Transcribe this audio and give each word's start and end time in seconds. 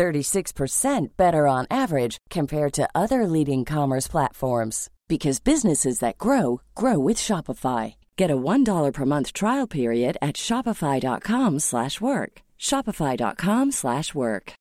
36% 0.00 1.08
better 1.18 1.46
on 1.46 1.66
average 1.70 2.16
compared 2.30 2.72
to 2.72 2.88
other 2.94 3.26
leading 3.26 3.66
commerce 3.66 4.08
platforms 4.08 4.88
because 5.08 5.40
businesses 5.40 5.98
that 5.98 6.16
grow 6.16 6.62
grow 6.74 6.98
with 6.98 7.18
Shopify. 7.18 7.96
Get 8.16 8.30
a 8.30 8.36
$1 8.36 8.92
per 8.94 9.04
month 9.04 9.34
trial 9.34 9.66
period 9.66 10.16
at 10.22 10.36
shopify.com/work. 10.36 12.32
shopify.com/work. 12.58 14.52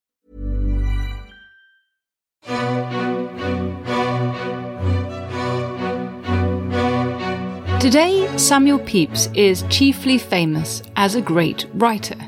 Today, 7.79 8.13
Samuel 8.37 8.79
Pepys 8.79 9.29
is 9.33 9.63
chiefly 9.69 10.17
famous 10.17 10.83
as 10.95 11.15
a 11.15 11.21
great 11.21 11.65
writer. 11.75 12.19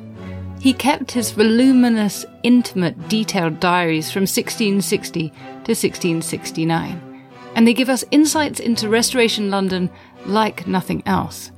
He 0.62 0.74
kept 0.74 1.12
his 1.12 1.32
voluminous, 1.32 2.24
intimate, 2.44 3.10
detailed 3.10 3.60
diaries 3.60 4.12
from 4.12 4.22
1660 4.22 5.30
to 5.30 5.36
1669, 5.36 7.26
and 7.56 7.68
they 7.68 7.74
give 7.74 7.90
us 7.90 8.06
insights 8.12 8.60
into 8.60 8.88
Restoration 8.88 9.50
London 9.50 9.90
like 10.28 10.68
nothing 10.68 11.02
else. 11.08 11.52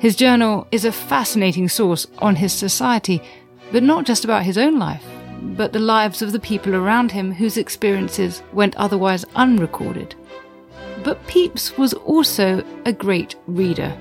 His 0.00 0.16
journal 0.16 0.66
is 0.72 0.84
a 0.84 0.90
fascinating 0.90 1.68
source 1.68 2.08
on 2.18 2.34
his 2.34 2.52
society, 2.52 3.22
but 3.70 3.84
not 3.84 4.04
just 4.04 4.24
about 4.24 4.42
his 4.42 4.58
own 4.58 4.80
life, 4.80 5.04
but 5.40 5.72
the 5.72 5.78
lives 5.78 6.20
of 6.20 6.32
the 6.32 6.40
people 6.40 6.74
around 6.74 7.12
him 7.12 7.30
whose 7.30 7.56
experiences 7.56 8.42
went 8.52 8.74
otherwise 8.74 9.24
unrecorded. 9.36 10.16
But 11.04 11.24
Pepys 11.28 11.78
was 11.78 11.94
also 11.94 12.64
a 12.84 12.92
great 12.92 13.36
reader. 13.46 13.96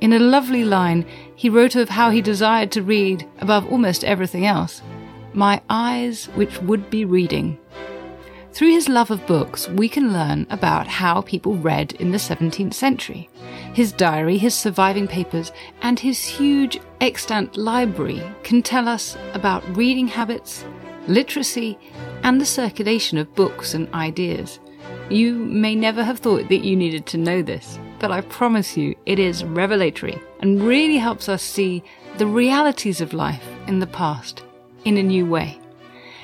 In 0.00 0.12
a 0.12 0.18
lovely 0.18 0.64
line, 0.64 1.06
he 1.36 1.50
wrote 1.50 1.76
of 1.76 1.90
how 1.90 2.10
he 2.10 2.20
desired 2.20 2.72
to 2.72 2.82
read 2.82 3.28
above 3.38 3.70
almost 3.70 4.02
everything 4.02 4.46
else 4.46 4.82
my 5.36 5.60
eyes 5.68 6.26
which 6.34 6.60
would 6.62 6.88
be 6.88 7.04
reading. 7.04 7.58
Through 8.52 8.70
his 8.70 8.88
love 8.88 9.10
of 9.10 9.26
books, 9.26 9.68
we 9.68 9.86
can 9.86 10.14
learn 10.14 10.46
about 10.48 10.86
how 10.86 11.20
people 11.20 11.56
read 11.56 11.92
in 11.92 12.10
the 12.10 12.18
17th 12.18 12.72
century. 12.72 13.28
His 13.74 13.92
diary, 13.92 14.38
his 14.38 14.54
surviving 14.54 15.06
papers, 15.06 15.52
and 15.82 16.00
his 16.00 16.24
huge 16.24 16.80
extant 17.02 17.58
library 17.58 18.22
can 18.42 18.62
tell 18.62 18.88
us 18.88 19.14
about 19.34 19.76
reading 19.76 20.08
habits, 20.08 20.64
literacy, 21.06 21.78
and 22.22 22.40
the 22.40 22.46
circulation 22.46 23.18
of 23.18 23.34
books 23.34 23.74
and 23.74 23.92
ideas. 23.92 24.58
You 25.10 25.34
may 25.34 25.74
never 25.74 26.02
have 26.02 26.20
thought 26.20 26.48
that 26.48 26.64
you 26.64 26.76
needed 26.76 27.04
to 27.08 27.18
know 27.18 27.42
this, 27.42 27.78
but 27.98 28.10
I 28.10 28.22
promise 28.22 28.74
you 28.74 28.94
it 29.04 29.18
is 29.18 29.44
revelatory 29.44 30.18
and 30.40 30.62
really 30.62 30.96
helps 30.98 31.28
us 31.28 31.42
see 31.42 31.82
the 32.18 32.26
realities 32.26 33.00
of 33.00 33.12
life 33.12 33.46
in 33.66 33.78
the 33.78 33.86
past 33.86 34.42
in 34.84 34.96
a 34.96 35.02
new 35.02 35.26
way. 35.26 35.58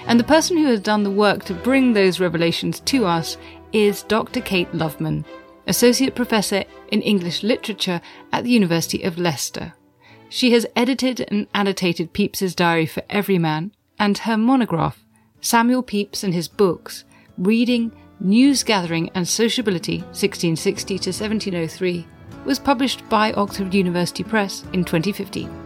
And 0.07 0.19
the 0.19 0.25
person 0.25 0.57
who 0.57 0.67
has 0.67 0.81
done 0.81 1.03
the 1.03 1.11
work 1.11 1.45
to 1.45 1.55
bring 1.55 1.93
those 1.93 2.21
revelations 2.21 2.81
to 2.81 3.07
us 3.07 3.37
is 3.73 4.03
Dr. 4.05 4.41
Kate 4.41 4.71
Loveman, 4.73 5.25
Associate 5.67 6.15
Professor 6.15 6.65
in 6.89 7.03
English 7.03 7.43
Literature 7.43 8.01
at 8.33 8.45
the 8.45 8.51
University 8.51 9.03
of 9.03 9.19
Leicester. 9.19 9.75
She 10.29 10.53
has 10.53 10.67
edited 10.75 11.21
and 11.29 11.47
annotated 11.55 12.13
Pepys's 12.13 12.55
diary 12.55 12.87
for 12.87 13.03
Everyman, 13.11 13.73
and 13.99 14.19
her 14.19 14.37
monograph, 14.37 15.05
Samuel 15.41 15.83
Pepys 15.83 16.25
and 16.25 16.35
His 16.35 16.49
Books, 16.49 17.05
Reading, 17.39 17.93
News 18.19 18.63
Gathering 18.63 19.11
and 19.15 19.27
Sociability 19.27 19.99
1660 19.99 20.99
to 20.99 21.11
1703 21.11 22.07
was 22.45 22.59
published 22.59 23.09
by 23.09 23.33
Oxford 23.33 23.75
University 23.75 24.25
Press 24.25 24.65
in 24.73 24.85
2015. 24.85 25.63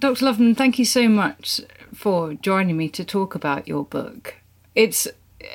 Dr. 0.00 0.24
Loveman, 0.24 0.56
thank 0.56 0.78
you 0.78 0.84
so 0.84 1.08
much 1.08 1.60
for 1.94 2.34
joining 2.34 2.76
me 2.76 2.88
to 2.88 3.04
talk 3.04 3.34
about 3.34 3.68
your 3.68 3.84
book. 3.84 4.36
It's 4.74 5.06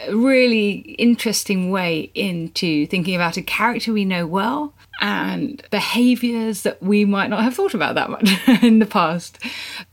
a 0.07 0.15
really 0.15 0.95
interesting 0.99 1.71
way 1.71 2.11
into 2.13 2.85
thinking 2.87 3.15
about 3.15 3.37
a 3.37 3.41
character 3.41 3.91
we 3.91 4.05
know 4.05 4.25
well 4.27 4.73
and 5.01 5.63
behaviors 5.71 6.61
that 6.61 6.81
we 6.81 7.05
might 7.05 7.29
not 7.29 7.43
have 7.43 7.55
thought 7.55 7.73
about 7.73 7.95
that 7.95 8.09
much 8.09 8.29
in 8.63 8.79
the 8.79 8.85
past. 8.85 9.39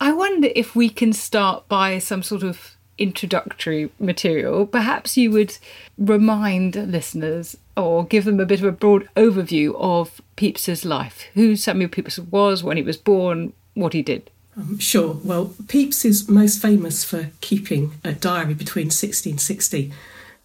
I 0.01 0.13
wonder 0.13 0.49
if 0.55 0.77
we 0.77 0.89
can 0.89 1.13
start 1.13 1.69
by 1.69 1.99
some 1.99 2.23
sort 2.23 2.43
of 2.43 2.77
introductory 3.03 3.91
material. 3.99 4.67
Perhaps 4.67 5.17
you 5.17 5.31
would 5.31 5.59
remind 5.99 6.77
listeners 6.77 7.57
or 7.77 8.05
give 8.05 8.25
them 8.25 8.41
a 8.41 8.47
bit 8.47 8.61
of 8.61 8.67
a 8.67 8.73
broad 8.73 9.09
overview 9.17 9.75
of 9.77 10.21
Pepys's 10.37 10.85
life, 10.85 11.27
who 11.35 11.57
Samuel 11.57 11.89
Pepys 11.89 12.19
was, 12.19 12.63
when 12.63 12.77
he 12.77 12.83
was 12.83 12.97
born, 12.97 13.53
what 13.75 13.93
he 13.93 14.03
did. 14.03 14.31
Um, 14.57 14.79
sure. 14.79 15.19
Well, 15.25 15.55
Pepys 15.69 16.05
is 16.05 16.29
most 16.29 16.61
famous 16.61 17.05
for 17.05 17.31
keeping 17.41 17.93
a 18.05 18.13
diary 18.13 18.55
between 18.55 18.87
1660 18.87 19.85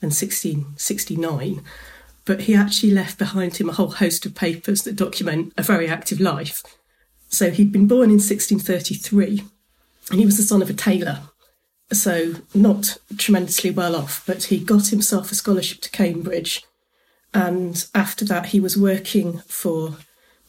and 0.01 0.11
1669 0.11 1.61
but 2.27 2.41
he 2.41 2.53
actually 2.53 2.91
left 2.91 3.17
behind 3.17 3.55
him 3.55 3.69
a 3.69 3.73
whole 3.73 3.89
host 3.89 4.25
of 4.25 4.35
papers 4.35 4.83
that 4.83 4.97
document 4.97 5.53
a 5.57 5.63
very 5.63 5.87
active 5.87 6.19
life. 6.19 6.61
So 7.29 7.49
he'd 7.49 7.71
been 7.71 7.87
born 7.87 8.09
in 8.09 8.19
1633 8.19 9.43
and 10.11 10.19
he 10.19 10.25
was 10.25 10.35
the 10.35 10.43
son 10.43 10.61
of 10.61 10.69
a 10.69 10.73
tailor. 10.73 11.21
So 11.91 12.33
not 12.53 12.97
tremendously 13.17 13.71
well 13.71 13.95
off, 13.95 14.23
but 14.25 14.45
he 14.45 14.59
got 14.59 14.87
himself 14.87 15.31
a 15.31 15.35
scholarship 15.35 15.81
to 15.81 15.89
Cambridge. 15.89 16.63
And 17.33 17.85
after 17.95 18.25
that, 18.25 18.47
he 18.47 18.59
was 18.59 18.77
working 18.77 19.39
for 19.47 19.97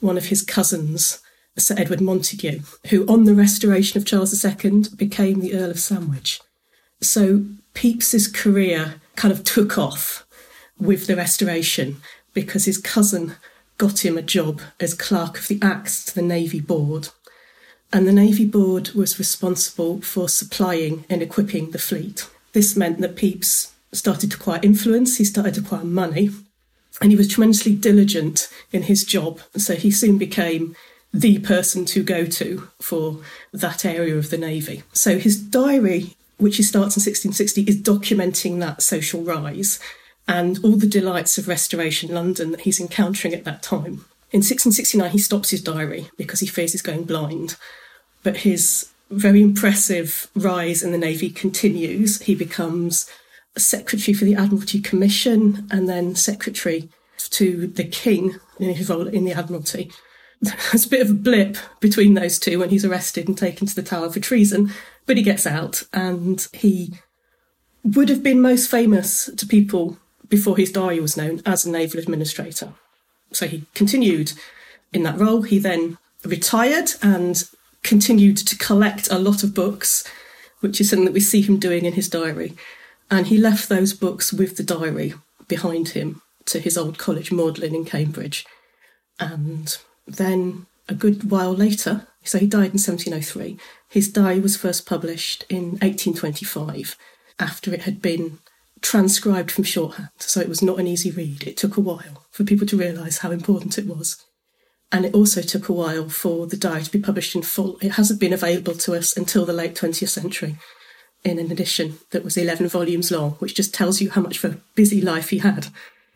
one 0.01 0.17
of 0.17 0.27
his 0.27 0.43
cousins, 0.43 1.21
Sir 1.57 1.75
Edward 1.79 2.01
Montagu, 2.01 2.65
who, 2.91 3.07
on 3.07 3.25
the 3.25 3.35
restoration 3.35 3.99
of 3.99 4.07
Charles 4.07 4.45
II, 4.45 4.85
became 4.97 5.41
the 5.41 5.55
Earl 5.55 5.71
of 5.71 5.81
Sandwich. 5.81 6.41
So 7.01 7.45
Pepys's 7.75 8.27
career 8.27 9.01
kind 9.17 9.33
of 9.33 9.45
took 9.45 9.79
off 9.79 10.27
with 10.79 11.07
the 11.07 11.17
restoration 11.17 12.01
because 12.35 12.65
his 12.65 12.79
cousin 12.79 13.37
got 13.77 14.05
him 14.05 14.19
a 14.19 14.23
job 14.23 14.61
as 14.81 14.95
clerk 14.95 15.39
of 15.39 15.49
the 15.49 15.59
acts 15.63 16.05
to 16.05 16.15
the 16.15 16.23
Navy 16.23 16.61
Board. 16.61 17.09
And 17.93 18.07
the 18.07 18.13
Navy 18.13 18.45
Board 18.45 18.91
was 18.91 19.19
responsible 19.19 20.01
for 20.03 20.29
supplying 20.29 21.05
and 21.09 21.23
equipping 21.23 21.71
the 21.71 21.79
fleet. 21.79 22.29
This 22.53 22.77
meant 22.77 23.01
that 23.01 23.17
Pepys 23.17 23.73
started 23.93 24.31
to 24.31 24.37
acquire 24.37 24.61
influence, 24.63 25.17
he 25.17 25.25
started 25.25 25.55
to 25.55 25.61
acquire 25.61 25.85
money, 25.85 26.31
and 27.01 27.11
he 27.11 27.17
was 27.17 27.29
tremendously 27.29 27.75
diligent 27.75 28.53
in 28.73 28.83
his 28.83 29.05
job. 29.05 29.41
So 29.57 29.75
he 29.75 29.91
soon 29.91 30.19
became 30.19 30.77
the 31.15 31.39
person 31.39 31.87
to 31.87 32.03
go 32.03 32.27
to 32.27 32.69
for 32.81 33.21
that 33.53 33.85
area 33.85 34.17
of 34.17 34.29
the 34.31 34.39
Navy. 34.39 34.83
So 34.93 35.19
his 35.19 35.41
diary, 35.41 36.15
which 36.37 36.59
he 36.59 36.63
starts 36.63 36.97
in 36.97 37.01
1660, 37.01 37.63
is 37.63 37.81
documenting 37.81 38.61
that 38.61 38.83
social 38.83 39.23
rise 39.23 39.81
and 40.27 40.63
all 40.63 40.77
the 40.77 40.87
delights 40.87 41.39
of 41.39 41.49
Restoration 41.49 42.15
London 42.15 42.51
that 42.51 42.63
he's 42.63 42.81
encountering 42.81 43.33
at 43.33 43.45
that 43.45 43.63
time. 43.63 44.05
In 44.31 44.39
1669, 44.39 45.11
he 45.11 45.19
stops 45.19 45.51
his 45.51 45.63
diary 45.63 46.11
because 46.19 46.41
he 46.41 46.47
fears 46.47 46.73
he's 46.73 46.83
going 46.83 47.05
blind, 47.05 47.57
but 48.23 48.39
his 48.39 48.91
very 49.11 49.41
impressive 49.41 50.29
rise 50.35 50.83
in 50.83 50.93
the 50.93 50.99
Navy 50.99 51.31
continues. 51.31 52.21
He 52.23 52.35
becomes 52.35 53.11
secretary 53.57 54.13
for 54.13 54.25
the 54.25 54.35
Admiralty 54.35 54.81
Commission 54.81 55.67
and 55.71 55.89
then 55.89 56.15
secretary 56.15 56.91
to 57.31 57.67
the 57.67 57.85
King 57.85 58.37
in 58.61 58.75
his 58.75 58.91
role 58.91 59.09
in 59.09 59.25
the 59.25 59.33
Admiralty. 59.33 59.91
There's 60.43 60.87
a 60.87 60.91
bit 60.91 61.01
of 61.01 61.11
a 61.11 61.15
blip 61.15 61.57
between 61.81 62.15
those 62.15 62.39
two 62.39 62.59
when 62.59 62.71
he's 62.71 62.85
arrested 62.85 63.29
and 63.29 63.37
taken 63.37 63.67
to 63.67 63.75
the 63.75 63.83
Tower 63.83 64.11
for 64.11 64.21
treason, 64.21 64.73
but 65.07 65.17
he 65.17 65.23
gets 65.23 65.47
out 65.47 65.83
and 65.93 66.47
he 66.53 66.95
would 67.83 68.09
have 68.09 68.23
been 68.23 68.41
most 68.41 68.71
famous 68.71 69.31
to 69.37 69.47
people 69.47 69.99
before 70.29 70.57
his 70.57 70.71
diary 70.71 71.01
was 71.01 71.17
known 71.17 71.41
as 71.47 71.65
a 71.65 71.71
naval 71.71 71.99
administrator. 71.99 72.75
So 73.33 73.47
he 73.47 73.67
continued 73.75 74.33
in 74.93 75.03
that 75.03 75.19
role. 75.19 75.43
He 75.43 75.59
then 75.59 75.99
retired 76.25 76.91
and 77.03 77.43
continued 77.83 78.37
to 78.39 78.57
collect 78.57 79.11
a 79.11 79.19
lot 79.19 79.43
of 79.43 79.55
books, 79.55 80.05
which 80.61 80.81
is 80.81 80.91
something 80.91 81.05
that 81.07 81.15
we 81.15 81.21
see 81.21 81.43
him 81.43 81.59
doing 81.59 81.85
in 81.85 81.95
his 81.95 82.09
diary. 82.09 82.55
And 83.11 83.27
he 83.27 83.39
left 83.39 83.69
those 83.69 83.93
books 83.93 84.33
with 84.33 84.57
the 84.57 84.63
diary 84.63 85.15
behind 85.47 85.91
him 85.91 86.21
to 86.47 86.59
his 86.59 86.77
old 86.77 86.99
college, 86.99 87.33
Magdalene 87.33 87.75
in 87.75 87.85
Cambridge. 87.85 88.47
And 89.19 89.77
then 90.07 90.67
a 90.89 90.95
good 90.95 91.31
while 91.31 91.53
later. 91.53 92.07
So 92.25 92.39
he 92.39 92.47
died 92.47 92.73
in 92.73 92.81
1703. 92.81 93.59
His 93.89 94.09
diary 94.09 94.41
was 94.41 94.57
first 94.57 94.87
published 94.87 95.45
in 95.49 95.73
1825 95.81 96.97
after 97.39 97.73
it 97.73 97.83
had 97.83 98.03
been 98.03 98.39
transcribed 98.81 99.51
from 99.51 99.65
shorthand. 99.65 100.09
So 100.19 100.41
it 100.41 100.49
was 100.49 100.63
not 100.63 100.79
an 100.79 100.87
easy 100.87 101.11
read. 101.11 101.47
It 101.47 101.57
took 101.57 101.77
a 101.77 101.81
while 101.81 102.27
for 102.31 102.45
people 102.45 102.67
to 102.69 102.77
realise 102.77 103.19
how 103.19 103.31
important 103.31 103.79
it 103.79 103.87
was. 103.87 104.25
And 104.91 105.05
it 105.05 105.15
also 105.15 105.43
took 105.43 105.69
a 105.69 105.73
while 105.73 106.09
for 106.09 106.47
the 106.47 106.57
diary 106.57 106.85
to 106.85 106.91
be 106.91 107.01
published 107.01 107.35
in 107.35 107.43
full. 107.43 107.79
It 107.81 107.93
hasn't 107.93 108.21
been 108.21 108.33
available 108.33 108.75
to 108.75 108.95
us 108.95 109.17
until 109.17 109.45
the 109.45 109.53
late 109.53 109.75
20th 109.75 110.09
century 110.09 110.57
in 111.25 111.39
an 111.39 111.51
edition 111.51 111.99
that 112.11 112.25
was 112.25 112.37
11 112.37 112.69
volumes 112.69 113.11
long, 113.11 113.33
which 113.33 113.55
just 113.55 113.75
tells 113.75 114.01
you 114.01 114.11
how 114.11 114.23
much 114.23 114.43
of 114.43 114.53
a 114.53 114.61
busy 114.75 115.01
life 115.01 115.31
he 115.31 115.39
had. 115.39 115.69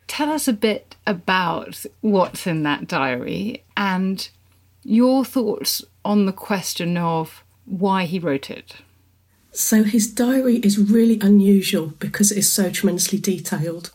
Tell 0.06 0.30
us 0.30 0.48
a 0.48 0.52
bit 0.52 0.96
about 1.06 1.84
what's 2.00 2.46
in 2.46 2.62
that 2.62 2.88
diary 2.88 3.64
and 3.76 4.28
your 4.82 5.24
thoughts 5.24 5.84
on 6.04 6.26
the 6.26 6.32
question 6.32 6.96
of 6.96 7.44
why 7.64 8.04
he 8.04 8.18
wrote 8.18 8.50
it. 8.50 8.76
So, 9.52 9.84
his 9.84 10.10
diary 10.10 10.56
is 10.56 10.78
really 10.78 11.18
unusual 11.20 11.88
because 11.98 12.32
it 12.32 12.38
is 12.38 12.50
so 12.50 12.70
tremendously 12.70 13.18
detailed. 13.18 13.90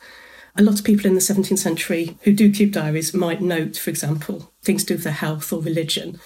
A 0.56 0.64
lot 0.64 0.80
of 0.80 0.86
people 0.86 1.08
in 1.08 1.14
the 1.14 1.20
17th 1.20 1.58
century 1.58 2.18
who 2.22 2.34
do 2.34 2.52
keep 2.52 2.72
diaries 2.72 3.14
might 3.14 3.42
note, 3.42 3.78
for 3.78 3.90
example, 3.90 4.52
things 4.62 4.84
to 4.84 4.88
do 4.90 4.94
with 4.96 5.04
their 5.04 5.14
health 5.14 5.52
or 5.52 5.62
religion. 5.62 6.20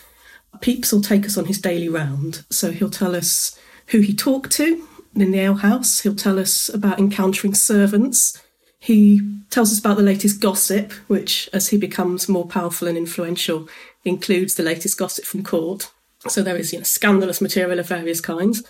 Pepys 0.61 0.91
will 0.91 1.01
take 1.01 1.25
us 1.25 1.37
on 1.37 1.45
his 1.45 1.59
daily 1.59 1.89
round, 1.89 2.45
so 2.49 2.71
he'll 2.71 2.89
tell 2.89 3.15
us 3.15 3.57
who 3.87 3.99
he 3.99 4.13
talked 4.13 4.51
to 4.51 4.87
in 5.15 5.31
the 5.31 5.39
alehouse, 5.39 6.01
he'll 6.01 6.15
tell 6.15 6.39
us 6.39 6.69
about 6.69 6.99
encountering 6.99 7.53
servants, 7.53 8.41
he 8.79 9.21
tells 9.49 9.71
us 9.71 9.79
about 9.79 9.97
the 9.97 10.03
latest 10.03 10.41
gossip, 10.41 10.91
which, 11.07 11.49
as 11.53 11.69
he 11.69 11.77
becomes 11.77 12.29
more 12.29 12.47
powerful 12.47 12.87
and 12.87 12.97
influential, 12.97 13.67
includes 14.03 14.55
the 14.55 14.63
latest 14.63 14.97
gossip 14.97 15.25
from 15.25 15.43
court. 15.43 15.91
So 16.27 16.41
there 16.41 16.55
is 16.55 16.71
you 16.71 16.79
know, 16.79 16.83
scandalous 16.83 17.41
material 17.41 17.79
of 17.79 17.87
various 17.87 18.21
kinds. 18.21 18.63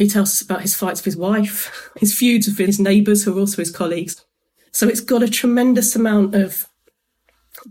He 0.00 0.08
tells 0.08 0.30
us 0.30 0.40
about 0.40 0.62
his 0.62 0.74
fights 0.74 1.00
with 1.00 1.04
his 1.04 1.16
wife, 1.18 1.90
his 1.96 2.14
feuds 2.14 2.46
with 2.46 2.56
his 2.56 2.80
neighbours, 2.80 3.22
who 3.22 3.36
are 3.36 3.40
also 3.40 3.60
his 3.60 3.70
colleagues. 3.70 4.24
So 4.72 4.88
it's 4.88 5.02
got 5.02 5.22
a 5.22 5.28
tremendous 5.28 5.94
amount 5.94 6.34
of 6.34 6.66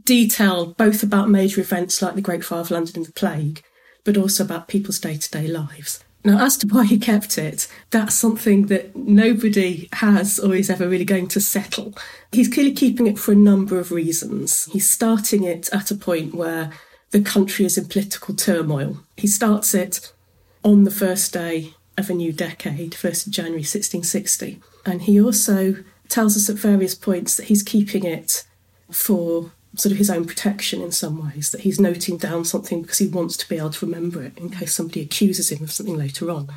detail, 0.06 0.76
both 0.78 1.02
about 1.02 1.28
major 1.28 1.60
events 1.60 2.04
like 2.04 2.14
the 2.14 2.22
Great 2.22 2.46
Fire 2.46 2.60
of 2.60 2.70
London 2.70 2.98
and 2.98 3.06
the 3.08 3.14
Plague, 3.14 3.64
but 4.04 4.16
also 4.16 4.44
about 4.44 4.68
people's 4.68 5.00
day 5.00 5.18
to 5.18 5.32
day 5.32 5.48
lives. 5.48 6.04
Now, 6.24 6.46
as 6.46 6.56
to 6.58 6.68
why 6.68 6.86
he 6.86 7.00
kept 7.00 7.40
it, 7.40 7.68
that's 7.90 8.14
something 8.14 8.68
that 8.68 8.96
nobody 8.96 9.90
has 9.94 10.38
or 10.38 10.54
is 10.54 10.70
ever 10.70 10.88
really 10.88 11.06
going 11.06 11.30
to 11.30 11.42
settle. 11.42 11.96
He's 12.32 12.48
clearly 12.54 12.74
keeping 12.74 13.08
it 13.08 13.18
for 13.18 13.32
a 13.32 13.36
number 13.36 13.80
of 13.80 13.92
reasons. 13.92 14.66
He's 14.66 14.88
starting 14.88 15.46
it 15.46 15.68
at 15.74 15.90
a 15.90 15.96
point 15.96 16.36
where 16.36 16.74
the 17.10 17.22
country 17.22 17.66
is 17.66 17.76
in 17.76 17.88
political 17.88 18.36
turmoil. 18.36 19.00
He 19.18 19.26
starts 19.26 19.74
it 19.74 20.14
on 20.64 20.84
the 20.84 20.92
first 20.92 21.34
day 21.34 21.74
of 22.00 22.10
a 22.10 22.14
new 22.14 22.32
decade, 22.32 22.92
1st 22.94 23.28
of 23.28 23.34
January 23.34 23.60
1660. 23.62 24.60
And 24.86 25.04
he 25.04 25.22
also 25.22 25.76
tells 26.08 26.36
us 26.36 26.50
at 26.50 26.56
various 26.56 26.96
points 26.96 27.38
that 27.38 27.48
he's 27.48 27.64
keeping 27.64 28.04
it 28.04 28.46
for 28.90 29.52
sort 29.76 29.92
of 29.92 30.00
his 30.00 30.10
own 30.10 30.26
protection 30.26 30.82
in 30.82 30.92
some 30.92 31.24
ways, 31.24 31.52
that 31.52 31.62
he's 31.62 31.80
noting 31.80 32.18
down 32.18 32.44
something 32.44 32.82
because 32.82 32.98
he 32.98 33.08
wants 33.08 33.38
to 33.38 33.48
be 33.48 33.58
able 33.58 33.70
to 33.70 33.86
remember 33.86 34.24
it 34.24 34.38
in 34.38 34.50
case 34.50 34.74
somebody 34.74 35.02
accuses 35.02 35.52
him 35.52 35.64
of 35.64 35.72
something 35.72 35.98
later 35.98 36.32
on. 36.32 36.50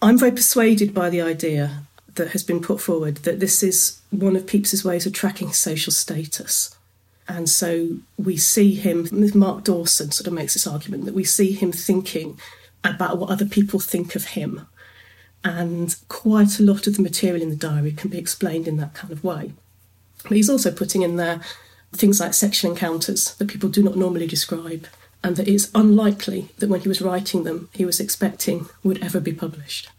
I'm 0.00 0.18
very 0.18 0.32
persuaded 0.32 0.94
by 0.94 1.10
the 1.10 1.20
idea 1.20 1.82
that 2.14 2.28
has 2.28 2.42
been 2.42 2.60
put 2.60 2.80
forward 2.80 3.16
that 3.18 3.40
this 3.40 3.62
is 3.62 4.00
one 4.10 4.36
of 4.36 4.46
Pepys's 4.46 4.84
ways 4.84 5.06
of 5.06 5.12
tracking 5.12 5.48
his 5.48 5.58
social 5.58 5.92
status. 5.92 6.76
And 7.28 7.48
so 7.48 7.98
we 8.18 8.36
see 8.36 8.74
him, 8.74 9.08
Mark 9.34 9.64
Dawson 9.64 10.10
sort 10.10 10.26
of 10.26 10.32
makes 10.32 10.54
this 10.54 10.66
argument 10.66 11.04
that 11.04 11.14
we 11.14 11.24
see 11.24 11.52
him 11.52 11.72
thinking 11.72 12.38
about 12.84 13.18
what 13.18 13.30
other 13.30 13.46
people 13.46 13.80
think 13.80 14.14
of 14.14 14.26
him. 14.28 14.66
And 15.44 15.96
quite 16.08 16.58
a 16.58 16.62
lot 16.62 16.86
of 16.86 16.96
the 16.96 17.02
material 17.02 17.42
in 17.42 17.50
the 17.50 17.56
diary 17.56 17.92
can 17.92 18.10
be 18.10 18.18
explained 18.18 18.68
in 18.68 18.76
that 18.76 18.94
kind 18.94 19.12
of 19.12 19.24
way. 19.24 19.52
But 20.22 20.36
he's 20.36 20.50
also 20.50 20.70
putting 20.70 21.02
in 21.02 21.16
there 21.16 21.40
things 21.92 22.20
like 22.20 22.34
sexual 22.34 22.70
encounters 22.70 23.34
that 23.34 23.48
people 23.48 23.68
do 23.68 23.82
not 23.82 23.96
normally 23.96 24.26
describe, 24.26 24.86
and 25.22 25.36
that 25.36 25.48
it's 25.48 25.70
unlikely 25.74 26.48
that 26.58 26.68
when 26.68 26.80
he 26.80 26.88
was 26.88 27.02
writing 27.02 27.44
them, 27.44 27.68
he 27.72 27.84
was 27.84 28.00
expecting 28.00 28.66
would 28.82 29.02
ever 29.02 29.20
be 29.20 29.32
published. 29.32 29.90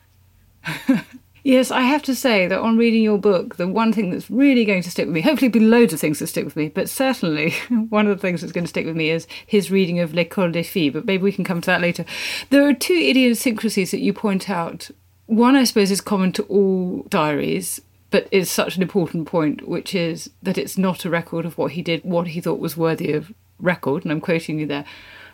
yes, 1.43 1.71
I 1.71 1.81
have 1.81 2.01
to 2.03 2.15
say 2.15 2.47
that 2.47 2.59
on 2.59 2.77
reading 2.77 3.03
your 3.03 3.17
book, 3.17 3.57
the 3.57 3.67
one 3.67 3.93
thing 3.93 4.09
that's 4.09 4.29
really 4.29 4.65
going 4.65 4.81
to 4.83 4.91
stick 4.91 5.05
with 5.05 5.13
me, 5.13 5.21
hopefully, 5.21 5.49
be 5.49 5.59
loads 5.59 5.93
of 5.93 5.99
things 5.99 6.19
that 6.19 6.27
stick 6.27 6.45
with 6.45 6.55
me, 6.55 6.69
but 6.69 6.89
certainly 6.89 7.51
one 7.89 8.07
of 8.07 8.17
the 8.17 8.21
things 8.21 8.41
that's 8.41 8.53
going 8.53 8.63
to 8.63 8.69
stick 8.69 8.85
with 8.85 8.95
me 8.95 9.09
is 9.09 9.27
his 9.45 9.69
reading 9.69 9.99
of 9.99 10.13
L'École 10.13 10.51
des 10.51 10.63
Filles, 10.63 10.91
but 10.91 11.05
maybe 11.05 11.23
we 11.23 11.31
can 11.31 11.43
come 11.43 11.61
to 11.61 11.67
that 11.67 11.81
later. 11.81 12.05
There 12.49 12.67
are 12.67 12.73
two 12.73 12.93
idiosyncrasies 12.93 13.91
that 13.91 14.01
you 14.01 14.13
point 14.13 14.49
out. 14.49 14.89
One, 15.25 15.55
I 15.55 15.63
suppose, 15.63 15.91
is 15.91 16.01
common 16.01 16.31
to 16.33 16.43
all 16.43 17.03
diaries, 17.09 17.81
but 18.09 18.27
is 18.31 18.51
such 18.51 18.75
an 18.75 18.81
important 18.81 19.27
point, 19.27 19.67
which 19.67 19.95
is 19.95 20.29
that 20.41 20.57
it's 20.57 20.77
not 20.77 21.05
a 21.05 21.09
record 21.09 21.45
of 21.45 21.57
what 21.57 21.71
he 21.73 21.81
did, 21.81 22.03
what 22.03 22.27
he 22.27 22.41
thought 22.41 22.59
was 22.59 22.77
worthy 22.77 23.11
of 23.11 23.33
record, 23.59 24.03
and 24.03 24.11
I'm 24.11 24.21
quoting 24.21 24.59
you 24.59 24.67
there. 24.67 24.85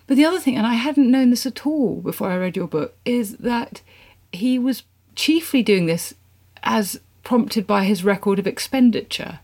But 0.08 0.18
the 0.18 0.26
other 0.26 0.40
thing, 0.40 0.56
and 0.56 0.66
I 0.66 0.76
hadn't 0.76 1.12
known 1.12 1.30
this 1.30 1.46
at 1.46 1.68
all 1.68 2.02
before 2.02 2.32
I 2.32 2.38
read 2.38 2.56
your 2.56 2.68
book, 2.68 2.98
is 3.06 3.38
that 3.38 3.82
he 4.32 4.58
was 4.58 4.84
chiefly 5.20 5.62
doing 5.62 5.86
this 5.86 6.14
as 6.64 7.02
prompted 7.24 7.68
by 7.68 7.84
his 7.84 8.06
record 8.06 8.40
of 8.40 8.48
expenditure. 8.48 9.42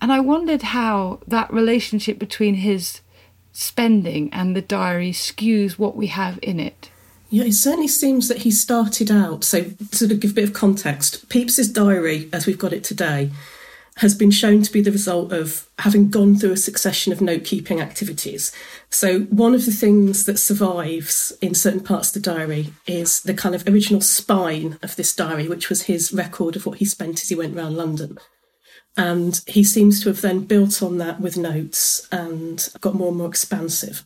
And 0.00 0.10
I 0.10 0.18
wondered 0.18 0.62
how 0.62 1.20
that 1.26 1.52
relationship 1.52 2.18
between 2.18 2.54
his 2.54 3.02
spending 3.52 4.32
and 4.32 4.56
the 4.56 4.62
diary 4.62 5.12
skews 5.12 5.72
what 5.72 5.94
we 5.94 6.06
have 6.06 6.38
in 6.40 6.58
it. 6.58 6.90
Yeah, 7.28 7.44
it 7.44 7.52
certainly 7.52 7.86
seems 7.86 8.28
that 8.28 8.38
he 8.38 8.50
started 8.50 9.10
out. 9.10 9.44
So, 9.44 9.64
to 9.64 9.96
sort 9.96 10.10
of 10.10 10.20
give 10.20 10.30
a 10.30 10.34
bit 10.34 10.44
of 10.44 10.54
context, 10.54 11.28
Pepys's 11.28 11.70
diary, 11.70 12.30
as 12.32 12.46
we've 12.46 12.58
got 12.58 12.72
it 12.72 12.82
today, 12.82 13.30
has 14.00 14.14
been 14.14 14.30
shown 14.30 14.62
to 14.62 14.72
be 14.72 14.80
the 14.80 14.90
result 14.90 15.30
of 15.30 15.68
having 15.80 16.08
gone 16.08 16.34
through 16.34 16.52
a 16.52 16.56
succession 16.56 17.12
of 17.12 17.20
note 17.20 17.44
keeping 17.44 17.82
activities. 17.82 18.50
So, 18.88 19.20
one 19.24 19.54
of 19.54 19.66
the 19.66 19.72
things 19.72 20.24
that 20.24 20.38
survives 20.38 21.34
in 21.42 21.54
certain 21.54 21.82
parts 21.82 22.08
of 22.08 22.22
the 22.22 22.30
diary 22.30 22.72
is 22.86 23.20
the 23.20 23.34
kind 23.34 23.54
of 23.54 23.68
original 23.68 24.00
spine 24.00 24.78
of 24.82 24.96
this 24.96 25.14
diary, 25.14 25.48
which 25.48 25.68
was 25.68 25.82
his 25.82 26.14
record 26.14 26.56
of 26.56 26.64
what 26.64 26.78
he 26.78 26.86
spent 26.86 27.20
as 27.20 27.28
he 27.28 27.34
went 27.34 27.54
around 27.54 27.76
London. 27.76 28.16
And 28.96 29.42
he 29.46 29.62
seems 29.62 30.02
to 30.02 30.08
have 30.08 30.22
then 30.22 30.44
built 30.44 30.82
on 30.82 30.96
that 30.96 31.20
with 31.20 31.36
notes 31.36 32.08
and 32.10 32.66
got 32.80 32.94
more 32.94 33.08
and 33.08 33.18
more 33.18 33.28
expansive. 33.28 34.02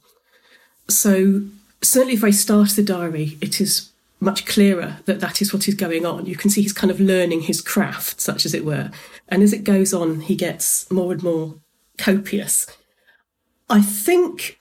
So, 0.88 1.44
certainly 1.82 2.14
if 2.14 2.24
I 2.24 2.30
start 2.30 2.70
the 2.70 2.82
diary, 2.82 3.38
it 3.40 3.60
is 3.60 3.92
much 4.20 4.46
clearer 4.46 4.98
that 5.04 5.20
that 5.20 5.42
is 5.42 5.52
what 5.52 5.68
is 5.68 5.74
going 5.74 6.06
on. 6.06 6.26
You 6.26 6.36
can 6.36 6.50
see 6.50 6.62
he's 6.62 6.72
kind 6.72 6.90
of 6.90 7.00
learning 7.00 7.42
his 7.42 7.60
craft, 7.60 8.20
such 8.20 8.46
as 8.46 8.54
it 8.54 8.64
were. 8.64 8.90
And 9.28 9.42
as 9.42 9.52
it 9.52 9.64
goes 9.64 9.92
on, 9.92 10.20
he 10.20 10.36
gets 10.36 10.90
more 10.90 11.12
and 11.12 11.22
more 11.22 11.56
copious. 11.98 12.66
I 13.68 13.80
think 13.80 14.58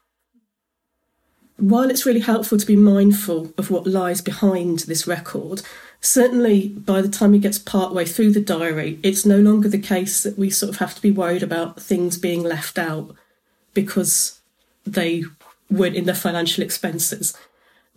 while 1.57 1.89
it's 1.89 2.05
really 2.05 2.19
helpful 2.19 2.57
to 2.57 2.65
be 2.65 2.75
mindful 2.75 3.53
of 3.57 3.69
what 3.69 3.87
lies 3.87 4.21
behind 4.21 4.79
this 4.79 5.07
record, 5.07 5.61
certainly 6.01 6.69
by 6.69 7.01
the 7.01 7.09
time 7.09 7.33
he 7.33 7.39
gets 7.39 7.59
partway 7.59 8.05
through 8.05 8.31
the 8.31 8.41
diary, 8.41 8.99
it's 9.03 9.25
no 9.25 9.37
longer 9.37 9.69
the 9.69 9.79
case 9.79 10.23
that 10.23 10.37
we 10.37 10.49
sort 10.49 10.71
of 10.71 10.79
have 10.79 10.95
to 10.95 11.01
be 11.01 11.11
worried 11.11 11.43
about 11.43 11.79
things 11.79 12.17
being 12.17 12.43
left 12.43 12.77
out 12.77 13.15
because 13.73 14.41
they 14.85 15.23
weren't 15.69 15.95
in 15.95 16.05
their 16.05 16.15
financial 16.15 16.63
expenses 16.63 17.35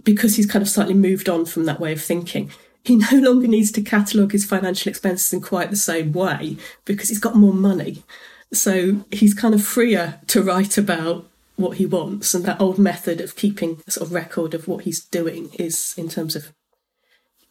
because 0.05 0.37
he's 0.37 0.47
kind 0.47 0.63
of 0.63 0.69
slightly 0.69 0.95
moved 0.95 1.29
on 1.29 1.45
from 1.45 1.65
that 1.65 1.81
way 1.81 1.93
of 1.93 2.03
thinking. 2.03 2.51
He 2.85 2.97
no 2.97 3.09
longer 3.13 3.49
needs 3.49 3.73
to 3.73 3.83
catalogue 3.83 4.33
his 4.33 4.45
financial 4.45 4.91
expenses 4.91 5.33
in 5.33 5.41
quite 5.41 5.71
the 5.71 5.77
same 5.77 6.13
way 6.13 6.57
because 6.85 7.09
he's 7.09 7.19
got 7.19 7.37
more 7.37 7.55
money. 7.55 8.05
So 8.53 9.05
he's 9.11 9.35
kind 9.35 9.55
of 9.55 9.65
freer 9.65 10.21
to 10.29 10.43
write 10.43 10.79
about 10.79 11.27
what 11.57 11.79
he 11.79 11.87
wants. 11.87 12.35
And 12.35 12.45
that 12.45 12.61
old 12.61 12.79
method 12.79 13.21
of 13.21 13.37
keeping 13.37 13.83
a 13.87 13.91
sort 13.91 14.07
of 14.07 14.13
record 14.13 14.55
of 14.55 14.69
what 14.69 14.85
he's 14.85 15.05
doing 15.05 15.51
is, 15.59 15.95
in 15.97 16.09
terms 16.09 16.37
of 16.37 16.53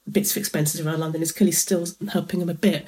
bits 0.09 0.31
of 0.31 0.37
expenses 0.37 0.79
around 0.79 0.99
London, 0.99 1.21
is 1.21 1.31
clearly 1.31 1.51
still 1.51 1.85
helping 2.11 2.41
him 2.41 2.49
a 2.49 2.53
bit. 2.53 2.87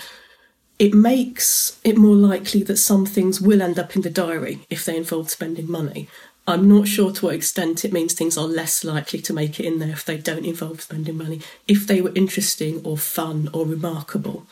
It 0.79 0.93
makes 0.93 1.79
it 1.83 1.97
more 1.97 2.15
likely 2.15 2.61
that 2.63 2.77
some 2.77 3.05
things 3.05 3.41
will 3.41 3.61
end 3.61 3.79
up 3.79 3.95
in 3.95 4.03
the 4.03 4.09
diary 4.09 4.59
if 4.69 4.85
they 4.85 4.95
involve 4.95 5.29
spending 5.29 5.69
money. 5.69 6.07
I'm 6.49 6.69
not 6.69 6.87
sure 6.87 7.11
to 7.11 7.25
what 7.25 7.35
extent 7.35 7.83
it 7.83 7.91
means 7.91 8.13
things 8.13 8.37
are 8.37 8.47
less 8.47 8.83
likely 8.85 9.19
to 9.21 9.33
make 9.33 9.59
it 9.59 9.65
in 9.65 9.79
there 9.79 9.89
if 9.89 10.05
they 10.05 10.17
don't 10.17 10.45
involve 10.45 10.81
spending 10.81 11.17
money. 11.17 11.41
If 11.67 11.87
they 11.87 11.99
were 11.99 12.13
interesting 12.15 12.81
or 12.85 12.97
fun 12.97 13.49
or 13.53 13.65
remarkable, 13.65 14.47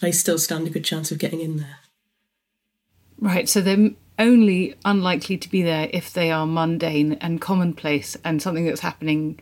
they 0.00 0.12
still 0.12 0.38
stand 0.38 0.66
a 0.66 0.70
good 0.70 0.84
chance 0.84 1.12
of 1.12 1.18
getting 1.18 1.40
in 1.40 1.58
there. 1.58 1.78
Right, 3.20 3.48
so 3.48 3.60
they're 3.60 3.90
only 4.18 4.74
unlikely 4.84 5.38
to 5.38 5.50
be 5.50 5.62
there 5.62 5.88
if 5.92 6.12
they 6.12 6.30
are 6.30 6.46
mundane 6.46 7.14
and 7.14 7.40
commonplace 7.40 8.16
and 8.24 8.42
something 8.42 8.66
that's 8.66 8.80
happening 8.80 9.40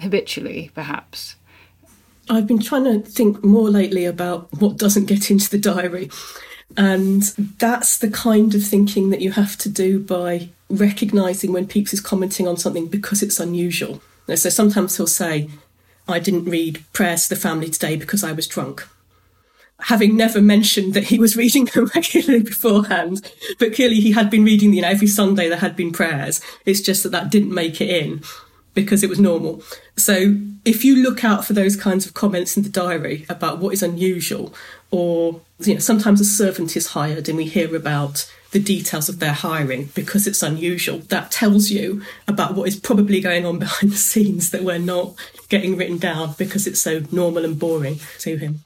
habitually, 0.00 0.70
perhaps. 0.74 1.36
I've 2.28 2.46
been 2.46 2.60
trying 2.60 2.84
to 2.84 3.00
think 3.00 3.44
more 3.44 3.68
lately 3.68 4.04
about 4.04 4.48
what 4.58 4.78
doesn't 4.78 5.06
get 5.06 5.30
into 5.30 5.50
the 5.50 5.58
diary 5.58 6.10
And 6.76 7.22
that's 7.58 7.98
the 7.98 8.10
kind 8.10 8.54
of 8.54 8.64
thinking 8.64 9.10
that 9.10 9.20
you 9.20 9.32
have 9.32 9.56
to 9.58 9.68
do 9.68 10.00
by 10.00 10.48
recognizing 10.68 11.52
when 11.52 11.66
Pepys 11.66 11.92
is 11.92 12.00
commenting 12.00 12.48
on 12.48 12.56
something 12.56 12.86
because 12.88 13.22
it's 13.22 13.38
unusual. 13.38 14.00
So 14.28 14.48
sometimes 14.48 14.96
he'll 14.96 15.06
say, 15.06 15.50
I 16.08 16.18
didn't 16.18 16.46
read 16.46 16.84
prayers 16.92 17.28
to 17.28 17.34
the 17.34 17.40
family 17.40 17.68
today 17.68 17.96
because 17.96 18.24
I 18.24 18.32
was 18.32 18.46
drunk. 18.46 18.86
Having 19.80 20.16
never 20.16 20.40
mentioned 20.40 20.94
that 20.94 21.04
he 21.04 21.18
was 21.18 21.36
reading 21.42 21.66
them 21.66 21.90
regularly 21.94 22.42
beforehand, 22.42 23.30
but 23.58 23.74
clearly 23.74 24.00
he 24.00 24.12
had 24.12 24.30
been 24.30 24.44
reading, 24.44 24.72
you 24.72 24.82
know, 24.82 24.88
every 24.88 25.06
Sunday 25.06 25.48
there 25.48 25.58
had 25.58 25.76
been 25.76 25.92
prayers. 25.92 26.40
It's 26.64 26.80
just 26.80 27.02
that 27.02 27.12
that 27.12 27.30
didn't 27.30 27.54
make 27.54 27.80
it 27.80 27.90
in 27.90 28.22
because 28.74 29.02
it 29.02 29.08
was 29.08 29.20
normal. 29.20 29.62
So 29.96 30.36
if 30.64 30.84
you 30.84 30.96
look 30.96 31.24
out 31.24 31.44
for 31.44 31.52
those 31.52 31.76
kinds 31.76 32.06
of 32.06 32.14
comments 32.14 32.56
in 32.56 32.62
the 32.62 32.68
diary 32.68 33.26
about 33.28 33.58
what 33.58 33.72
is 33.72 33.82
unusual, 33.82 34.54
or 34.90 35.40
you 35.60 35.74
know, 35.74 35.80
sometimes 35.80 36.20
a 36.20 36.24
servant 36.24 36.76
is 36.76 36.88
hired 36.88 37.28
and 37.28 37.36
we 37.36 37.44
hear 37.44 37.74
about 37.74 38.30
the 38.50 38.60
details 38.60 39.08
of 39.08 39.18
their 39.18 39.32
hiring 39.32 39.86
because 39.94 40.26
it's 40.26 40.42
unusual. 40.42 40.98
That 40.98 41.30
tells 41.30 41.70
you 41.70 42.02
about 42.28 42.54
what 42.54 42.68
is 42.68 42.76
probably 42.76 43.20
going 43.20 43.44
on 43.44 43.58
behind 43.60 43.92
the 43.92 43.96
scenes 43.96 44.50
that 44.50 44.62
we're 44.64 44.78
not 44.78 45.14
getting 45.48 45.76
written 45.76 45.98
down 45.98 46.34
because 46.38 46.66
it's 46.66 46.80
so 46.80 47.02
normal 47.10 47.44
and 47.44 47.58
boring 47.58 48.00
to 48.20 48.36
him. 48.36 48.60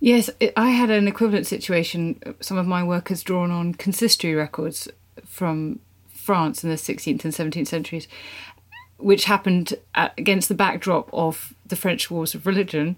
Yes, 0.00 0.30
I 0.56 0.70
had 0.70 0.90
an 0.90 1.08
equivalent 1.08 1.46
situation. 1.46 2.20
Some 2.40 2.56
of 2.56 2.66
my 2.66 2.84
work 2.84 3.08
has 3.08 3.22
drawn 3.22 3.50
on 3.50 3.74
consistory 3.74 4.34
records 4.34 4.88
from 5.26 5.80
France 6.14 6.62
in 6.62 6.70
the 6.70 6.76
16th 6.76 7.24
and 7.24 7.32
17th 7.32 7.66
centuries, 7.66 8.06
which 8.98 9.24
happened 9.24 9.74
against 9.94 10.48
the 10.48 10.54
backdrop 10.54 11.08
of 11.12 11.54
the 11.66 11.76
French 11.76 12.10
Wars 12.10 12.34
of 12.34 12.46
Religion. 12.46 12.96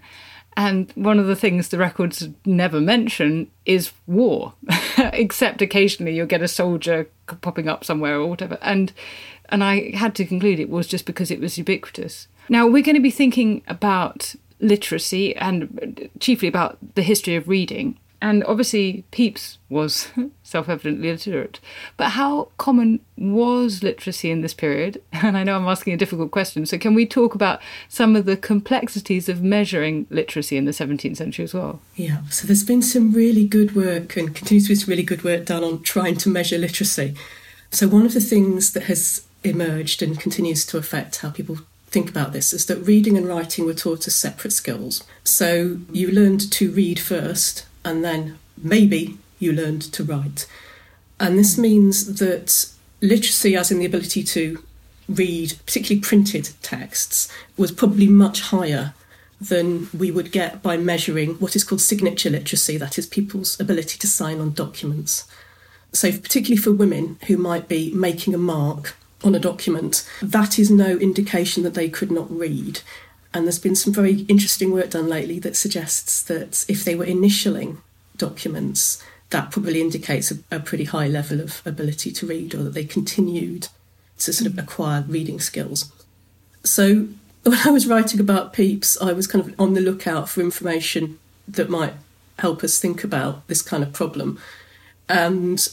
And 0.57 0.90
one 0.97 1.19
of 1.19 1.26
the 1.26 1.37
things 1.37 1.69
the 1.69 1.78
records 1.78 2.28
never 2.45 2.80
mention 2.80 3.50
is 3.66 3.92
war, 4.07 4.54
except 4.99 5.62
occasionally 5.62 6.14
you'll 6.14 6.26
get 6.26 6.42
a 6.42 6.49
soldier 6.49 7.09
popping 7.40 7.69
up 7.69 7.85
somewhere 7.85 8.16
or 8.16 8.26
whatever. 8.26 8.59
And 8.61 8.92
and 9.49 9.64
I 9.64 9.90
had 9.97 10.14
to 10.16 10.25
conclude 10.25 10.61
it 10.61 10.71
was 10.71 10.87
just 10.87 11.07
because 11.07 11.30
it 11.30 11.40
was 11.40 11.59
ubiquitous. 11.59 12.28
Now 12.49 12.66
we're 12.66 12.83
going 12.83 12.97
to 12.97 13.02
be 13.02 13.11
thinking 13.11 13.62
about 13.69 14.35
literacy 14.61 15.35
and 15.37 15.99
uh, 16.02 16.09
chiefly 16.19 16.49
about 16.49 16.78
the 16.95 17.02
history 17.02 17.37
of 17.37 17.49
reading. 17.49 17.99
And 18.22 18.44
obviously, 18.44 19.04
Pepys 19.12 19.56
was 19.68 20.08
self 20.42 20.68
evidently 20.68 21.10
literate. 21.10 21.58
But 21.96 22.10
how 22.10 22.48
common 22.58 23.00
was 23.16 23.82
literacy 23.82 24.30
in 24.30 24.42
this 24.42 24.54
period? 24.54 25.00
And 25.22 25.36
I 25.36 25.44
know 25.44 25.56
I'm 25.56 25.68
asking 25.68 25.92
a 25.92 25.98
difficult 25.98 26.30
question. 26.30 26.66
So, 26.66 26.78
can 26.78 26.94
we 26.94 27.06
talk 27.06 27.34
about 27.34 27.60
some 27.88 28.16
of 28.16 28.24
the 28.26 28.36
complexities 28.36 29.28
of 29.28 29.42
measuring 29.42 30.06
literacy 30.10 30.56
in 30.56 30.64
the 30.64 30.72
17th 30.72 31.16
century 31.16 31.44
as 31.44 31.54
well? 31.54 31.80
Yeah. 31.94 32.22
So, 32.30 32.46
there's 32.46 32.64
been 32.64 32.82
some 32.82 33.12
really 33.12 33.46
good 33.46 33.74
work 33.74 34.16
and 34.16 34.34
continues 34.34 34.64
to 34.64 34.70
be 34.70 34.74
some 34.74 34.90
really 34.90 35.02
good 35.02 35.24
work 35.24 35.46
done 35.46 35.64
on 35.64 35.82
trying 35.82 36.16
to 36.16 36.28
measure 36.28 36.58
literacy. 36.58 37.14
So, 37.70 37.88
one 37.88 38.04
of 38.04 38.14
the 38.14 38.20
things 38.20 38.72
that 38.72 38.84
has 38.84 39.26
emerged 39.44 40.02
and 40.02 40.18
continues 40.18 40.66
to 40.66 40.78
affect 40.78 41.16
how 41.18 41.30
people 41.30 41.58
think 41.86 42.10
about 42.10 42.32
this 42.32 42.52
is 42.52 42.66
that 42.66 42.76
reading 42.76 43.16
and 43.16 43.26
writing 43.26 43.66
were 43.66 43.74
taught 43.74 44.06
as 44.06 44.14
separate 44.14 44.52
skills. 44.52 45.04
So, 45.24 45.78
you 45.92 46.10
learned 46.10 46.50
to 46.52 46.70
read 46.70 46.98
first 46.98 47.66
and 47.84 48.04
then 48.04 48.38
maybe 48.56 49.18
you 49.38 49.52
learned 49.52 49.82
to 49.82 50.04
write. 50.04 50.46
And 51.18 51.38
this 51.38 51.58
means 51.58 52.18
that 52.18 52.70
literacy, 53.00 53.56
as 53.56 53.70
in 53.70 53.78
the 53.78 53.87
ability 53.87 54.22
to 54.22 54.62
read, 55.08 55.54
particularly 55.66 56.00
printed 56.00 56.50
texts, 56.62 57.32
was 57.56 57.72
probably 57.72 58.06
much 58.06 58.40
higher 58.42 58.94
than 59.40 59.88
we 59.96 60.10
would 60.10 60.32
get 60.32 60.62
by 60.62 60.76
measuring 60.76 61.34
what 61.37 61.56
is 61.56 61.64
called 61.64 61.80
signature 61.80 62.30
literacy, 62.30 62.76
that 62.76 62.99
is, 62.99 63.06
people's 63.06 63.58
ability 63.58 63.99
to 63.99 64.06
sign 64.06 64.38
on 64.38 64.52
documents. 64.52 65.26
So, 65.92 66.12
particularly 66.12 66.60
for 66.60 66.72
women 66.72 67.18
who 67.26 67.37
might 67.37 67.66
be 67.66 67.92
making 67.92 68.34
a 68.34 68.38
mark 68.38 68.96
on 69.25 69.34
a 69.34 69.40
document, 69.40 70.08
that 70.22 70.58
is 70.58 70.70
no 70.70 70.96
indication 70.99 71.62
that 71.62 71.75
they 71.75 71.88
could 71.88 72.10
not 72.10 72.30
read. 72.30 72.80
And 73.32 73.44
there's 73.44 73.58
been 73.58 73.76
some 73.76 73.92
very 73.92 74.20
interesting 74.22 74.72
work 74.72 74.90
done 74.90 75.08
lately 75.08 75.38
that 75.40 75.56
suggests 75.56 76.22
that 76.25 76.64
if 76.68 76.84
they 76.84 76.94
were 76.94 77.06
initialing 77.06 77.78
documents, 78.16 79.02
that 79.30 79.50
probably 79.50 79.80
indicates 79.80 80.32
a, 80.32 80.38
a, 80.50 80.58
pretty 80.58 80.84
high 80.84 81.06
level 81.06 81.40
of 81.40 81.62
ability 81.64 82.10
to 82.10 82.26
read 82.26 82.54
or 82.54 82.64
that 82.64 82.75
they 82.75 82.84
continued 82.84 83.68
to 84.18 84.32
sort 84.32 84.50
of 84.50 84.54
mm. 84.54 84.62
acquire 84.62 85.04
reading 85.06 85.40
skills. 85.40 85.92
So 86.64 87.06
when 87.44 87.58
I 87.64 87.70
was 87.70 87.87
writing 87.87 88.20
about 88.20 88.52
Pepys, 88.52 88.99
I 89.00 89.12
was 89.12 89.26
kind 89.26 89.46
of 89.46 89.58
on 89.58 89.75
the 89.75 89.80
lookout 89.80 90.28
for 90.28 90.40
information 90.40 91.18
that 91.49 91.70
might 91.70 91.94
help 92.38 92.64
us 92.64 92.78
think 92.78 93.04
about 93.04 93.46
this 93.46 93.62
kind 93.62 93.82
of 93.82 93.92
problem. 93.92 94.38
And 95.08 95.66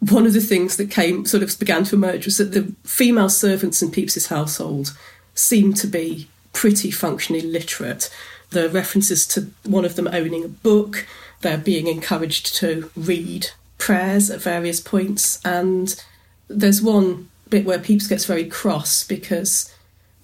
one 0.00 0.26
of 0.26 0.32
the 0.32 0.40
things 0.40 0.76
that 0.76 0.90
came 0.90 1.24
sort 1.26 1.42
of 1.42 1.58
began 1.58 1.84
to 1.84 1.96
emerge 1.96 2.26
was 2.26 2.38
that 2.38 2.52
the 2.52 2.72
female 2.84 3.28
servants 3.28 3.82
in 3.82 3.90
Pepys's 3.90 4.28
household 4.28 4.96
seemed 5.34 5.76
to 5.76 5.86
be 5.86 6.28
pretty 6.52 6.90
functionally 6.90 7.42
literate. 7.46 8.10
The 8.50 8.68
references 8.68 9.26
to 9.28 9.48
one 9.64 9.84
of 9.84 9.96
them 9.96 10.08
owning 10.08 10.44
a 10.44 10.48
book, 10.48 11.06
they're 11.40 11.58
being 11.58 11.86
encouraged 11.86 12.54
to 12.56 12.90
read 12.96 13.48
prayers 13.78 14.30
at 14.30 14.40
various 14.40 14.80
points, 14.80 15.40
and 15.44 16.00
there's 16.48 16.82
one 16.82 17.30
bit 17.48 17.64
where 17.64 17.78
Pepys 17.78 18.08
gets 18.08 18.26
very 18.26 18.44
cross 18.44 19.04
because 19.04 19.74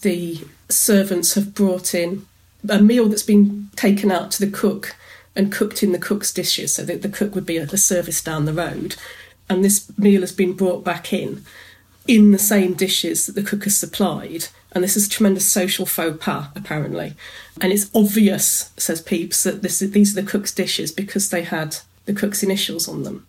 the 0.02 0.44
servants 0.68 1.34
have 1.34 1.54
brought 1.54 1.94
in 1.94 2.26
a 2.68 2.80
meal 2.80 3.08
that's 3.08 3.22
been 3.22 3.70
taken 3.76 4.10
out 4.10 4.30
to 4.32 4.44
the 4.44 4.50
cook 4.50 4.94
and 5.34 5.52
cooked 5.52 5.82
in 5.82 5.92
the 5.92 5.98
cook's 5.98 6.32
dishes, 6.32 6.74
so 6.74 6.84
that 6.84 7.02
the 7.02 7.08
cook 7.08 7.34
would 7.34 7.46
be 7.46 7.58
at 7.58 7.72
a 7.72 7.78
service 7.78 8.22
down 8.22 8.44
the 8.44 8.52
road, 8.52 8.96
and 9.48 9.64
this 9.64 9.90
meal 9.98 10.20
has 10.20 10.32
been 10.32 10.52
brought 10.52 10.84
back 10.84 11.12
in 11.12 11.44
in 12.06 12.32
the 12.32 12.38
same 12.38 12.74
dishes 12.74 13.26
that 13.26 13.34
the 13.34 13.42
cook 13.42 13.64
has 13.64 13.76
supplied. 13.76 14.46
And 14.72 14.84
this 14.84 14.96
is 14.96 15.06
a 15.06 15.10
tremendous 15.10 15.50
social 15.50 15.86
faux 15.86 16.22
pas, 16.22 16.48
apparently. 16.54 17.14
And 17.60 17.72
it's 17.72 17.90
obvious, 17.94 18.70
says 18.76 19.00
Pepys, 19.00 19.42
that 19.44 19.62
this, 19.62 19.78
these 19.78 20.16
are 20.16 20.20
the 20.20 20.30
cook's 20.30 20.52
dishes 20.52 20.92
because 20.92 21.30
they 21.30 21.42
had 21.42 21.76
the 22.04 22.12
cook's 22.12 22.42
initials 22.42 22.88
on 22.88 23.02
them. 23.02 23.26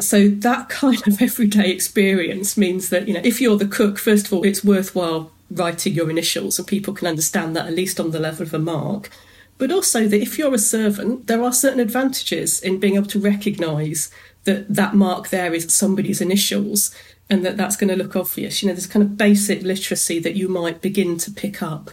So 0.00 0.28
that 0.28 0.68
kind 0.70 1.06
of 1.06 1.20
everyday 1.20 1.70
experience 1.70 2.56
means 2.56 2.88
that, 2.90 3.06
you 3.06 3.14
know, 3.14 3.20
if 3.22 3.40
you're 3.40 3.58
the 3.58 3.68
cook, 3.68 3.98
first 3.98 4.26
of 4.26 4.32
all, 4.32 4.44
it's 4.44 4.64
worthwhile 4.64 5.30
writing 5.50 5.94
your 5.94 6.10
initials 6.10 6.58
and 6.58 6.66
people 6.66 6.92
can 6.92 7.06
understand 7.06 7.54
that 7.54 7.66
at 7.66 7.74
least 7.74 8.00
on 8.00 8.10
the 8.10 8.18
level 8.18 8.44
of 8.44 8.54
a 8.54 8.58
mark. 8.58 9.10
But 9.58 9.72
also 9.72 10.06
that 10.06 10.20
if 10.20 10.38
you're 10.38 10.54
a 10.54 10.58
servant, 10.58 11.28
there 11.28 11.42
are 11.42 11.52
certain 11.52 11.80
advantages 11.80 12.60
in 12.60 12.78
being 12.78 12.96
able 12.96 13.06
to 13.06 13.20
recognise 13.20 14.10
that 14.44 14.72
that 14.74 14.94
mark 14.94 15.28
there 15.28 15.54
is 15.54 15.72
somebody's 15.72 16.20
initials 16.20 16.94
and 17.28 17.44
that 17.44 17.56
that's 17.56 17.76
going 17.76 17.88
to 17.88 17.96
look 17.96 18.16
obvious. 18.16 18.62
You 18.62 18.68
know, 18.68 18.74
there's 18.74 18.86
kind 18.86 19.02
of 19.02 19.16
basic 19.16 19.62
literacy 19.62 20.18
that 20.20 20.36
you 20.36 20.48
might 20.48 20.80
begin 20.80 21.18
to 21.18 21.30
pick 21.30 21.62
up 21.62 21.90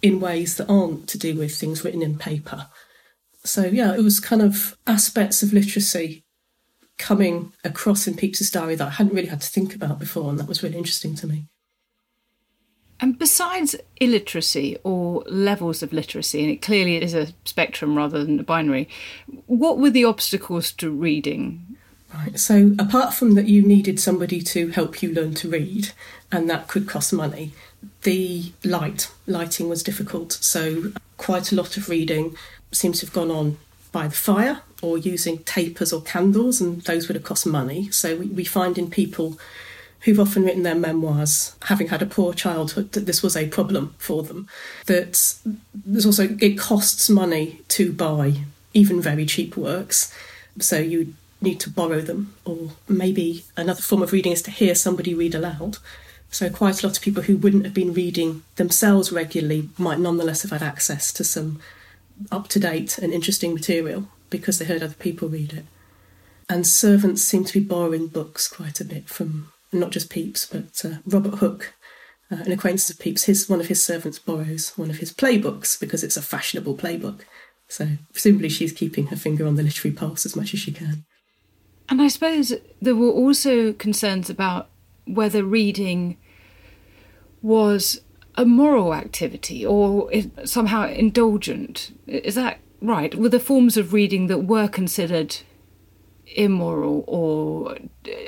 in 0.00 0.20
ways 0.20 0.56
that 0.56 0.68
aren't 0.68 1.08
to 1.08 1.18
do 1.18 1.36
with 1.36 1.54
things 1.54 1.84
written 1.84 2.02
in 2.02 2.18
paper. 2.18 2.68
So, 3.44 3.64
yeah, 3.64 3.94
it 3.94 4.02
was 4.02 4.20
kind 4.20 4.42
of 4.42 4.76
aspects 4.86 5.42
of 5.42 5.52
literacy 5.52 6.24
coming 6.98 7.52
across 7.64 8.06
in 8.06 8.14
Pepys's 8.14 8.50
diary 8.50 8.76
that 8.76 8.86
I 8.86 8.90
hadn't 8.90 9.14
really 9.14 9.28
had 9.28 9.40
to 9.40 9.48
think 9.48 9.74
about 9.74 9.98
before, 9.98 10.30
and 10.30 10.38
that 10.38 10.48
was 10.48 10.62
really 10.62 10.76
interesting 10.76 11.14
to 11.16 11.26
me. 11.26 11.46
And 13.00 13.18
besides 13.18 13.74
illiteracy 13.96 14.78
or 14.84 15.24
levels 15.26 15.82
of 15.82 15.92
literacy, 15.92 16.40
and 16.40 16.52
it 16.52 16.62
clearly 16.62 17.02
is 17.02 17.14
a 17.14 17.28
spectrum 17.44 17.96
rather 17.96 18.24
than 18.24 18.38
a 18.38 18.44
binary, 18.44 18.88
what 19.46 19.78
were 19.78 19.90
the 19.90 20.04
obstacles 20.04 20.70
to 20.74 20.90
reading 20.90 21.76
Right. 22.14 22.38
So, 22.38 22.74
apart 22.78 23.14
from 23.14 23.32
that, 23.32 23.48
you 23.48 23.62
needed 23.62 23.98
somebody 23.98 24.42
to 24.42 24.68
help 24.68 25.02
you 25.02 25.12
learn 25.12 25.34
to 25.34 25.48
read, 25.48 25.92
and 26.30 26.48
that 26.50 26.68
could 26.68 26.86
cost 26.86 27.12
money. 27.12 27.52
The 28.02 28.52
light, 28.64 29.10
lighting 29.26 29.68
was 29.68 29.82
difficult. 29.82 30.32
So, 30.32 30.92
quite 31.16 31.52
a 31.52 31.54
lot 31.54 31.76
of 31.76 31.88
reading 31.88 32.36
seems 32.70 33.00
to 33.00 33.06
have 33.06 33.14
gone 33.14 33.30
on 33.30 33.58
by 33.92 34.08
the 34.08 34.14
fire 34.14 34.60
or 34.82 34.98
using 34.98 35.38
tapers 35.38 35.92
or 35.92 36.02
candles, 36.02 36.60
and 36.60 36.82
those 36.82 37.08
would 37.08 37.14
have 37.14 37.24
cost 37.24 37.46
money. 37.46 37.90
So, 37.90 38.16
we, 38.16 38.26
we 38.26 38.44
find 38.44 38.76
in 38.76 38.90
people 38.90 39.38
who've 40.00 40.20
often 40.20 40.44
written 40.44 40.64
their 40.64 40.74
memoirs, 40.74 41.54
having 41.62 41.88
had 41.88 42.02
a 42.02 42.06
poor 42.06 42.34
childhood, 42.34 42.92
that 42.92 43.06
this 43.06 43.22
was 43.22 43.36
a 43.36 43.48
problem 43.48 43.94
for 43.98 44.22
them. 44.22 44.48
That 44.86 45.34
there's 45.74 46.06
also, 46.06 46.36
it 46.40 46.58
costs 46.58 47.08
money 47.08 47.60
to 47.68 47.92
buy 47.92 48.34
even 48.74 49.00
very 49.00 49.24
cheap 49.24 49.56
works. 49.56 50.14
So, 50.58 50.78
you 50.78 51.14
need 51.42 51.60
to 51.60 51.70
borrow 51.70 52.00
them, 52.00 52.34
or 52.44 52.70
maybe 52.88 53.44
another 53.56 53.82
form 53.82 54.02
of 54.02 54.12
reading 54.12 54.32
is 54.32 54.42
to 54.42 54.50
hear 54.50 54.74
somebody 54.74 55.14
read 55.14 55.34
aloud. 55.34 55.78
So, 56.30 56.48
quite 56.48 56.82
a 56.82 56.86
lot 56.86 56.96
of 56.96 57.02
people 57.02 57.24
who 57.24 57.36
wouldn't 57.36 57.64
have 57.64 57.74
been 57.74 57.92
reading 57.92 58.42
themselves 58.56 59.12
regularly 59.12 59.68
might 59.76 59.98
nonetheless 59.98 60.42
have 60.42 60.50
had 60.50 60.62
access 60.62 61.12
to 61.12 61.24
some 61.24 61.60
up 62.30 62.48
to 62.48 62.60
date 62.60 62.98
and 62.98 63.12
interesting 63.12 63.52
material 63.52 64.08
because 64.30 64.58
they 64.58 64.64
heard 64.64 64.82
other 64.82 64.94
people 64.94 65.28
read 65.28 65.52
it. 65.52 65.64
And 66.48 66.66
servants 66.66 67.22
seem 67.22 67.44
to 67.44 67.52
be 67.52 67.64
borrowing 67.64 68.08
books 68.08 68.48
quite 68.48 68.80
a 68.80 68.84
bit 68.84 69.08
from 69.08 69.52
not 69.72 69.90
just 69.90 70.10
Pepys, 70.10 70.46
but 70.50 70.84
uh, 70.84 70.98
Robert 71.06 71.36
Hooke, 71.36 71.74
uh, 72.30 72.36
an 72.36 72.52
acquaintance 72.52 72.90
of 72.90 72.98
Pepys. 72.98 73.24
His 73.24 73.48
one 73.48 73.60
of 73.60 73.68
his 73.68 73.82
servants 73.82 74.18
borrows 74.18 74.72
one 74.76 74.90
of 74.90 74.98
his 74.98 75.12
playbooks 75.12 75.78
because 75.78 76.02
it's 76.02 76.16
a 76.16 76.22
fashionable 76.22 76.76
playbook. 76.76 77.20
So 77.68 77.88
presumably 78.12 78.48
she's 78.48 78.72
keeping 78.72 79.06
her 79.06 79.16
finger 79.16 79.46
on 79.46 79.56
the 79.56 79.62
literary 79.62 79.94
pulse 79.94 80.26
as 80.26 80.36
much 80.36 80.52
as 80.52 80.60
she 80.60 80.72
can. 80.72 81.04
And 81.88 82.00
I 82.00 82.08
suppose 82.08 82.54
there 82.80 82.96
were 82.96 83.10
also 83.10 83.72
concerns 83.72 84.30
about 84.30 84.68
whether 85.06 85.44
reading 85.44 86.16
was 87.42 88.00
a 88.36 88.44
moral 88.44 88.94
activity 88.94 89.66
or 89.66 90.10
somehow 90.44 90.86
indulgent. 90.86 91.92
Is 92.06 92.34
that 92.34 92.60
right? 92.80 93.14
Were 93.14 93.28
the 93.28 93.40
forms 93.40 93.76
of 93.76 93.92
reading 93.92 94.28
that 94.28 94.44
were 94.44 94.68
considered 94.68 95.36
immoral 96.34 97.04
or 97.06 97.76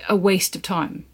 a 0.09 0.17
waste 0.17 0.55
of 0.57 0.63
time? 0.63 1.07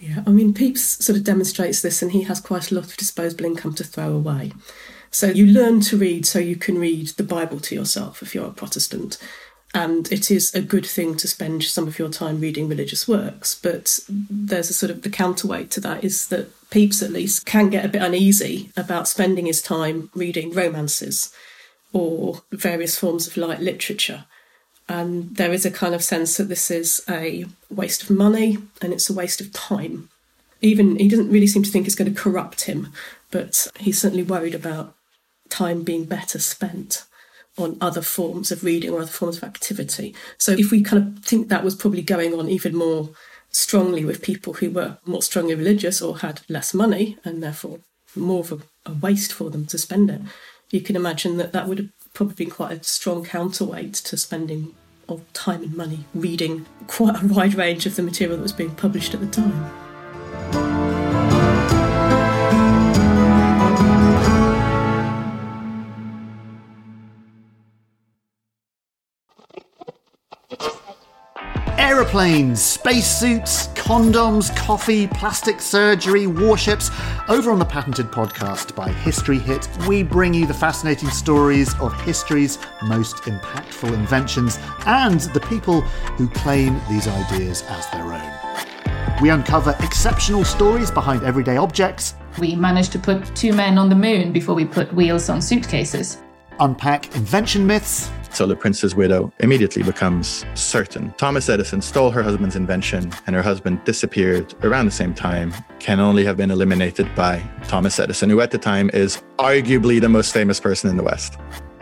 Yeah, 0.00 0.22
I 0.26 0.30
mean, 0.30 0.52
Pepys 0.52 1.02
sort 1.04 1.16
of 1.16 1.24
demonstrates 1.24 1.80
this, 1.80 2.02
and 2.02 2.12
he 2.12 2.22
has 2.22 2.40
quite 2.40 2.70
a 2.70 2.74
lot 2.74 2.84
of 2.84 2.96
disposable 2.96 3.46
income 3.46 3.74
to 3.74 3.84
throw 3.84 4.12
away. 4.12 4.52
So 5.10 5.28
you 5.28 5.46
learn 5.46 5.80
to 5.82 5.96
read 5.96 6.26
so 6.26 6.38
you 6.38 6.56
can 6.56 6.78
read 6.78 7.08
the 7.08 7.22
Bible 7.22 7.60
to 7.60 7.74
yourself 7.74 8.20
if 8.20 8.34
you're 8.34 8.48
a 8.48 8.52
Protestant. 8.52 9.16
And 9.74 10.10
it 10.12 10.30
is 10.30 10.54
a 10.54 10.62
good 10.62 10.86
thing 10.86 11.16
to 11.16 11.26
spend 11.26 11.64
some 11.64 11.88
of 11.88 11.98
your 11.98 12.08
time 12.08 12.40
reading 12.40 12.68
religious 12.68 13.08
works. 13.08 13.56
But 13.56 13.98
there's 14.08 14.70
a 14.70 14.74
sort 14.74 14.90
of 14.90 15.02
the 15.02 15.10
counterweight 15.10 15.72
to 15.72 15.80
that 15.80 16.04
is 16.04 16.28
that 16.28 16.48
Pepys, 16.70 17.02
at 17.02 17.10
least, 17.10 17.44
can 17.44 17.70
get 17.70 17.84
a 17.84 17.88
bit 17.88 18.02
uneasy 18.02 18.70
about 18.76 19.08
spending 19.08 19.46
his 19.46 19.60
time 19.60 20.10
reading 20.14 20.52
romances 20.52 21.34
or 21.92 22.42
various 22.52 22.96
forms 22.96 23.26
of 23.26 23.36
light 23.36 23.60
literature. 23.60 24.26
And 24.88 25.34
there 25.34 25.52
is 25.52 25.66
a 25.66 25.72
kind 25.72 25.94
of 25.94 26.04
sense 26.04 26.36
that 26.36 26.44
this 26.44 26.70
is 26.70 27.02
a 27.08 27.46
waste 27.68 28.04
of 28.04 28.10
money 28.10 28.58
and 28.80 28.92
it's 28.92 29.10
a 29.10 29.14
waste 29.14 29.40
of 29.40 29.52
time. 29.52 30.08
Even 30.60 30.98
he 31.00 31.08
doesn't 31.08 31.30
really 31.30 31.48
seem 31.48 31.64
to 31.64 31.70
think 31.70 31.86
it's 31.86 31.96
going 31.96 32.12
to 32.12 32.20
corrupt 32.20 32.62
him, 32.62 32.92
but 33.32 33.66
he's 33.80 34.00
certainly 34.00 34.22
worried 34.22 34.54
about 34.54 34.94
time 35.48 35.82
being 35.82 36.04
better 36.04 36.38
spent 36.38 37.04
on 37.56 37.76
other 37.80 38.02
forms 38.02 38.50
of 38.50 38.64
reading 38.64 38.90
or 38.90 39.00
other 39.00 39.10
forms 39.10 39.36
of 39.36 39.44
activity. 39.44 40.14
So 40.38 40.52
if 40.52 40.70
we 40.70 40.82
kind 40.82 41.16
of 41.16 41.24
think 41.24 41.48
that 41.48 41.64
was 41.64 41.74
probably 41.74 42.02
going 42.02 42.34
on 42.34 42.48
even 42.48 42.74
more 42.74 43.10
strongly 43.50 44.04
with 44.04 44.22
people 44.22 44.54
who 44.54 44.70
were 44.70 44.98
more 45.04 45.22
strongly 45.22 45.54
religious 45.54 46.02
or 46.02 46.18
had 46.18 46.40
less 46.48 46.74
money 46.74 47.16
and 47.24 47.42
therefore 47.42 47.78
more 48.16 48.40
of 48.40 48.52
a, 48.52 48.58
a 48.90 48.92
waste 48.92 49.32
for 49.32 49.50
them 49.50 49.66
to 49.66 49.78
spend 49.78 50.10
it, 50.10 50.20
you 50.70 50.80
can 50.80 50.96
imagine 50.96 51.36
that 51.36 51.52
that 51.52 51.68
would 51.68 51.78
have 51.78 51.88
probably 52.12 52.34
been 52.34 52.50
quite 52.50 52.72
a 52.72 52.82
strong 52.82 53.24
counterweight 53.24 53.94
to 53.94 54.16
spending 54.16 54.74
of 55.08 55.32
time 55.32 55.62
and 55.62 55.76
money 55.76 56.04
reading 56.14 56.66
quite 56.86 57.22
a 57.22 57.26
wide 57.26 57.54
range 57.54 57.86
of 57.86 57.96
the 57.96 58.02
material 58.02 58.36
that 58.36 58.42
was 58.42 58.52
being 58.52 58.74
published 58.74 59.14
at 59.14 59.20
the 59.20 59.26
time. 59.26 59.83
Aeroplanes, 72.14 72.62
spacesuits, 72.62 73.66
condoms, 73.74 74.56
coffee, 74.56 75.08
plastic 75.08 75.60
surgery, 75.60 76.28
warships. 76.28 76.88
Over 77.28 77.50
on 77.50 77.58
the 77.58 77.64
Patented 77.64 78.06
podcast 78.12 78.72
by 78.76 78.88
History 78.88 79.40
Hit, 79.40 79.68
we 79.88 80.04
bring 80.04 80.32
you 80.32 80.46
the 80.46 80.54
fascinating 80.54 81.08
stories 81.08 81.74
of 81.80 81.92
history's 82.02 82.60
most 82.84 83.16
impactful 83.24 83.92
inventions 83.92 84.60
and 84.86 85.22
the 85.32 85.40
people 85.40 85.80
who 85.80 86.28
claim 86.28 86.80
these 86.88 87.08
ideas 87.08 87.64
as 87.66 87.90
their 87.90 88.04
own. 88.04 89.20
We 89.20 89.30
uncover 89.30 89.74
exceptional 89.80 90.44
stories 90.44 90.92
behind 90.92 91.24
everyday 91.24 91.56
objects. 91.56 92.14
We 92.38 92.54
managed 92.54 92.92
to 92.92 93.00
put 93.00 93.34
two 93.34 93.52
men 93.52 93.76
on 93.76 93.88
the 93.88 93.96
moon 93.96 94.32
before 94.32 94.54
we 94.54 94.66
put 94.66 94.94
wheels 94.94 95.28
on 95.28 95.42
suitcases. 95.42 96.22
Unpack 96.60 97.16
invention 97.16 97.66
myths 97.66 98.08
so 98.34 98.46
Le 98.46 98.56
Prince's 98.56 98.94
widow 98.94 99.32
immediately 99.40 99.82
becomes 99.82 100.44
certain. 100.54 101.12
Thomas 101.18 101.48
Edison 101.48 101.80
stole 101.80 102.10
her 102.10 102.22
husband's 102.22 102.56
invention, 102.56 103.12
and 103.26 103.36
her 103.36 103.42
husband 103.42 103.84
disappeared 103.84 104.54
around 104.62 104.86
the 104.86 104.92
same 104.92 105.14
time, 105.14 105.52
can 105.78 106.00
only 106.00 106.24
have 106.24 106.36
been 106.36 106.50
eliminated 106.50 107.12
by 107.14 107.42
Thomas 107.68 107.98
Edison, 107.98 108.30
who 108.30 108.40
at 108.40 108.50
the 108.50 108.58
time 108.58 108.90
is 108.92 109.22
arguably 109.38 110.00
the 110.00 110.08
most 110.08 110.32
famous 110.32 110.58
person 110.58 110.90
in 110.90 110.96
the 110.96 111.02
West. 111.02 111.38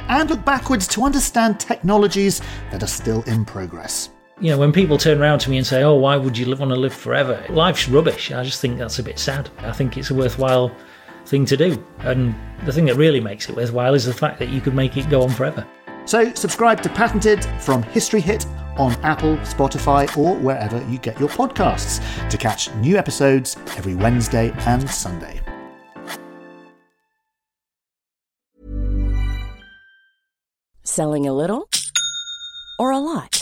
And 0.08 0.28
look 0.28 0.44
backwards 0.44 0.86
to 0.88 1.04
understand 1.04 1.60
technologies 1.60 2.42
that 2.70 2.82
are 2.82 2.88
still 2.88 3.22
in 3.22 3.44
progress. 3.44 4.10
You 4.40 4.50
know, 4.50 4.58
when 4.58 4.72
people 4.72 4.98
turn 4.98 5.20
around 5.22 5.38
to 5.40 5.50
me 5.50 5.56
and 5.56 5.66
say, 5.66 5.84
Oh, 5.84 5.94
why 5.94 6.16
would 6.16 6.36
you 6.36 6.46
want 6.56 6.70
to 6.72 6.76
live 6.76 6.92
forever? 6.92 7.44
Life's 7.48 7.88
rubbish. 7.88 8.32
I 8.32 8.42
just 8.42 8.60
think 8.60 8.76
that's 8.76 8.98
a 8.98 9.02
bit 9.02 9.18
sad. 9.18 9.48
I 9.58 9.72
think 9.72 9.96
it's 9.96 10.10
a 10.10 10.14
worthwhile 10.14 10.74
thing 11.26 11.44
to 11.46 11.56
do. 11.56 11.82
And 12.00 12.34
the 12.64 12.72
thing 12.72 12.86
that 12.86 12.96
really 12.96 13.20
makes 13.20 13.48
it 13.48 13.56
worthwhile 13.56 13.94
is 13.94 14.04
the 14.04 14.12
fact 14.12 14.38
that 14.40 14.48
you 14.48 14.60
could 14.60 14.74
make 14.74 14.96
it 14.96 15.08
go 15.08 15.22
on 15.22 15.30
forever. 15.30 15.66
So 16.04 16.32
subscribe 16.34 16.82
to 16.82 16.88
Patented 16.88 17.44
from 17.60 17.82
History 17.82 18.20
Hit 18.20 18.46
on 18.76 18.92
Apple, 19.02 19.36
Spotify, 19.38 20.16
or 20.16 20.36
wherever 20.36 20.84
you 20.90 20.98
get 20.98 21.18
your 21.20 21.28
podcasts 21.28 22.00
to 22.28 22.38
catch 22.38 22.72
new 22.76 22.96
episodes 22.96 23.56
every 23.76 23.94
Wednesday 23.94 24.52
and 24.66 24.88
Sunday. 24.88 25.40
Selling 30.84 31.26
a 31.26 31.32
little 31.32 31.68
or 32.78 32.90
a 32.90 32.98
lot? 32.98 33.41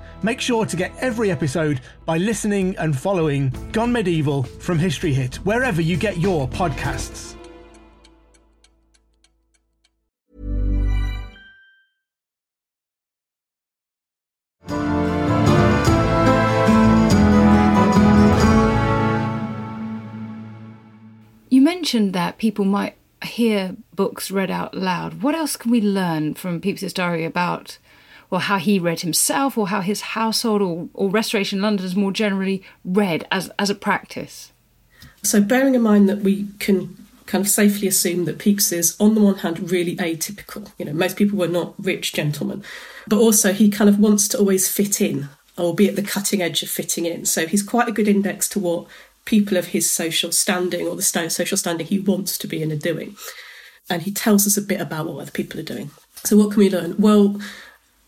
Make 0.23 0.39
sure 0.39 0.67
to 0.67 0.75
get 0.75 0.91
every 0.99 1.31
episode 1.31 1.81
by 2.05 2.17
listening 2.17 2.75
and 2.77 2.97
following 2.97 3.51
Gone 3.71 3.91
Medieval 3.91 4.43
from 4.43 4.77
History 4.77 5.13
Hit, 5.13 5.37
wherever 5.37 5.81
you 5.81 5.97
get 5.97 6.17
your 6.17 6.47
podcasts. 6.47 7.35
You 21.49 21.61
mentioned 21.61 22.13
that 22.13 22.37
people 22.37 22.63
might 22.63 22.95
hear 23.23 23.75
books 23.95 24.29
read 24.29 24.51
out 24.51 24.75
loud. 24.75 25.23
What 25.23 25.33
else 25.33 25.57
can 25.57 25.71
we 25.71 25.81
learn 25.81 26.35
from 26.35 26.61
Pepys's 26.61 26.93
diary 26.93 27.25
about 27.25 27.79
or 28.31 28.39
how 28.39 28.57
he 28.57 28.79
read 28.79 29.01
himself, 29.01 29.57
or 29.57 29.67
how 29.67 29.81
his 29.81 30.01
household 30.01 30.61
or, 30.61 30.89
or 30.93 31.09
Restoration 31.09 31.61
Londoners 31.61 31.95
more 31.95 32.11
generally 32.11 32.63
read 32.83 33.27
as, 33.29 33.51
as 33.59 33.69
a 33.69 33.75
practice? 33.75 34.51
So, 35.21 35.41
bearing 35.41 35.75
in 35.75 35.81
mind 35.81 36.09
that 36.09 36.19
we 36.19 36.47
can 36.59 36.97
kind 37.27 37.45
of 37.45 37.49
safely 37.49 37.87
assume 37.87 38.25
that 38.25 38.39
Pepys 38.39 38.73
is, 38.73 38.95
on 38.99 39.15
the 39.15 39.21
one 39.21 39.35
hand, 39.35 39.71
really 39.71 39.95
atypical. 39.97 40.71
You 40.77 40.85
know, 40.85 40.93
most 40.93 41.15
people 41.15 41.37
were 41.37 41.47
not 41.47 41.73
rich 41.77 42.13
gentlemen, 42.13 42.63
but 43.07 43.19
also 43.19 43.53
he 43.53 43.69
kind 43.69 43.89
of 43.89 43.99
wants 43.99 44.27
to 44.29 44.37
always 44.37 44.67
fit 44.67 44.99
in 44.99 45.29
or 45.57 45.75
be 45.75 45.87
at 45.87 45.95
the 45.95 46.01
cutting 46.01 46.41
edge 46.41 46.63
of 46.63 46.69
fitting 46.69 47.05
in. 47.05 47.25
So 47.25 47.45
he's 47.45 47.63
quite 47.63 47.87
a 47.87 47.93
good 47.93 48.07
index 48.07 48.49
to 48.49 48.59
what 48.59 48.87
people 49.25 49.57
of 49.57 49.67
his 49.67 49.89
social 49.89 50.31
standing 50.31 50.87
or 50.87 50.95
the 50.95 51.01
social 51.01 51.57
standing 51.57 51.87
he 51.87 51.99
wants 51.99 52.37
to 52.37 52.47
be 52.47 52.61
in 52.61 52.71
are 52.71 52.75
doing. 52.75 53.15
And 53.89 54.01
he 54.01 54.11
tells 54.11 54.47
us 54.47 54.57
a 54.57 54.61
bit 54.61 54.81
about 54.81 55.07
what 55.07 55.21
other 55.21 55.31
people 55.31 55.59
are 55.59 55.63
doing. 55.63 55.91
So, 56.23 56.37
what 56.37 56.51
can 56.51 56.59
we 56.59 56.69
learn? 56.69 56.95
Well, 56.97 57.39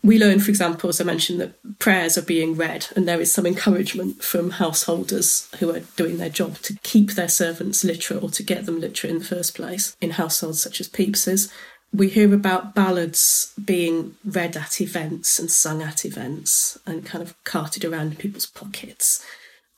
we 0.04 0.18
learn, 0.18 0.38
for 0.38 0.50
example, 0.50 0.90
as 0.90 1.00
I 1.00 1.04
mentioned, 1.04 1.40
that 1.40 1.78
prayers 1.78 2.18
are 2.18 2.22
being 2.22 2.56
read, 2.56 2.88
and 2.94 3.08
there 3.08 3.22
is 3.22 3.32
some 3.32 3.46
encouragement 3.46 4.22
from 4.22 4.50
householders 4.50 5.48
who 5.58 5.74
are 5.74 5.80
doing 5.96 6.18
their 6.18 6.28
job 6.28 6.58
to 6.58 6.78
keep 6.82 7.12
their 7.12 7.28
servants 7.28 7.84
literate 7.84 8.22
or 8.22 8.28
to 8.28 8.42
get 8.42 8.66
them 8.66 8.78
literate 8.78 9.14
in 9.14 9.20
the 9.20 9.24
first 9.24 9.56
place 9.56 9.96
in 10.02 10.10
households 10.10 10.62
such 10.62 10.78
as 10.78 10.88
Pepys's. 10.88 11.50
We 11.90 12.10
hear 12.10 12.34
about 12.34 12.74
ballads 12.74 13.54
being 13.64 14.16
read 14.26 14.58
at 14.58 14.78
events 14.82 15.38
and 15.38 15.50
sung 15.50 15.80
at 15.80 16.04
events 16.04 16.76
and 16.86 17.06
kind 17.06 17.22
of 17.22 17.42
carted 17.44 17.82
around 17.82 18.08
in 18.08 18.16
people's 18.16 18.46
pockets, 18.46 19.24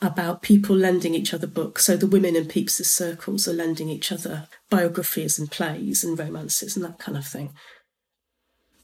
about 0.03 0.43
people 0.43 0.75
lending 0.75 1.15
each 1.15 1.33
other 1.33 1.47
books. 1.47 1.85
So 1.85 1.97
the 1.97 2.09
women 2.09 2.35
in 2.35 2.47
Pepys's 2.47 2.91
circles 2.91 3.47
are 3.47 3.53
lending 3.53 3.89
each 3.89 4.11
other 4.11 4.49
biographies 4.71 5.39
and 5.39 5.49
plays 5.49 6.03
and 6.03 6.19
romances 6.19 6.75
and 6.75 6.85
that 6.85 6.99
kind 6.99 7.17
of 7.17 7.25
thing 7.25 7.53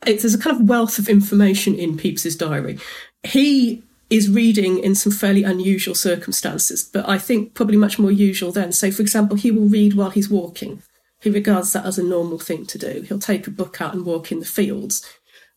it's, 0.07 0.23
there's 0.23 0.35
a 0.35 0.39
kind 0.39 0.61
of 0.61 0.69
wealth 0.69 0.99
of 0.99 1.09
information 1.09 1.75
in 1.75 1.97
Pepys's 1.97 2.37
diary. 2.37 2.79
He 3.23 3.83
is 4.11 4.31
reading 4.31 4.79
in 4.79 4.95
some 4.95 5.13
fairly 5.13 5.43
unusual 5.43 5.95
circumstances, 5.95 6.85
but 6.85 7.09
I 7.09 7.19
think 7.19 7.55
probably 7.55 7.79
much 7.79 7.99
more 7.99 8.13
usual 8.13 8.53
then. 8.53 8.73
So, 8.73 8.91
for 8.91 9.03
example, 9.03 9.37
he 9.37 9.51
will 9.51 9.67
read 9.67 9.95
while 9.95 10.11
he's 10.11 10.29
walking. 10.29 10.83
He 11.21 11.31
regards 11.31 11.73
that 11.73 11.87
as 11.87 11.99
a 11.99 12.05
normal 12.05 12.39
thing 12.39 12.67
to 12.67 12.79
do. 12.79 13.03
He'll 13.03 13.19
take 13.19 13.47
a 13.47 13.51
book 13.51 13.81
out 13.81 13.95
and 13.95 14.05
walk 14.05 14.31
in 14.33 14.41
the 14.41 14.45
fields. 14.45 15.07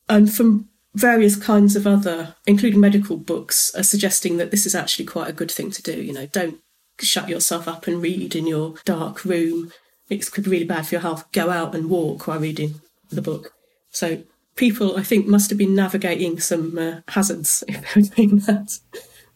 And 0.07 0.33
from 0.33 0.69
various 0.93 1.35
kinds 1.35 1.75
of 1.75 1.85
other, 1.85 2.35
including 2.45 2.79
medical 2.79 3.17
books, 3.17 3.73
are 3.75 3.83
suggesting 3.83 4.37
that 4.37 4.51
this 4.51 4.65
is 4.65 4.75
actually 4.75 5.05
quite 5.05 5.29
a 5.29 5.33
good 5.33 5.51
thing 5.51 5.71
to 5.71 5.81
do. 5.81 6.01
You 6.01 6.13
know, 6.13 6.27
don't 6.27 6.59
shut 7.01 7.27
yourself 7.27 7.67
up 7.67 7.87
and 7.87 8.01
read 8.01 8.35
in 8.35 8.47
your 8.47 8.75
dark 8.85 9.25
room. 9.25 9.73
It 10.09 10.31
could 10.31 10.45
be 10.45 10.51
really 10.51 10.65
bad 10.65 10.87
for 10.87 10.95
your 10.95 11.01
health. 11.01 11.29
Go 11.31 11.49
out 11.49 11.75
and 11.75 11.89
walk 11.89 12.27
while 12.27 12.39
reading 12.39 12.79
the 13.09 13.21
book. 13.21 13.51
So 13.89 14.23
people, 14.55 14.97
I 14.97 15.03
think, 15.03 15.27
must 15.27 15.49
have 15.49 15.59
been 15.59 15.75
navigating 15.75 16.39
some 16.39 16.77
uh, 16.77 17.01
hazards 17.09 17.63
if 17.67 17.93
they 17.93 18.01
were 18.01 18.07
doing 18.07 18.39
that. 18.39 18.79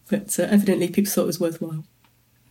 But 0.09 0.39
uh, 0.39 0.43
evidently, 0.43 0.89
people 0.89 1.11
thought 1.11 1.23
it 1.23 1.27
was 1.27 1.39
worthwhile. 1.39 1.83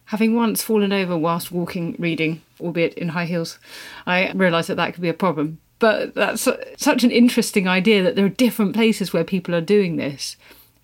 Having 0.07 0.37
once 0.37 0.63
fallen 0.63 0.93
over 0.93 1.19
whilst 1.19 1.53
walking, 1.53 1.95
reading, 1.99 2.41
albeit 2.61 2.95
in 2.95 3.11
high 3.11 3.27
heels, 3.27 3.59
I 4.07 4.33
realised 4.33 4.69
that 4.71 4.77
that 4.77 4.95
could 4.95 5.03
be 5.03 5.09
a 5.11 5.15
problem. 5.15 5.59
But 5.81 6.15
that's 6.15 6.49
such 6.77 7.05
an 7.05 7.11
interesting 7.11 7.69
idea 7.69 8.03
that 8.03 8.17
there 8.17 8.25
are 8.25 8.31
different 8.31 8.75
places 8.75 9.13
where 9.13 9.25
people 9.25 9.55
are 9.55 9.61
doing 9.61 9.97
this. 9.97 10.37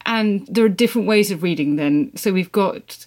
And 0.06 0.46
there 0.46 0.64
are 0.64 0.68
different 0.68 1.08
ways 1.08 1.30
of 1.30 1.42
reading 1.42 1.76
then. 1.76 2.14
So 2.16 2.32
we've 2.32 2.52
got 2.52 3.06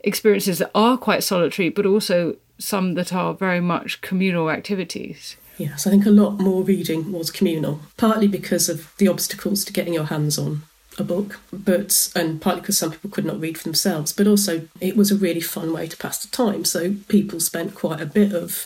experiences 0.00 0.58
that 0.58 0.70
are 0.74 0.96
quite 0.96 1.22
solitary, 1.22 1.68
but 1.68 1.86
also 1.86 2.36
some 2.58 2.94
that 2.94 3.12
are 3.12 3.34
very 3.34 3.60
much 3.60 4.00
communal 4.00 4.50
activities. 4.50 5.36
Yes, 5.60 5.86
I 5.86 5.90
think 5.90 6.06
a 6.06 6.10
lot 6.10 6.40
more 6.40 6.62
reading 6.62 7.12
was 7.12 7.30
communal, 7.30 7.80
partly 7.98 8.26
because 8.26 8.70
of 8.70 8.96
the 8.96 9.08
obstacles 9.08 9.62
to 9.66 9.74
getting 9.74 9.92
your 9.92 10.04
hands 10.04 10.38
on 10.38 10.62
a 10.96 11.04
book, 11.04 11.38
but 11.52 12.10
and 12.16 12.40
partly 12.40 12.62
because 12.62 12.78
some 12.78 12.92
people 12.92 13.10
could 13.10 13.26
not 13.26 13.38
read 13.38 13.58
for 13.58 13.64
themselves, 13.64 14.10
but 14.10 14.26
also 14.26 14.66
it 14.80 14.96
was 14.96 15.10
a 15.10 15.16
really 15.16 15.42
fun 15.42 15.70
way 15.74 15.86
to 15.86 15.98
pass 15.98 16.24
the 16.24 16.34
time. 16.34 16.64
So 16.64 16.94
people 17.08 17.40
spent 17.40 17.74
quite 17.74 18.00
a 18.00 18.06
bit 18.06 18.32
of 18.32 18.64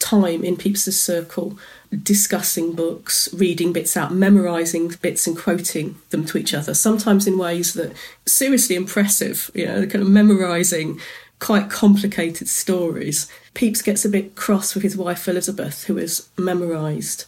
time 0.00 0.44
in 0.44 0.58
Pepys's 0.58 1.00
circle 1.00 1.58
discussing 2.02 2.74
books, 2.74 3.32
reading 3.32 3.72
bits 3.72 3.96
out, 3.96 4.12
memorizing 4.12 4.88
bits 5.00 5.26
and 5.26 5.38
quoting 5.38 5.96
them 6.10 6.26
to 6.26 6.36
each 6.36 6.52
other, 6.52 6.74
sometimes 6.74 7.26
in 7.26 7.38
ways 7.38 7.72
that 7.72 7.94
seriously 8.26 8.76
impressive, 8.76 9.50
you 9.54 9.64
know, 9.64 9.86
kind 9.86 10.02
of 10.02 10.10
memorizing 10.10 11.00
quite 11.42 11.68
complicated 11.68 12.48
stories. 12.48 13.28
Pepys 13.52 13.82
gets 13.82 14.04
a 14.04 14.08
bit 14.08 14.36
cross 14.36 14.74
with 14.74 14.84
his 14.84 14.96
wife 14.96 15.26
Elizabeth, 15.26 15.84
who 15.84 15.96
has 15.96 16.28
memorised 16.38 17.24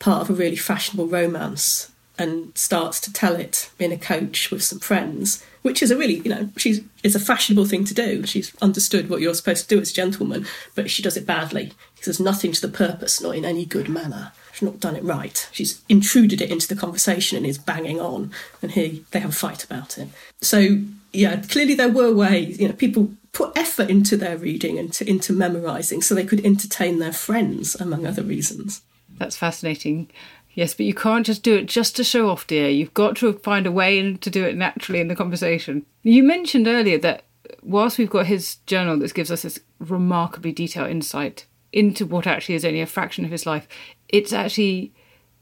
part 0.00 0.20
of 0.20 0.30
a 0.30 0.34
really 0.34 0.56
fashionable 0.56 1.06
romance 1.06 1.92
and 2.18 2.50
starts 2.58 3.00
to 3.00 3.12
tell 3.12 3.36
it 3.36 3.70
in 3.78 3.92
a 3.92 3.96
coach 3.96 4.50
with 4.50 4.64
some 4.64 4.80
friends, 4.80 5.44
which 5.62 5.80
is 5.80 5.92
a 5.92 5.96
really, 5.96 6.14
you 6.14 6.28
know, 6.28 6.48
she's 6.56 6.80
it's 7.04 7.14
a 7.14 7.20
fashionable 7.20 7.66
thing 7.66 7.84
to 7.84 7.94
do. 7.94 8.26
She's 8.26 8.52
understood 8.60 9.08
what 9.08 9.20
you're 9.20 9.34
supposed 9.34 9.68
to 9.68 9.74
do 9.76 9.80
as 9.80 9.92
a 9.92 9.94
gentleman, 9.94 10.44
but 10.74 10.90
she 10.90 11.02
does 11.02 11.16
it 11.16 11.24
badly. 11.24 11.72
because 11.94 12.06
There's 12.06 12.20
nothing 12.20 12.50
to 12.50 12.60
the 12.60 12.76
purpose, 12.76 13.20
not 13.20 13.36
in 13.36 13.44
any 13.44 13.64
good 13.64 13.88
manner. 13.88 14.32
She's 14.54 14.62
not 14.62 14.80
done 14.80 14.96
it 14.96 15.04
right. 15.04 15.48
She's 15.52 15.82
intruded 15.88 16.40
it 16.40 16.50
into 16.50 16.66
the 16.66 16.80
conversation 16.80 17.36
and 17.36 17.46
is 17.46 17.58
banging 17.58 18.00
on, 18.00 18.32
and 18.60 18.72
he 18.72 19.04
they 19.12 19.20
have 19.20 19.30
a 19.30 19.34
fight 19.34 19.62
about 19.62 19.98
it. 19.98 20.08
So 20.40 20.78
yeah, 21.12 21.40
clearly 21.48 21.74
there 21.74 21.88
were 21.88 22.12
ways, 22.12 22.60
you 22.60 22.68
know, 22.68 22.74
people 22.74 23.10
put 23.32 23.56
effort 23.56 23.90
into 23.90 24.16
their 24.16 24.36
reading 24.36 24.78
and 24.78 24.92
to, 24.94 25.08
into 25.08 25.32
memorising 25.32 26.00
so 26.02 26.14
they 26.14 26.24
could 26.24 26.44
entertain 26.44 26.98
their 26.98 27.12
friends, 27.12 27.74
among 27.74 28.06
other 28.06 28.22
reasons. 28.22 28.82
That's 29.18 29.36
fascinating. 29.36 30.10
Yes, 30.54 30.72
but 30.72 30.86
you 30.86 30.94
can't 30.94 31.26
just 31.26 31.42
do 31.42 31.54
it 31.54 31.66
just 31.66 31.96
to 31.96 32.04
show 32.04 32.30
off, 32.30 32.46
dear. 32.46 32.68
You've 32.70 32.94
got 32.94 33.16
to 33.16 33.34
find 33.34 33.66
a 33.66 33.72
way 33.72 34.14
to 34.14 34.30
do 34.30 34.44
it 34.44 34.56
naturally 34.56 35.00
in 35.00 35.08
the 35.08 35.16
conversation. 35.16 35.84
You 36.02 36.22
mentioned 36.22 36.66
earlier 36.66 36.96
that 36.98 37.24
whilst 37.62 37.98
we've 37.98 38.10
got 38.10 38.26
his 38.26 38.56
journal 38.66 38.98
that 38.98 39.12
gives 39.12 39.30
us 39.30 39.42
this 39.42 39.60
remarkably 39.78 40.52
detailed 40.52 40.90
insight 40.90 41.44
into 41.72 42.06
what 42.06 42.26
actually 42.26 42.54
is 42.54 42.64
only 42.64 42.80
a 42.80 42.86
fraction 42.86 43.24
of 43.26 43.30
his 43.30 43.44
life, 43.44 43.68
it's 44.08 44.32
actually 44.32 44.94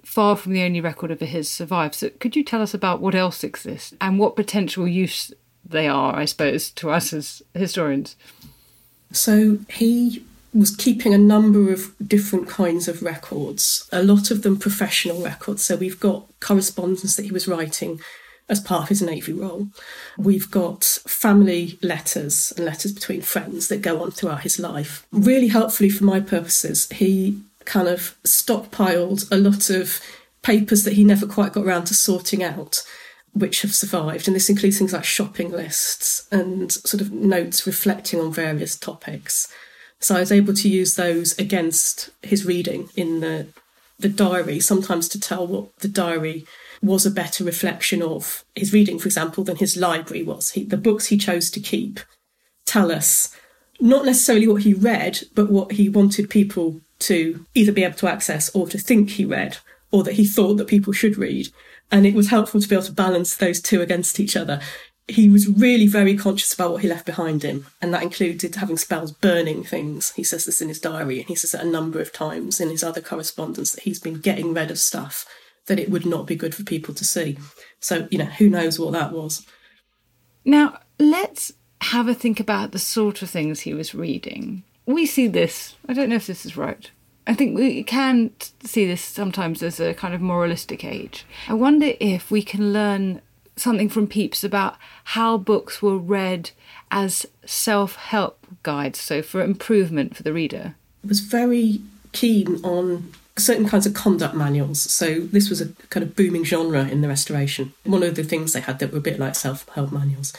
far 0.04 0.36
from 0.36 0.52
the 0.52 0.62
only 0.62 0.80
record 0.80 1.10
of 1.12 1.20
his 1.20 1.48
survived. 1.48 1.94
So, 1.94 2.10
could 2.10 2.34
you 2.34 2.42
tell 2.42 2.60
us 2.60 2.74
about 2.74 3.00
what 3.00 3.14
else 3.14 3.44
exists 3.44 3.94
and 4.00 4.18
what 4.18 4.34
potential 4.34 4.88
use 4.88 5.32
they 5.66 5.88
are, 5.88 6.14
I 6.14 6.24
suppose, 6.24 6.70
to 6.72 6.90
us 6.90 7.12
as 7.12 7.42
historians. 7.54 8.16
So 9.12 9.58
he 9.70 10.24
was 10.52 10.74
keeping 10.74 11.12
a 11.12 11.18
number 11.18 11.72
of 11.72 11.92
different 12.06 12.48
kinds 12.48 12.86
of 12.86 13.02
records, 13.02 13.88
a 13.92 14.02
lot 14.02 14.30
of 14.30 14.42
them 14.42 14.56
professional 14.56 15.22
records. 15.22 15.64
So 15.64 15.76
we've 15.76 15.98
got 15.98 16.26
correspondence 16.40 17.16
that 17.16 17.24
he 17.24 17.32
was 17.32 17.48
writing 17.48 18.00
as 18.48 18.60
part 18.60 18.84
of 18.84 18.88
his 18.90 19.02
Navy 19.02 19.32
role. 19.32 19.68
We've 20.18 20.50
got 20.50 20.84
family 20.84 21.78
letters 21.82 22.52
and 22.56 22.66
letters 22.66 22.92
between 22.92 23.22
friends 23.22 23.68
that 23.68 23.82
go 23.82 24.02
on 24.02 24.10
throughout 24.10 24.42
his 24.42 24.58
life. 24.58 25.06
Really 25.10 25.48
helpfully 25.48 25.88
for 25.88 26.04
my 26.04 26.20
purposes, 26.20 26.88
he 26.90 27.40
kind 27.64 27.88
of 27.88 28.16
stockpiled 28.24 29.30
a 29.32 29.36
lot 29.36 29.70
of 29.70 30.00
papers 30.42 30.84
that 30.84 30.92
he 30.92 31.04
never 31.04 31.26
quite 31.26 31.54
got 31.54 31.64
around 31.64 31.86
to 31.86 31.94
sorting 31.94 32.42
out 32.42 32.82
which 33.34 33.62
have 33.62 33.74
survived. 33.74 34.26
And 34.26 34.34
this 34.34 34.48
includes 34.48 34.78
things 34.78 34.92
like 34.92 35.04
shopping 35.04 35.50
lists 35.50 36.26
and 36.32 36.72
sort 36.72 37.00
of 37.00 37.12
notes 37.12 37.66
reflecting 37.66 38.20
on 38.20 38.32
various 38.32 38.76
topics. 38.76 39.52
So 40.00 40.16
I 40.16 40.20
was 40.20 40.32
able 40.32 40.54
to 40.54 40.68
use 40.68 40.94
those 40.94 41.38
against 41.38 42.10
his 42.22 42.44
reading 42.46 42.88
in 42.96 43.20
the 43.20 43.48
the 43.98 44.08
diary, 44.08 44.58
sometimes 44.58 45.08
to 45.08 45.20
tell 45.20 45.46
what 45.46 45.76
the 45.78 45.88
diary 45.88 46.44
was 46.82 47.06
a 47.06 47.10
better 47.10 47.44
reflection 47.44 48.02
of 48.02 48.44
his 48.54 48.72
reading, 48.72 48.98
for 48.98 49.06
example, 49.06 49.44
than 49.44 49.56
his 49.56 49.76
library 49.76 50.22
was. 50.22 50.50
He, 50.50 50.64
the 50.64 50.76
books 50.76 51.06
he 51.06 51.16
chose 51.16 51.48
to 51.52 51.60
keep 51.60 52.00
tell 52.66 52.90
us 52.90 53.34
not 53.80 54.04
necessarily 54.04 54.48
what 54.48 54.62
he 54.62 54.74
read, 54.74 55.20
but 55.34 55.50
what 55.50 55.72
he 55.72 55.88
wanted 55.88 56.30
people 56.30 56.80
to 57.00 57.44
either 57.54 57.72
be 57.72 57.84
able 57.84 57.96
to 57.96 58.08
access 58.08 58.50
or 58.54 58.66
to 58.68 58.78
think 58.78 59.10
he 59.10 59.24
read, 59.24 59.58
or 59.90 60.02
that 60.02 60.14
he 60.14 60.24
thought 60.24 60.54
that 60.54 60.68
people 60.68 60.92
should 60.92 61.16
read. 61.16 61.48
And 61.94 62.06
it 62.06 62.14
was 62.14 62.30
helpful 62.30 62.60
to 62.60 62.68
be 62.68 62.74
able 62.74 62.84
to 62.86 62.92
balance 62.92 63.36
those 63.36 63.60
two 63.60 63.80
against 63.80 64.18
each 64.18 64.36
other. 64.36 64.60
He 65.06 65.28
was 65.28 65.46
really 65.46 65.86
very 65.86 66.16
conscious 66.16 66.52
about 66.52 66.72
what 66.72 66.82
he 66.82 66.88
left 66.88 67.06
behind 67.06 67.44
him, 67.44 67.66
and 67.80 67.94
that 67.94 68.02
included 68.02 68.56
having 68.56 68.76
spells 68.76 69.12
burning 69.12 69.62
things. 69.62 70.10
He 70.14 70.24
says 70.24 70.44
this 70.44 70.60
in 70.60 70.66
his 70.66 70.80
diary, 70.80 71.20
and 71.20 71.28
he 71.28 71.36
says 71.36 71.54
it 71.54 71.60
a 71.60 71.70
number 71.70 72.00
of 72.00 72.12
times 72.12 72.60
in 72.60 72.68
his 72.68 72.82
other 72.82 73.00
correspondence 73.00 73.70
that 73.70 73.84
he's 73.84 74.00
been 74.00 74.18
getting 74.18 74.52
rid 74.52 74.72
of 74.72 74.78
stuff 74.80 75.24
that 75.66 75.78
it 75.78 75.88
would 75.88 76.04
not 76.04 76.26
be 76.26 76.34
good 76.34 76.52
for 76.52 76.64
people 76.64 76.94
to 76.94 77.04
see. 77.04 77.38
So, 77.78 78.08
you 78.10 78.18
know, 78.18 78.24
who 78.24 78.50
knows 78.50 78.76
what 78.76 78.92
that 78.94 79.12
was. 79.12 79.46
Now, 80.44 80.80
let's 80.98 81.52
have 81.80 82.08
a 82.08 82.14
think 82.14 82.40
about 82.40 82.72
the 82.72 82.80
sort 82.80 83.22
of 83.22 83.30
things 83.30 83.60
he 83.60 83.72
was 83.72 83.94
reading. 83.94 84.64
We 84.84 85.06
see 85.06 85.28
this, 85.28 85.76
I 85.88 85.92
don't 85.92 86.08
know 86.08 86.16
if 86.16 86.26
this 86.26 86.44
is 86.44 86.56
right, 86.56 86.90
I 87.26 87.34
think 87.34 87.56
we 87.56 87.82
can 87.82 88.32
see 88.62 88.86
this 88.86 89.02
sometimes 89.02 89.62
as 89.62 89.80
a 89.80 89.94
kind 89.94 90.14
of 90.14 90.20
moralistic 90.20 90.84
age. 90.84 91.24
I 91.48 91.54
wonder 91.54 91.92
if 91.98 92.30
we 92.30 92.42
can 92.42 92.72
learn 92.72 93.22
something 93.56 93.88
from 93.88 94.06
Pepys 94.06 94.44
about 94.44 94.76
how 95.04 95.38
books 95.38 95.80
were 95.80 95.96
read 95.96 96.50
as 96.90 97.26
self 97.46 97.96
help 97.96 98.46
guides, 98.62 99.00
so 99.00 99.22
for 99.22 99.42
improvement 99.42 100.16
for 100.16 100.22
the 100.22 100.32
reader. 100.32 100.74
I 101.02 101.08
was 101.08 101.20
very 101.20 101.80
keen 102.12 102.62
on 102.62 103.12
certain 103.36 103.68
kinds 103.68 103.86
of 103.86 103.94
conduct 103.94 104.34
manuals. 104.34 104.80
So 104.80 105.20
this 105.20 105.50
was 105.50 105.60
a 105.60 105.68
kind 105.90 106.04
of 106.04 106.14
booming 106.14 106.44
genre 106.44 106.86
in 106.86 107.00
the 107.00 107.08
Restoration. 107.08 107.72
One 107.84 108.02
of 108.02 108.14
the 108.14 108.22
things 108.22 108.52
they 108.52 108.60
had 108.60 108.78
that 108.78 108.92
were 108.92 108.98
a 108.98 109.02
bit 109.02 109.18
like 109.18 109.34
self 109.34 109.68
help 109.70 109.92
manuals. 109.92 110.32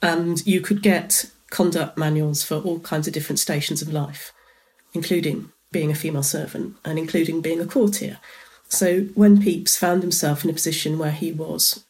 And 0.00 0.44
you 0.46 0.60
could 0.60 0.82
get 0.82 1.26
conduct 1.50 1.96
manuals 1.96 2.42
for 2.42 2.56
all 2.56 2.80
kinds 2.80 3.06
of 3.06 3.12
different 3.12 3.38
stations 3.38 3.82
of 3.82 3.92
life 3.92 4.32
including 4.94 5.50
being 5.74 5.90
a 5.90 5.94
female 5.94 6.22
servant 6.22 6.76
and 6.84 6.98
including 6.98 7.42
being 7.42 7.60
a 7.60 7.66
courtier. 7.66 8.18
So 8.68 9.02
when 9.14 9.42
Pepys 9.42 9.76
found 9.76 10.02
himself 10.02 10.44
in 10.44 10.50
a 10.50 10.54
position 10.54 10.98
where 10.98 11.10
he 11.10 11.32
was, 11.32 11.84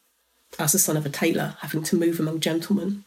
as 0.58 0.72
the 0.72 0.78
son 0.78 0.96
of 0.96 1.06
a 1.06 1.10
tailor, 1.10 1.56
having 1.60 1.82
to 1.84 1.96
move 1.96 2.18
among 2.18 2.40
gentlemen, 2.40 3.04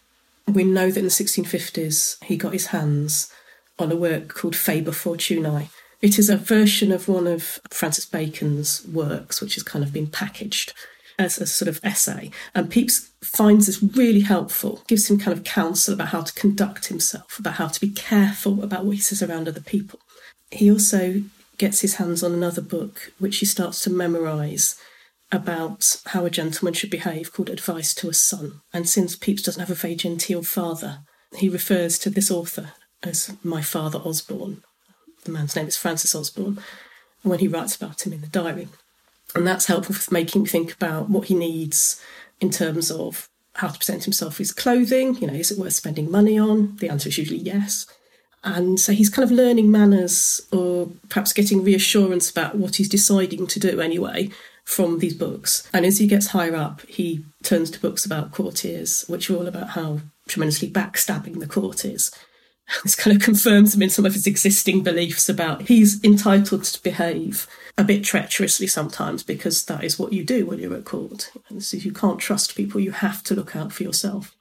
we 0.47 0.63
know 0.63 0.89
that 0.89 0.99
in 0.99 1.05
the 1.05 1.11
1650s 1.11 2.23
he 2.23 2.37
got 2.37 2.53
his 2.53 2.67
hands 2.67 3.33
on 3.79 3.91
a 3.91 3.95
work 3.95 4.29
called 4.29 4.55
Faber 4.55 4.91
Fortunae. 4.91 5.69
It 5.99 6.19
is 6.19 6.29
a 6.29 6.37
version 6.37 6.91
of 6.91 7.07
one 7.07 7.25
of 7.25 7.59
Francis 7.71 8.05
Bacon's 8.05 8.85
works, 8.85 9.41
which 9.41 9.55
has 9.55 9.63
kind 9.63 9.83
of 9.83 9.91
been 9.91 10.07
packaged 10.07 10.73
as 11.19 11.39
a 11.39 11.47
sort 11.47 11.67
of 11.67 11.79
essay. 11.83 12.29
And 12.53 12.71
Pepys 12.71 13.09
finds 13.21 13.65
this 13.65 13.81
really 13.81 14.21
helpful, 14.21 14.83
gives 14.87 15.09
him 15.09 15.17
kind 15.17 15.35
of 15.35 15.43
counsel 15.43 15.95
about 15.95 16.09
how 16.09 16.21
to 16.21 16.33
conduct 16.33 16.85
himself, 16.87 17.39
about 17.39 17.55
how 17.55 17.67
to 17.67 17.79
be 17.79 17.89
careful 17.89 18.63
about 18.63 18.85
what 18.85 18.95
he 18.95 19.01
says 19.01 19.23
around 19.23 19.47
other 19.47 19.61
people. 19.61 19.99
He 20.51 20.71
also 20.71 21.23
gets 21.57 21.81
his 21.81 21.95
hands 21.95 22.23
on 22.23 22.33
another 22.33 22.61
book, 22.61 23.11
which 23.19 23.37
he 23.37 23.45
starts 23.45 23.81
to 23.83 23.89
memorise 23.89 24.75
about 25.31 25.99
how 26.07 26.25
a 26.25 26.29
gentleman 26.29 26.73
should 26.73 26.89
behave, 26.89 27.33
called 27.33 27.49
Advice 27.49 27.93
to 27.95 28.09
a 28.09 28.13
Son. 28.13 28.61
And 28.73 28.87
since 28.87 29.15
Pepys 29.15 29.43
doesn't 29.43 29.59
have 29.59 29.71
a 29.71 29.75
very 29.75 29.95
genteel 29.95 30.43
father, 30.43 30.99
he 31.35 31.49
refers 31.49 31.99
to 31.99 32.09
this 32.09 32.31
author 32.31 32.71
as 33.03 33.35
my 33.43 33.61
father 33.61 33.99
Osborne. 33.99 34.63
The 35.25 35.31
man's 35.31 35.55
name 35.55 35.67
is 35.67 35.75
Francis 35.75 36.15
Osborne, 36.15 36.59
when 37.23 37.39
he 37.39 37.47
writes 37.47 37.75
about 37.75 38.05
him 38.05 38.13
in 38.13 38.21
the 38.21 38.27
diary. 38.27 38.69
And 39.35 39.45
that's 39.45 39.65
helpful 39.65 39.95
for 39.95 40.13
making 40.13 40.43
me 40.43 40.47
think 40.47 40.73
about 40.73 41.09
what 41.09 41.27
he 41.27 41.35
needs 41.35 42.01
in 42.39 42.49
terms 42.49 42.89
of 42.89 43.27
how 43.55 43.67
to 43.67 43.77
present 43.77 44.05
himself 44.05 44.37
his 44.37 44.53
clothing. 44.53 45.15
You 45.15 45.27
know, 45.27 45.33
is 45.33 45.51
it 45.51 45.59
worth 45.59 45.73
spending 45.73 46.09
money 46.09 46.39
on? 46.39 46.77
The 46.77 46.89
answer 46.89 47.09
is 47.09 47.17
usually 47.17 47.39
yes. 47.39 47.85
And 48.47 48.79
so 48.79 48.93
he's 48.93 49.09
kind 49.09 49.29
of 49.29 49.31
learning 49.31 49.69
manners 49.71 50.39
or 50.53 50.89
perhaps 51.09 51.33
getting 51.33 51.65
reassurance 51.65 52.29
about 52.31 52.55
what 52.55 52.77
he's 52.77 52.87
deciding 52.87 53.45
to 53.47 53.59
do 53.59 53.81
anyway 53.81 54.29
from 54.63 54.99
these 54.99 55.13
books. 55.13 55.69
And 55.73 55.85
as 55.85 55.97
he 55.97 56.07
gets 56.07 56.27
higher 56.27 56.55
up, 56.55 56.81
he 56.87 57.25
turns 57.43 57.69
to 57.71 57.81
books 57.81 58.05
about 58.05 58.31
courtiers, 58.31 59.03
which 59.09 59.29
are 59.29 59.35
all 59.35 59.47
about 59.47 59.71
how 59.71 59.99
tremendously 60.29 60.71
backstabbing 60.71 61.39
the 61.39 61.47
court 61.47 61.83
is. 61.83 62.11
This 62.83 62.97
kind 62.97 63.15
of 63.15 63.23
confirms 63.23 63.73
him 63.73 63.81
in 63.81 63.89
some 63.89 64.05
of 64.05 64.13
his 64.13 64.27
existing 64.27 64.83
beliefs 64.83 65.29
about 65.29 65.63
he's 65.63 66.03
entitled 66.03 66.65
to 66.65 66.83
behave 66.83 67.47
a 67.77 67.83
bit 67.85 68.03
treacherously 68.03 68.67
sometimes 68.67 69.23
because 69.23 69.63
that 69.65 69.85
is 69.85 69.97
what 69.97 70.11
you 70.11 70.25
do 70.25 70.45
when 70.45 70.59
you're 70.59 70.75
at 70.75 70.83
court. 70.83 71.31
And 71.47 71.63
so 71.63 71.77
you 71.77 71.93
can't 71.93 72.19
trust 72.19 72.57
people, 72.57 72.81
you 72.81 72.91
have 72.91 73.23
to 73.23 73.35
look 73.35 73.55
out 73.55 73.71
for 73.71 73.83
yourself. 73.83 74.35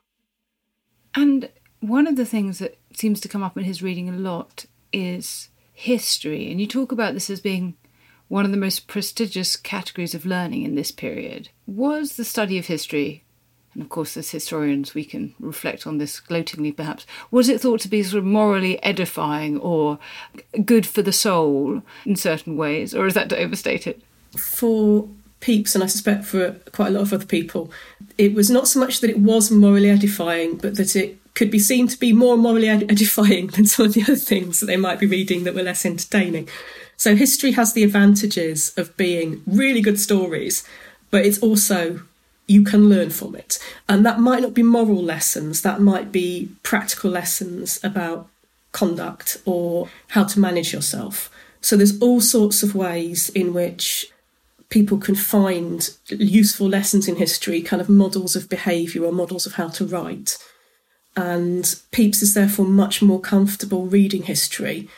And 1.14 1.50
one 1.80 2.06
of 2.06 2.16
the 2.16 2.26
things 2.26 2.58
that 2.58 2.76
seems 2.98 3.20
to 3.20 3.28
come 3.28 3.42
up 3.42 3.56
in 3.56 3.64
his 3.64 3.82
reading 3.82 4.08
a 4.08 4.12
lot 4.12 4.66
is 4.92 5.48
history. 5.72 6.50
And 6.50 6.60
you 6.60 6.66
talk 6.66 6.92
about 6.92 7.14
this 7.14 7.30
as 7.30 7.40
being 7.40 7.74
one 8.28 8.44
of 8.44 8.50
the 8.50 8.56
most 8.56 8.88
prestigious 8.88 9.56
categories 9.56 10.14
of 10.14 10.26
learning 10.26 10.62
in 10.62 10.74
this 10.74 10.90
period. 10.90 11.48
Was 11.66 12.16
the 12.16 12.24
study 12.24 12.58
of 12.58 12.66
history, 12.66 13.22
and 13.74 13.82
of 13.82 13.88
course, 13.88 14.16
as 14.16 14.30
historians, 14.30 14.94
we 14.94 15.04
can 15.04 15.34
reflect 15.38 15.86
on 15.86 15.98
this 15.98 16.18
gloatingly 16.18 16.72
perhaps, 16.72 17.06
was 17.30 17.48
it 17.48 17.60
thought 17.60 17.80
to 17.80 17.88
be 17.88 18.02
sort 18.02 18.18
of 18.18 18.24
morally 18.24 18.82
edifying 18.82 19.58
or 19.58 19.98
good 20.64 20.86
for 20.86 21.02
the 21.02 21.12
soul 21.12 21.82
in 22.04 22.16
certain 22.16 22.56
ways, 22.56 22.94
or 22.94 23.06
is 23.06 23.14
that 23.14 23.28
to 23.28 23.38
overstate 23.38 23.86
it? 23.86 24.02
For 24.36 25.08
Pepys, 25.40 25.74
and 25.74 25.84
I 25.84 25.86
suspect 25.86 26.24
for 26.24 26.52
quite 26.72 26.88
a 26.88 26.90
lot 26.92 27.02
of 27.02 27.12
other 27.12 27.26
people, 27.26 27.70
it 28.18 28.34
was 28.34 28.50
not 28.50 28.66
so 28.66 28.80
much 28.80 29.00
that 29.00 29.10
it 29.10 29.18
was 29.18 29.50
morally 29.50 29.90
edifying, 29.90 30.56
but 30.56 30.76
that 30.76 30.96
it 30.96 31.18
could 31.36 31.50
be 31.50 31.58
seen 31.58 31.86
to 31.86 31.98
be 31.98 32.12
more 32.12 32.36
morally 32.36 32.68
edifying 32.68 33.46
than 33.48 33.66
some 33.66 33.86
of 33.86 33.92
the 33.92 34.02
other 34.02 34.16
things 34.16 34.58
that 34.58 34.66
they 34.66 34.76
might 34.76 34.98
be 34.98 35.06
reading 35.06 35.44
that 35.44 35.54
were 35.54 35.62
less 35.62 35.86
entertaining. 35.86 36.48
So 36.96 37.14
history 37.14 37.52
has 37.52 37.74
the 37.74 37.84
advantages 37.84 38.76
of 38.76 38.96
being 38.96 39.42
really 39.46 39.82
good 39.82 40.00
stories, 40.00 40.66
but 41.10 41.26
it's 41.26 41.38
also 41.38 42.00
you 42.46 42.64
can 42.64 42.88
learn 42.88 43.10
from 43.10 43.36
it. 43.36 43.58
And 43.86 44.04
that 44.06 44.18
might 44.18 44.40
not 44.40 44.54
be 44.54 44.62
moral 44.62 45.02
lessons, 45.02 45.60
that 45.60 45.80
might 45.80 46.10
be 46.10 46.48
practical 46.62 47.10
lessons 47.10 47.78
about 47.84 48.28
conduct 48.72 49.36
or 49.44 49.90
how 50.08 50.24
to 50.24 50.40
manage 50.40 50.72
yourself. 50.72 51.30
So 51.60 51.76
there's 51.76 52.00
all 52.00 52.22
sorts 52.22 52.62
of 52.62 52.74
ways 52.74 53.28
in 53.30 53.52
which 53.52 54.06
people 54.70 54.96
can 54.96 55.14
find 55.14 55.90
useful 56.08 56.68
lessons 56.68 57.08
in 57.08 57.16
history, 57.16 57.60
kind 57.60 57.82
of 57.82 57.90
models 57.90 58.36
of 58.36 58.48
behaviour 58.48 59.04
or 59.04 59.12
models 59.12 59.44
of 59.44 59.54
how 59.54 59.68
to 59.68 59.84
write. 59.84 60.38
And 61.16 61.64
Pepys 61.92 62.22
is 62.22 62.34
therefore 62.34 62.66
much 62.66 63.00
more 63.00 63.20
comfortable 63.20 63.86
reading 63.86 64.24
history 64.24 64.88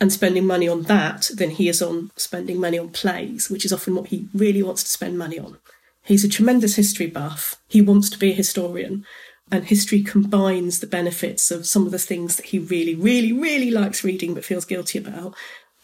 and 0.00 0.12
spending 0.12 0.46
money 0.46 0.68
on 0.68 0.82
that 0.84 1.30
than 1.34 1.50
he 1.50 1.68
is 1.68 1.82
on 1.82 2.10
spending 2.16 2.58
money 2.58 2.78
on 2.78 2.88
plays, 2.88 3.50
which 3.50 3.64
is 3.64 3.72
often 3.72 3.94
what 3.94 4.08
he 4.08 4.28
really 4.32 4.62
wants 4.62 4.82
to 4.84 4.90
spend 4.90 5.18
money 5.18 5.38
on. 5.38 5.58
He's 6.02 6.24
a 6.24 6.28
tremendous 6.28 6.76
history 6.76 7.06
buff. 7.06 7.56
He 7.68 7.82
wants 7.82 8.08
to 8.10 8.18
be 8.18 8.30
a 8.30 8.34
historian. 8.34 9.04
And 9.50 9.64
history 9.64 10.02
combines 10.02 10.80
the 10.80 10.86
benefits 10.86 11.50
of 11.50 11.66
some 11.66 11.84
of 11.84 11.92
the 11.92 11.98
things 11.98 12.36
that 12.36 12.46
he 12.46 12.58
really, 12.58 12.94
really, 12.94 13.32
really 13.32 13.70
likes 13.70 14.04
reading 14.04 14.34
but 14.34 14.44
feels 14.44 14.64
guilty 14.64 14.98
about, 14.98 15.34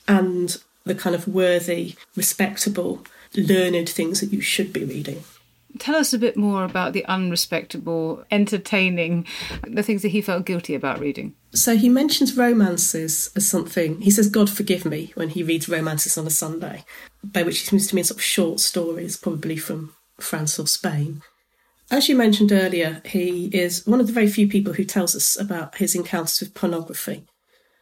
and 0.06 0.58
the 0.84 0.94
kind 0.94 1.16
of 1.16 1.26
worthy, 1.26 1.94
respectable, 2.14 3.04
learned 3.34 3.88
things 3.88 4.20
that 4.20 4.32
you 4.32 4.40
should 4.40 4.72
be 4.72 4.84
reading. 4.84 5.24
Tell 5.78 5.96
us 5.96 6.12
a 6.12 6.18
bit 6.18 6.36
more 6.36 6.64
about 6.64 6.92
the 6.92 7.04
unrespectable, 7.06 8.24
entertaining, 8.30 9.26
the 9.66 9.82
things 9.82 10.02
that 10.02 10.08
he 10.08 10.20
felt 10.20 10.46
guilty 10.46 10.74
about 10.74 11.00
reading. 11.00 11.34
So 11.52 11.76
he 11.76 11.88
mentions 11.88 12.36
romances 12.36 13.30
as 13.34 13.48
something. 13.48 14.00
He 14.00 14.10
says, 14.10 14.28
God 14.28 14.48
forgive 14.48 14.84
me, 14.84 15.12
when 15.14 15.30
he 15.30 15.42
reads 15.42 15.68
romances 15.68 16.16
on 16.16 16.26
a 16.26 16.30
Sunday, 16.30 16.84
by 17.24 17.42
which 17.42 17.58
he 17.58 17.66
seems 17.66 17.88
to 17.88 17.94
mean 17.96 18.04
sort 18.04 18.18
of 18.18 18.24
short 18.24 18.60
stories, 18.60 19.16
probably 19.16 19.56
from 19.56 19.94
France 20.20 20.58
or 20.58 20.66
Spain. 20.66 21.22
As 21.90 22.08
you 22.08 22.16
mentioned 22.16 22.52
earlier, 22.52 23.02
he 23.04 23.46
is 23.46 23.86
one 23.86 24.00
of 24.00 24.06
the 24.06 24.12
very 24.12 24.28
few 24.28 24.48
people 24.48 24.74
who 24.74 24.84
tells 24.84 25.14
us 25.14 25.38
about 25.38 25.76
his 25.76 25.94
encounters 25.94 26.40
with 26.40 26.54
pornography. 26.54 27.24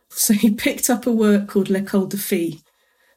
So 0.09 0.35
he 0.35 0.51
picked 0.51 0.91
up 0.91 1.07
a 1.07 1.13
work 1.13 1.47
called 1.47 1.71
L'École 1.71 2.09
de 2.09 2.17
Filles, 2.17 2.63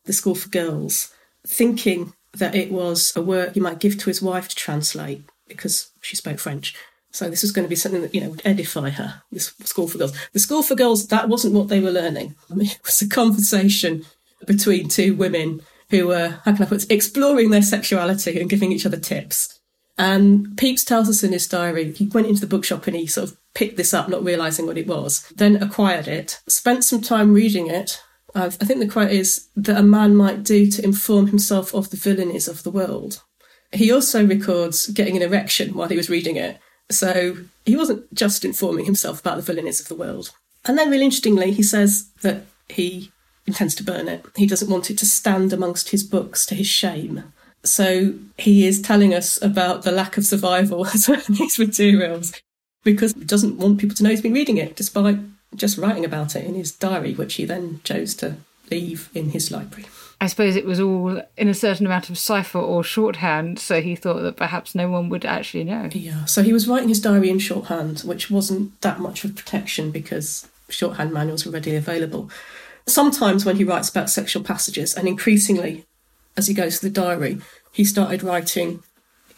the 0.06 0.14
School 0.14 0.36
for 0.36 0.50
Girls, 0.50 1.14
thinking 1.46 2.14
that 2.38 2.56
it 2.56 2.72
was 2.72 3.16
a 3.16 3.22
work 3.22 3.54
he 3.54 3.60
might 3.60 3.80
give 3.80 3.98
to 3.98 4.10
his 4.10 4.22
wife 4.22 4.48
to 4.50 4.56
translate 4.56 5.24
because 5.48 5.92
she 6.02 6.16
spoke 6.16 6.40
French. 6.40 6.76
So 7.12 7.30
this 7.30 7.44
was 7.44 7.52
going 7.52 7.66
to 7.66 7.70
be 7.70 7.78
something 7.78 8.02
that 8.02 8.14
you 8.14 8.22
know 8.22 8.30
would 8.30 8.42
edify 8.44 8.90
her. 8.90 9.22
This 9.32 9.54
school 9.64 9.88
for 9.88 9.98
girls. 9.98 10.14
The 10.34 10.40
school 10.40 10.64
for 10.64 10.76
girls 10.76 11.08
that 11.08 11.30
wasn't 11.30 11.54
what 11.54 11.70
they 11.70 11.80
were 11.80 11.92
learning. 11.92 12.36
I 12.52 12.56
mean, 12.56 12.68
it 12.72 12.80
was 12.84 13.02
a 13.02 13.08
conversation 13.08 14.06
between 14.46 14.90
two 14.90 15.16
women 15.16 15.62
who 15.90 16.08
were 16.08 16.40
how 16.44 16.54
can 16.54 16.64
I 16.64 16.66
put 16.66 16.84
it, 16.84 16.92
exploring 16.92 17.52
their 17.52 17.62
sexuality 17.62 18.40
and 18.40 18.50
giving 18.50 18.72
each 18.72 18.86
other 18.86 18.98
tips. 18.98 19.60
And 19.98 20.58
Pepys 20.58 20.84
tells 20.84 21.08
us 21.08 21.24
in 21.24 21.32
his 21.32 21.48
diary 21.48 21.94
he 21.94 22.08
went 22.08 22.28
into 22.28 22.42
the 22.42 22.48
bookshop 22.48 22.86
and 22.86 22.98
he 22.98 23.08
sort 23.08 23.30
of 23.30 23.38
picked 23.54 23.78
this 23.78 23.94
up, 23.94 24.10
not 24.10 24.24
realizing 24.24 24.66
what 24.66 24.78
it 24.78 24.88
was. 24.88 25.26
Then 25.34 25.56
acquired 25.62 26.08
it, 26.08 26.42
spent 26.48 26.84
some 26.84 27.02
time 27.02 27.34
reading 27.34 27.68
it, 27.68 28.02
I 28.36 28.50
think 28.50 28.80
the 28.80 28.88
quote 28.88 29.12
is 29.12 29.48
that 29.56 29.78
a 29.78 29.84
man 29.84 30.16
might 30.16 30.44
do 30.44 30.70
to 30.70 30.84
inform 30.84 31.28
himself 31.28 31.74
of 31.74 31.90
the 31.90 31.98
villainies 31.98 32.50
of 32.50 32.64
the 32.64 32.70
world. 32.70 33.24
He 33.72 33.92
also 33.92 34.26
records 34.26 34.88
getting 34.88 35.16
an 35.16 35.22
erection 35.22 35.74
while 35.74 35.88
he 35.88 35.98
was 35.98 36.10
reading 36.10 36.36
it. 36.36 36.60
So 36.92 37.38
he 37.66 37.76
wasn't 37.76 38.14
just 38.14 38.46
informing 38.46 38.86
himself 38.86 39.22
about 39.22 39.44
the 39.44 39.54
villainies 39.54 39.82
of 39.82 39.88
the 39.88 39.96
world. 39.96 40.32
And 40.66 40.78
then, 40.78 40.90
really 40.90 41.06
interestingly, 41.06 41.52
he 41.52 41.64
says 41.64 42.10
that 42.22 42.46
he 42.68 43.12
intends 43.48 43.76
to 43.76 43.84
burn 43.84 44.08
it. 44.08 44.26
He 44.36 44.48
doesn't 44.48 44.70
want 44.70 44.90
it 44.90 44.98
to 45.00 45.06
stand 45.06 45.54
amongst 45.54 45.90
his 45.90 46.04
books 46.04 46.46
to 46.48 46.56
his 46.56 46.68
shame. 46.68 47.24
So 47.64 48.16
he 48.38 48.68
is 48.68 48.82
telling 48.82 49.14
us 49.14 49.42
about 49.42 49.84
the 49.84 49.92
lack 49.92 50.18
of 50.18 50.26
survival 50.26 50.86
as 50.94 51.08
well 51.08 51.22
in 51.28 51.36
these 51.36 51.58
materials 51.58 52.34
because 52.84 53.14
he 53.14 53.24
doesn't 53.24 53.58
want 53.58 53.80
people 53.80 53.96
to 53.96 54.04
know 54.04 54.10
he's 54.10 54.22
been 54.22 54.34
reading 54.34 54.58
it, 54.58 54.76
despite 54.76 55.18
just 55.56 55.78
writing 55.78 56.06
about 56.06 56.36
it 56.36 56.46
in 56.46 56.56
his 56.56 56.72
diary, 56.72 57.14
which 57.14 57.36
he 57.36 57.46
then 57.46 57.82
chose 57.84 58.16
to 58.16 58.38
leave 58.70 59.10
in 59.14 59.30
his 59.30 59.52
library. 59.52 59.86
I 60.22 60.28
suppose 60.28 60.56
it 60.56 60.66
was 60.66 60.80
all 60.80 61.22
in 61.38 61.50
a 61.50 61.54
certain 61.54 61.86
amount 61.86 62.10
of 62.10 62.18
cipher 62.18 62.58
or 62.58 62.84
shorthand, 62.84 63.60
so 63.60 63.82
he 63.82 63.96
thought 63.96 64.22
that 64.22 64.38
perhaps 64.38 64.74
no 64.74 64.90
one 64.90 65.10
would 65.10 65.26
actually 65.26 65.66
know. 65.66 65.90
Yeah, 65.92 66.26
so 66.26 66.42
he 66.42 66.54
was 66.54 66.68
writing 66.68 66.90
his 66.90 67.02
diary 67.02 67.30
in 67.30 67.40
shorthand, 67.40 68.00
which 68.00 68.32
wasn't 68.32 68.80
that 68.82 69.00
much 69.00 69.26
of 69.26 69.36
protection 69.36 69.92
because 69.92 70.48
shorthand 70.70 71.12
manuals 71.12 71.46
were 71.46 71.52
readily 71.52 71.76
available. 71.76 72.30
Sometimes 72.88 73.46
when 73.46 73.58
he 73.58 73.64
writes 73.64 73.90
about 73.90 74.10
sexual 74.10 74.44
passages, 74.44 74.94
and 74.94 75.08
increasingly 75.08 75.86
as 76.38 76.48
he 76.48 76.54
goes 76.54 76.80
to 76.80 76.86
the 76.86 76.94
diary, 76.94 77.40
he 77.72 77.84
started 77.84 78.24
writing 78.24 78.84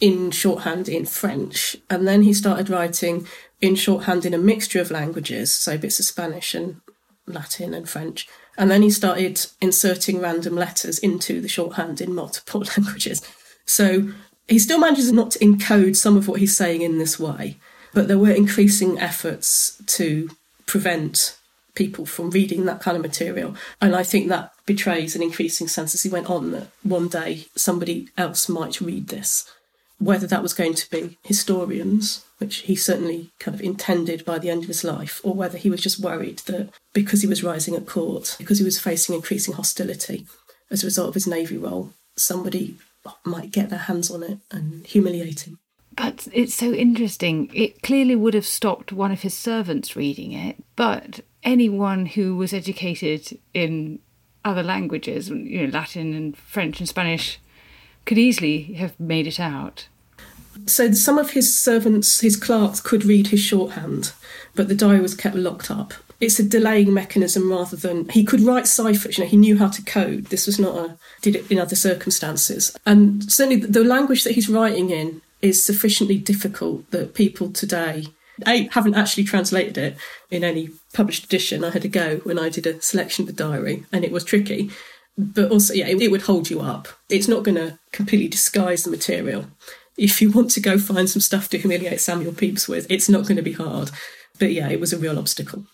in 0.00 0.30
shorthand 0.30 0.88
in 0.88 1.04
French, 1.04 1.76
and 1.90 2.06
then 2.06 2.22
he 2.22 2.32
started 2.32 2.70
writing 2.70 3.26
in 3.60 3.74
shorthand 3.74 4.24
in 4.24 4.34
a 4.34 4.38
mixture 4.38 4.80
of 4.80 4.90
languages, 4.90 5.52
so 5.52 5.76
bits 5.76 5.98
of 5.98 6.04
Spanish 6.04 6.54
and 6.54 6.80
Latin 7.26 7.74
and 7.74 7.88
French. 7.88 8.28
And 8.56 8.70
then 8.70 8.82
he 8.82 8.90
started 8.90 9.46
inserting 9.60 10.20
random 10.20 10.54
letters 10.54 10.98
into 10.98 11.40
the 11.40 11.48
shorthand 11.48 12.00
in 12.00 12.14
multiple 12.14 12.64
languages. 12.76 13.22
So 13.64 14.10
he 14.48 14.58
still 14.58 14.80
manages 14.80 15.12
not 15.12 15.32
to 15.32 15.38
encode 15.40 15.96
some 15.96 16.16
of 16.16 16.26
what 16.26 16.40
he's 16.40 16.56
saying 16.56 16.82
in 16.82 16.98
this 16.98 17.18
way, 17.18 17.56
but 17.92 18.08
there 18.08 18.18
were 18.18 18.30
increasing 18.30 18.98
efforts 18.98 19.80
to 19.86 20.30
prevent 20.66 21.36
people 21.74 22.04
from 22.04 22.30
reading 22.30 22.64
that 22.64 22.80
kind 22.80 22.96
of 22.96 23.02
material. 23.02 23.54
And 23.80 23.94
I 23.94 24.02
think 24.02 24.28
that 24.28 24.52
betrays 24.66 25.14
an 25.14 25.22
increasing 25.22 25.68
sense 25.68 25.94
as 25.94 26.02
he 26.02 26.08
went 26.08 26.28
on 26.28 26.50
that 26.50 26.68
one 26.82 27.08
day 27.08 27.46
somebody 27.54 28.08
else 28.18 28.48
might 28.48 28.80
read 28.80 29.08
this. 29.08 29.50
Whether 29.98 30.26
that 30.26 30.42
was 30.42 30.54
going 30.54 30.74
to 30.74 30.90
be 30.90 31.18
historians, 31.22 32.24
which 32.38 32.58
he 32.58 32.74
certainly 32.74 33.30
kind 33.38 33.54
of 33.54 33.60
intended 33.60 34.24
by 34.24 34.38
the 34.38 34.50
end 34.50 34.62
of 34.62 34.68
his 34.68 34.84
life, 34.84 35.20
or 35.22 35.34
whether 35.34 35.58
he 35.58 35.70
was 35.70 35.80
just 35.80 36.00
worried 36.00 36.38
that 36.40 36.70
because 36.92 37.22
he 37.22 37.28
was 37.28 37.44
rising 37.44 37.74
at 37.74 37.86
court, 37.86 38.36
because 38.38 38.58
he 38.58 38.64
was 38.64 38.80
facing 38.80 39.14
increasing 39.14 39.54
hostility 39.54 40.26
as 40.70 40.82
a 40.82 40.86
result 40.86 41.08
of 41.08 41.14
his 41.14 41.26
Navy 41.26 41.56
role, 41.56 41.92
somebody 42.16 42.76
might 43.24 43.50
get 43.50 43.70
their 43.70 43.78
hands 43.80 44.10
on 44.10 44.22
it 44.22 44.38
and 44.50 44.86
humiliate 44.86 45.40
him. 45.40 45.58
But 45.96 46.28
it's 46.32 46.54
so 46.54 46.72
interesting. 46.72 47.50
It 47.52 47.82
clearly 47.82 48.14
would 48.14 48.34
have 48.34 48.46
stopped 48.46 48.92
one 48.92 49.10
of 49.10 49.22
his 49.22 49.34
servants 49.34 49.96
reading 49.96 50.32
it, 50.32 50.62
but 50.76 51.20
anyone 51.42 52.06
who 52.06 52.36
was 52.36 52.52
educated 52.52 53.38
in 53.52 53.98
other 54.44 54.62
languages, 54.62 55.28
you 55.28 55.66
know, 55.66 55.72
Latin 55.72 56.14
and 56.14 56.36
French 56.36 56.78
and 56.78 56.88
Spanish, 56.88 57.40
could 58.06 58.18
easily 58.18 58.74
have 58.74 58.98
made 59.00 59.26
it 59.26 59.40
out. 59.40 59.88
So 60.66 60.92
some 60.92 61.18
of 61.18 61.30
his 61.30 61.56
servants, 61.56 62.20
his 62.20 62.36
clerks, 62.36 62.80
could 62.80 63.04
read 63.04 63.28
his 63.28 63.40
shorthand, 63.40 64.12
but 64.54 64.68
the 64.68 64.74
diary 64.74 65.00
was 65.00 65.14
kept 65.14 65.36
locked 65.36 65.70
up. 65.70 65.94
It's 66.20 66.38
a 66.38 66.42
delaying 66.42 66.92
mechanism 66.92 67.50
rather 67.50 67.76
than 67.76 68.08
he 68.08 68.24
could 68.24 68.40
write 68.40 68.66
ciphers. 68.66 69.18
You 69.18 69.24
know, 69.24 69.30
he 69.30 69.36
knew 69.36 69.56
how 69.58 69.68
to 69.68 69.82
code. 69.82 70.26
This 70.26 70.46
was 70.46 70.58
not 70.58 70.76
a 70.76 70.98
did 71.22 71.36
it 71.36 71.50
in 71.50 71.58
other 71.58 71.76
circumstances, 71.76 72.76
and 72.84 73.30
certainly 73.30 73.60
the 73.60 73.84
language 73.84 74.24
that 74.24 74.34
he's 74.34 74.48
writing 74.48 74.90
in 74.90 75.22
is 75.40 75.64
sufficiently 75.64 76.18
difficult 76.18 76.90
that 76.90 77.14
people 77.14 77.52
today 77.52 78.06
I 78.46 78.68
haven't 78.72 78.94
actually 78.94 79.24
translated 79.24 79.78
it 79.78 79.96
in 80.30 80.44
any 80.44 80.70
published 80.92 81.24
edition. 81.24 81.64
I 81.64 81.70
had 81.70 81.84
a 81.84 81.88
go 81.88 82.18
when 82.18 82.38
I 82.38 82.48
did 82.48 82.66
a 82.66 82.80
selection 82.80 83.22
of 83.22 83.26
the 83.34 83.44
diary, 83.44 83.84
and 83.92 84.04
it 84.04 84.12
was 84.12 84.24
tricky. 84.24 84.70
But 85.16 85.50
also, 85.50 85.74
yeah, 85.74 85.88
it, 85.88 86.00
it 86.00 86.10
would 86.10 86.22
hold 86.22 86.48
you 86.48 86.60
up. 86.60 86.88
It's 87.08 87.28
not 87.28 87.42
going 87.42 87.56
to 87.56 87.78
completely 87.92 88.28
disguise 88.28 88.84
the 88.84 88.90
material. 88.90 89.46
If 89.98 90.22
you 90.22 90.30
want 90.30 90.50
to 90.52 90.60
go 90.60 90.78
find 90.78 91.10
some 91.10 91.20
stuff 91.20 91.50
to 91.50 91.58
humiliate 91.58 92.00
Samuel 92.00 92.32
Pepys 92.32 92.68
with, 92.68 92.90
it's 92.90 93.08
not 93.08 93.24
going 93.24 93.36
to 93.36 93.42
be 93.42 93.52
hard. 93.52 93.90
But 94.38 94.52
yeah, 94.52 94.68
it 94.70 94.80
was 94.80 94.92
a 94.92 94.98
real 94.98 95.18
obstacle. 95.18 95.64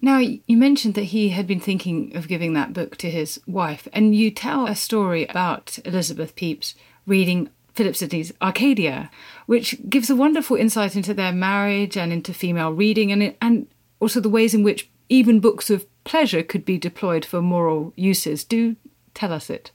Now, 0.00 0.18
you 0.18 0.56
mentioned 0.56 0.94
that 0.94 1.04
he 1.04 1.28
had 1.30 1.46
been 1.46 1.60
thinking 1.60 2.16
of 2.16 2.28
giving 2.28 2.54
that 2.54 2.72
book 2.72 2.96
to 2.98 3.10
his 3.10 3.40
wife, 3.46 3.86
and 3.92 4.14
you 4.14 4.30
tell 4.30 4.66
a 4.66 4.74
story 4.74 5.26
about 5.26 5.78
Elizabeth 5.84 6.34
Pepys 6.34 6.74
reading 7.06 7.50
Philip 7.74 7.96
Sidney's 7.96 8.32
Arcadia, 8.40 9.10
which 9.46 9.76
gives 9.88 10.10
a 10.10 10.16
wonderful 10.16 10.56
insight 10.56 10.96
into 10.96 11.14
their 11.14 11.32
marriage 11.32 11.96
and 11.96 12.12
into 12.12 12.32
female 12.32 12.72
reading, 12.72 13.12
and 13.12 13.34
and 13.40 13.66
also 14.00 14.20
the 14.20 14.28
ways 14.28 14.54
in 14.54 14.62
which 14.62 14.88
even 15.08 15.40
books 15.40 15.70
of 15.70 15.86
pleasure 16.04 16.42
could 16.42 16.64
be 16.64 16.78
deployed 16.78 17.24
for 17.24 17.42
moral 17.42 17.92
uses. 17.96 18.44
Do 18.44 18.76
tell 19.12 19.32
us 19.32 19.50
it. 19.50 19.70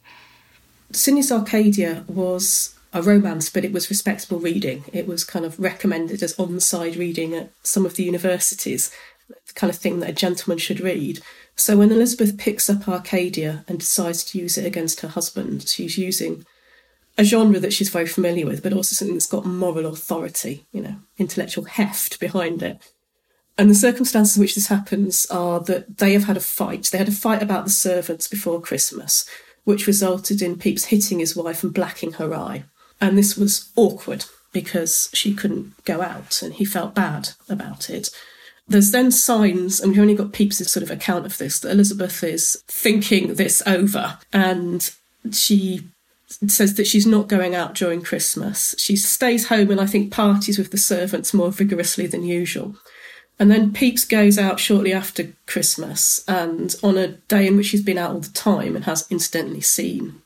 Sidney's 0.91 1.32
Arcadia 1.32 2.04
was 2.08 2.76
a 2.93 3.02
romance, 3.02 3.49
but 3.49 3.63
it 3.63 3.71
was 3.71 3.89
respectable 3.89 4.39
reading. 4.39 4.84
It 4.91 5.08
was 5.08 5.23
kind 5.23 5.45
of 5.45 5.60
recommended 5.60 6.23
as 6.23 6.38
on 6.39 6.60
side 6.60 6.95
reading 6.95 7.34
at 7.36 7.52
some 7.63 7.86
of 7.86 7.95
the 7.95 8.04
universities, 8.04 8.91
the 9.28 9.54
kind 9.54 9.69
of 9.69 9.78
thing 9.78 9.99
that 9.99 10.10
a 10.10 10.13
gentleman 10.13 10.58
should 10.58 10.80
read. 10.80 11.19
So 11.56 11.78
when 11.78 11.91
Elizabeth 11.91 12.38
picks 12.38 12.69
up 12.69 12.88
Arcadia 12.88 13.65
and 13.67 13.80
decides 13.80 14.23
to 14.25 14.39
use 14.39 14.58
it 14.58 14.65
against 14.65 15.02
her 15.02 15.10
husband, 15.10 15.67
she's 15.67 15.97
using 15.97 16.45
a 17.17 17.23
genre 17.23 17.60
that 17.60 17.73
she's 17.73 17.89
very 17.89 18.08
familiar 18.08 18.45
with, 18.45 18.63
but 18.63 18.73
also 18.73 18.93
something 18.93 19.15
that's 19.15 19.28
got 19.28 19.45
moral 19.45 19.88
authority, 19.88 20.65
you 20.71 20.82
know, 20.82 20.95
intellectual 21.17 21.65
heft 21.65 22.19
behind 22.19 22.63
it. 22.63 22.82
And 23.58 23.69
the 23.69 23.75
circumstances 23.75 24.38
in 24.38 24.41
which 24.41 24.56
this 24.56 24.67
happens 24.67 25.25
are 25.25 25.60
that 25.60 25.97
they 25.97 26.13
have 26.13 26.23
had 26.23 26.38
a 26.38 26.41
fight. 26.41 26.86
They 26.86 26.97
had 26.97 27.10
a 27.10 27.12
fight 27.12 27.43
about 27.43 27.65
the 27.65 27.71
servants 27.71 28.30
before 28.30 28.62
Christmas, 28.62 29.30
which 29.65 29.86
resulted 29.86 30.41
in 30.41 30.58
Pepys 30.58 30.86
hitting 30.86 31.19
his 31.19 31.36
wife 31.36 31.62
and 31.62 31.73
blacking 31.73 32.13
her 32.13 32.34
eye. 32.34 32.63
And 33.01 33.17
this 33.17 33.38
was 33.38 33.71
awkward 33.75 34.25
because 34.51 35.09
she 35.13 35.33
couldn't 35.33 35.83
go 35.85 36.01
out 36.01 36.41
and 36.41 36.53
he 36.53 36.65
felt 36.65 36.95
bad 36.95 37.29
about 37.47 37.89
it. 37.89 38.09
There's 38.67 38.91
then 38.91 39.12
signs, 39.12 39.79
and 39.79 39.91
we've 39.91 40.01
only 40.01 40.15
got 40.15 40.33
Pepys's 40.33 40.71
sort 40.71 40.83
of 40.83 40.91
account 40.91 41.25
of 41.25 41.38
this, 41.38 41.59
that 41.59 41.71
Elizabeth 41.71 42.23
is 42.23 42.63
thinking 42.67 43.33
this 43.33 43.63
over 43.65 44.19
and 44.31 44.91
she 45.31 45.88
says 46.47 46.75
that 46.75 46.85
she's 46.85 47.07
not 47.07 47.27
going 47.27 47.55
out 47.55 47.73
during 47.73 48.01
Christmas. 48.03 48.75
She 48.77 48.95
stays 48.95 49.47
home 49.47 49.71
and 49.71 49.81
I 49.81 49.88
think 49.88 50.12
parties 50.12 50.59
with 50.59 50.69
the 50.69 50.77
servants 50.77 51.33
more 51.33 51.51
vigorously 51.51 52.05
than 52.05 52.23
usual. 52.23 52.75
And 53.39 53.49
then 53.49 53.71
Pepys 53.71 54.05
goes 54.05 54.38
out 54.38 54.59
shortly 54.59 54.93
after 54.93 55.33
Christmas 55.47 56.23
and 56.27 56.75
on 56.83 56.97
a 56.97 57.07
day 57.07 57.47
in 57.47 57.55
which 57.55 57.67
she's 57.67 57.81
been 57.81 57.97
out 57.97 58.12
all 58.12 58.19
the 58.19 58.29
time 58.29 58.75
and 58.75 58.85
has 58.85 59.07
incidentally 59.09 59.62
seen 59.62 60.21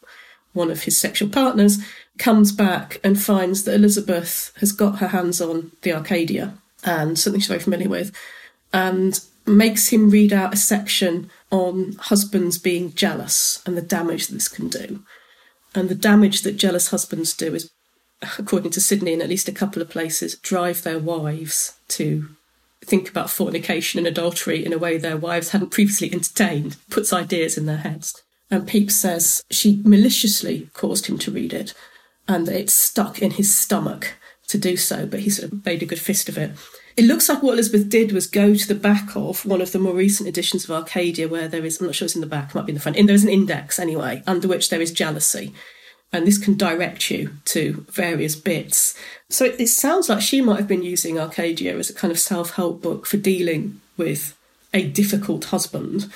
one 0.53 0.71
of 0.71 0.83
his 0.83 0.99
sexual 0.99 1.29
partners, 1.29 1.79
comes 2.17 2.51
back 2.51 2.99
and 3.03 3.21
finds 3.21 3.63
that 3.63 3.75
Elizabeth 3.75 4.51
has 4.59 4.71
got 4.71 4.99
her 4.99 5.09
hands 5.09 5.41
on 5.41 5.71
the 5.81 5.93
Arcadia 5.93 6.53
and 6.83 7.17
something 7.17 7.39
she's 7.39 7.47
very 7.47 7.59
familiar 7.59 7.89
with, 7.89 8.15
and 8.71 9.19
makes 9.45 9.89
him 9.89 10.09
read 10.09 10.31
out 10.31 10.53
a 10.53 10.57
section 10.57 11.29
on 11.51 11.93
husbands 11.99 12.57
being 12.57 12.93
jealous 12.93 13.61
and 13.65 13.77
the 13.77 13.81
damage 13.81 14.27
this 14.27 14.47
can 14.47 14.69
do. 14.69 15.03
And 15.75 15.89
the 15.89 15.95
damage 15.95 16.41
that 16.41 16.57
jealous 16.57 16.89
husbands 16.89 17.33
do 17.33 17.53
is, 17.55 17.71
according 18.37 18.71
to 18.71 18.81
Sidney, 18.81 19.13
in 19.13 19.21
at 19.21 19.29
least 19.29 19.47
a 19.47 19.53
couple 19.53 19.81
of 19.81 19.89
places, 19.89 20.35
drive 20.37 20.83
their 20.83 20.99
wives 20.99 21.77
to 21.89 22.29
think 22.81 23.09
about 23.09 23.29
fornication 23.29 23.97
and 23.97 24.07
adultery 24.07 24.65
in 24.65 24.73
a 24.73 24.77
way 24.77 24.97
their 24.97 25.17
wives 25.17 25.49
hadn't 25.49 25.71
previously 25.71 26.11
entertained, 26.11 26.75
puts 26.89 27.13
ideas 27.13 27.57
in 27.57 27.65
their 27.65 27.77
heads. 27.77 28.21
And 28.53 28.67
Pepys 28.67 28.95
says 28.95 29.43
she 29.49 29.81
maliciously 29.83 30.69
caused 30.73 31.07
him 31.07 31.17
to 31.17 31.31
read 31.31 31.53
it 31.53 31.73
and 32.27 32.47
it 32.47 32.69
stuck 32.69 33.19
in 33.19 33.31
his 33.31 33.53
stomach 33.53 34.13
to 34.47 34.59
do 34.59 34.77
so, 34.77 35.07
but 35.07 35.21
he 35.21 35.31
sort 35.31 35.51
of 35.51 35.65
made 35.65 35.81
a 35.81 35.87
good 35.87 35.99
fist 35.99 36.29
of 36.29 36.37
it. 36.37 36.51
It 36.95 37.05
looks 37.05 37.27
like 37.27 37.41
what 37.41 37.53
Elizabeth 37.53 37.89
did 37.89 38.11
was 38.11 38.27
go 38.27 38.53
to 38.53 38.67
the 38.67 38.75
back 38.75 39.15
of 39.15 39.43
one 39.43 39.59
of 39.59 39.71
the 39.71 39.79
more 39.79 39.95
recent 39.95 40.29
editions 40.29 40.65
of 40.65 40.69
Arcadia, 40.69 41.27
where 41.27 41.47
there 41.47 41.65
is, 41.65 41.81
I'm 41.81 41.87
not 41.87 41.95
sure 41.95 42.05
it's 42.05 42.13
in 42.13 42.21
the 42.21 42.27
back, 42.27 42.49
it 42.49 42.55
might 42.55 42.67
be 42.67 42.73
in 42.73 42.75
the 42.75 42.81
front, 42.81 42.95
and 42.95 43.09
there's 43.09 43.23
an 43.23 43.29
index 43.29 43.79
anyway, 43.79 44.21
under 44.27 44.47
which 44.47 44.69
there 44.69 44.81
is 44.81 44.91
jealousy. 44.91 45.51
And 46.11 46.27
this 46.27 46.37
can 46.37 46.55
direct 46.55 47.09
you 47.09 47.31
to 47.45 47.87
various 47.89 48.35
bits. 48.35 48.95
So 49.29 49.45
it, 49.45 49.59
it 49.59 49.67
sounds 49.69 50.09
like 50.09 50.21
she 50.21 50.41
might 50.41 50.59
have 50.59 50.67
been 50.67 50.83
using 50.83 51.19
Arcadia 51.19 51.75
as 51.75 51.89
a 51.89 51.95
kind 51.95 52.11
of 52.11 52.19
self 52.19 52.51
help 52.51 52.83
book 52.83 53.07
for 53.07 53.17
dealing 53.17 53.81
with 53.97 54.37
a 54.75 54.87
difficult 54.87 55.45
husband 55.45 56.11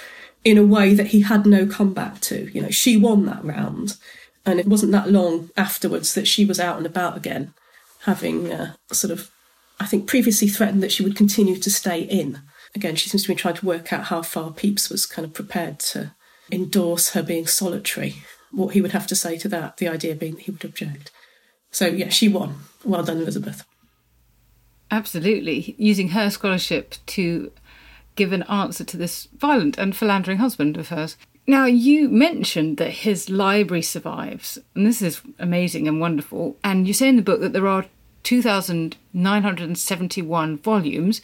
in 0.50 0.58
a 0.58 0.66
way 0.66 0.94
that 0.94 1.08
he 1.08 1.22
had 1.22 1.46
no 1.46 1.66
comeback 1.66 2.22
to. 2.22 2.50
You 2.54 2.62
know, 2.62 2.70
she 2.70 2.98
won 2.98 3.26
that 3.26 3.44
round. 3.44 3.98
And 4.46 4.60
it 4.60 4.68
wasn't 4.68 4.94
that 4.94 5.12
long 5.12 5.50
afterwards 5.58 6.14
that 6.14 6.28
she 6.28 6.46
was 6.46 6.60
out 6.60 6.78
and 6.78 6.86
about 6.86 7.18
again, 7.18 7.54
having 8.04 8.52
uh, 8.52 8.76
sort 8.92 9.12
of 9.12 9.30
I 9.80 9.86
think, 9.86 10.08
previously 10.08 10.48
threatened 10.48 10.82
that 10.82 10.92
she 10.92 11.04
would 11.04 11.16
continue 11.16 11.56
to 11.56 11.70
stay 11.70 12.02
in. 12.02 12.42
Again, 12.76 12.96
she 12.96 13.10
seems 13.10 13.24
to 13.24 13.30
be 13.30 13.36
trying 13.36 13.56
to 13.56 13.66
work 13.66 13.94
out 13.94 14.06
how 14.06 14.22
far 14.22 14.52
Pepys 14.52 14.90
was 14.90 15.06
kind 15.06 15.26
of 15.26 15.34
prepared 15.34 15.80
to 15.80 16.14
endorse 16.52 17.10
her 17.10 17.22
being 17.22 17.48
solitary. 17.48 18.16
What 18.52 18.74
he 18.74 18.82
would 18.82 18.92
have 18.92 19.08
to 19.08 19.16
say 19.16 19.38
to 19.38 19.48
that, 19.50 19.78
the 19.78 19.88
idea 19.88 20.16
being 20.16 20.36
that 20.36 20.44
he 20.44 20.52
would 20.52 20.66
object. 20.66 21.12
So, 21.72 21.86
yeah, 21.88 22.10
she 22.10 22.28
won. 22.28 22.56
Well 22.84 23.04
done, 23.04 23.18
Elizabeth. 23.18 23.66
Absolutely. 24.90 25.76
Using 25.78 26.10
her 26.10 26.30
scholarship 26.30 26.96
to 27.08 27.52
give 28.18 28.34
an 28.34 28.44
answer 28.44 28.84
to 28.84 28.98
this 28.98 29.30
violent 29.38 29.78
and 29.78 29.96
philandering 29.96 30.40
husband 30.40 30.76
of 30.76 30.90
hers. 30.90 31.16
Now, 31.50 31.64
you 31.66 32.10
mentioned 32.10 32.76
that 32.78 32.92
his 32.92 33.30
library 33.30 33.82
survives, 33.82 34.60
and 34.76 34.86
this 34.86 35.02
is 35.02 35.22
amazing 35.40 35.88
and 35.88 36.02
wonderful. 36.02 36.58
And 36.62 36.86
you 36.86 36.94
say 36.94 37.08
in 37.08 37.16
the 37.16 37.22
book 37.22 37.40
that 37.40 37.54
there 37.54 37.68
are 37.68 37.86
2,971 38.24 40.58
volumes, 40.58 41.22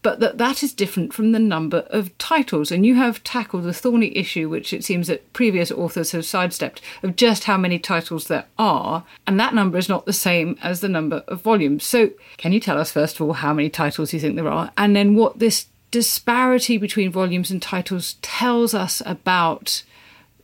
but 0.00 0.20
that 0.20 0.38
that 0.38 0.62
is 0.62 0.72
different 0.72 1.12
from 1.12 1.32
the 1.32 1.38
number 1.38 1.84
of 1.90 2.16
titles. 2.16 2.70
And 2.70 2.86
you 2.86 2.94
have 2.94 3.22
tackled 3.24 3.64
the 3.64 3.74
thorny 3.74 4.16
issue, 4.16 4.48
which 4.48 4.72
it 4.72 4.84
seems 4.84 5.08
that 5.08 5.34
previous 5.34 5.70
authors 5.70 6.12
have 6.12 6.24
sidestepped, 6.24 6.80
of 7.02 7.16
just 7.16 7.44
how 7.44 7.58
many 7.58 7.78
titles 7.78 8.28
there 8.28 8.46
are. 8.58 9.04
And 9.26 9.38
that 9.38 9.52
number 9.52 9.76
is 9.76 9.90
not 9.90 10.06
the 10.06 10.14
same 10.14 10.56
as 10.62 10.80
the 10.80 10.88
number 10.88 11.22
of 11.28 11.42
volumes. 11.42 11.84
So, 11.84 12.12
can 12.38 12.52
you 12.52 12.60
tell 12.60 12.78
us, 12.78 12.92
first 12.92 13.16
of 13.16 13.22
all, 13.26 13.34
how 13.34 13.52
many 13.52 13.68
titles 13.68 14.14
you 14.14 14.20
think 14.20 14.36
there 14.36 14.48
are? 14.48 14.72
And 14.78 14.96
then 14.96 15.16
what 15.16 15.38
this 15.40 15.66
disparity 15.90 16.78
between 16.78 17.10
volumes 17.10 17.50
and 17.50 17.60
titles 17.62 18.16
tells 18.22 18.74
us 18.74 19.02
about 19.06 19.82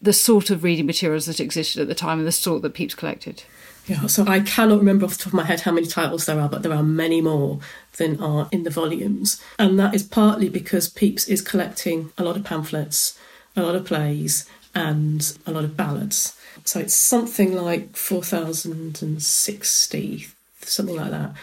the 0.01 0.13
sort 0.13 0.51
of 0.51 0.65
reading 0.65 0.87
materials 0.87 1.27
that 1.27 1.41
existed 1.41 1.81
at 1.81 1.89
the 1.89 1.95
time 1.95 2.19
and 2.19 2.27
the 2.27 2.33
sort 2.33 2.63
that 2.63 2.75
Pepys 2.75 2.97
collected? 2.97 3.45
Yeah, 3.87 4.07
so 4.07 4.25
I 4.27 4.41
cannot 4.41 4.79
remember 4.79 5.05
off 5.05 5.17
the 5.17 5.25
top 5.25 5.29
of 5.29 5.35
my 5.35 5.45
head 5.45 5.61
how 5.61 5.73
many 5.73 5.87
titles 5.87 6.27
there 6.27 6.41
are, 6.41 6.49
but 6.49 6.63
there 6.63 6.73
are 6.73 6.85
many 6.85 7.21
more 7.21 7.59
than 7.97 8.21
are 8.21 8.49
in 8.53 8.63
the 8.63 8.71
volumes. 8.71 9.43
And 9.59 9.79
that 9.79 9.95
is 9.95 10.05
partly 10.05 10.49
because 10.49 10.89
Pepys 10.89 11.29
is 11.29 11.43
collecting 11.43 12.13
a 12.17 12.23
lot 12.23 12.37
of 12.37 12.45
pamphlets, 12.45 13.19
a 13.57 13.63
lot 13.63 13.75
of 13.75 13.85
plays, 13.85 14.49
and 14.75 15.37
a 15.47 15.53
lot 15.53 15.65
of 15.65 15.77
ballads. 15.77 16.35
So 16.65 16.81
it's 16.81 16.95
something 16.95 17.55
like 17.55 17.95
4,060, 17.97 20.27
something 20.61 20.97
like 20.97 21.11
that. 21.11 21.35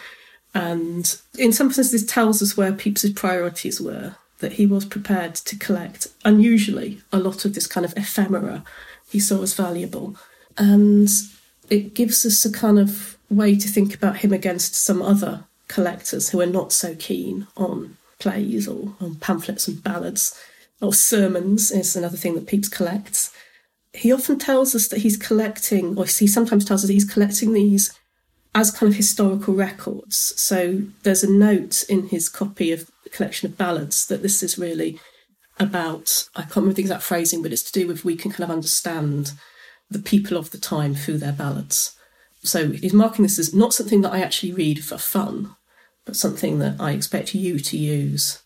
And 0.54 1.16
in 1.38 1.52
some 1.52 1.72
sense, 1.72 1.90
this 1.92 2.04
tells 2.04 2.42
us 2.42 2.56
where 2.56 2.72
Pepys's 2.72 3.12
priorities 3.12 3.80
were. 3.80 4.16
that 4.40 4.52
he 4.52 4.66
was 4.66 4.84
prepared 4.84 5.34
to 5.34 5.56
collect, 5.56 6.08
unusually, 6.24 7.00
a 7.12 7.18
lot 7.18 7.44
of 7.44 7.54
this 7.54 7.66
kind 7.66 7.86
of 7.86 7.96
ephemera 7.96 8.64
he 9.08 9.20
saw 9.20 9.42
as 9.42 9.54
valuable. 9.54 10.16
And 10.58 11.08
it 11.68 11.94
gives 11.94 12.26
us 12.26 12.44
a 12.44 12.52
kind 12.52 12.78
of 12.78 13.16
way 13.30 13.56
to 13.56 13.68
think 13.68 13.94
about 13.94 14.18
him 14.18 14.32
against 14.32 14.74
some 14.74 15.00
other 15.00 15.44
collectors 15.68 16.30
who 16.30 16.40
are 16.40 16.46
not 16.46 16.72
so 16.72 16.94
keen 16.96 17.46
on 17.56 17.96
plays 18.18 18.66
or 18.66 18.94
on 19.00 19.14
pamphlets 19.16 19.68
and 19.68 19.82
ballads 19.82 20.38
or 20.80 20.92
sermons 20.92 21.70
is 21.70 21.94
another 21.94 22.16
thing 22.16 22.34
that 22.34 22.46
Pepys 22.46 22.68
collects. 22.68 23.32
He 23.92 24.12
often 24.12 24.38
tells 24.38 24.74
us 24.74 24.88
that 24.88 25.00
he's 25.00 25.16
collecting, 25.16 25.98
or 25.98 26.06
he 26.06 26.26
sometimes 26.26 26.64
tells 26.64 26.82
us 26.82 26.88
that 26.88 26.94
he's 26.94 27.10
collecting 27.10 27.52
these 27.52 27.98
as 28.54 28.70
kind 28.70 28.90
of 28.90 28.96
historical 28.96 29.54
records. 29.54 30.16
So 30.36 30.82
there's 31.02 31.22
a 31.22 31.30
note 31.30 31.84
in 31.88 32.08
his 32.08 32.28
copy 32.28 32.72
of 32.72 32.90
the 33.04 33.10
collection 33.10 33.50
of 33.50 33.58
ballads 33.58 34.06
that 34.06 34.22
this 34.22 34.42
is 34.42 34.58
really 34.58 34.98
about, 35.58 36.28
I 36.34 36.42
can't 36.42 36.56
remember 36.56 36.74
the 36.74 36.82
exact 36.82 37.02
phrasing, 37.02 37.42
but 37.42 37.52
it's 37.52 37.62
to 37.70 37.78
do 37.78 37.86
with 37.86 38.04
we 38.04 38.16
can 38.16 38.30
kind 38.30 38.44
of 38.44 38.50
understand 38.50 39.32
the 39.90 39.98
people 39.98 40.36
of 40.36 40.50
the 40.50 40.58
time 40.58 40.94
through 40.94 41.18
their 41.18 41.32
ballads. 41.32 41.96
So 42.42 42.70
he's 42.70 42.94
marking 42.94 43.22
this 43.22 43.38
as 43.38 43.54
not 43.54 43.74
something 43.74 44.00
that 44.00 44.12
I 44.12 44.20
actually 44.20 44.52
read 44.52 44.84
for 44.84 44.98
fun, 44.98 45.54
but 46.04 46.16
something 46.16 46.58
that 46.60 46.80
I 46.80 46.92
expect 46.92 47.34
you 47.34 47.58
to 47.58 47.76
use 47.76 48.42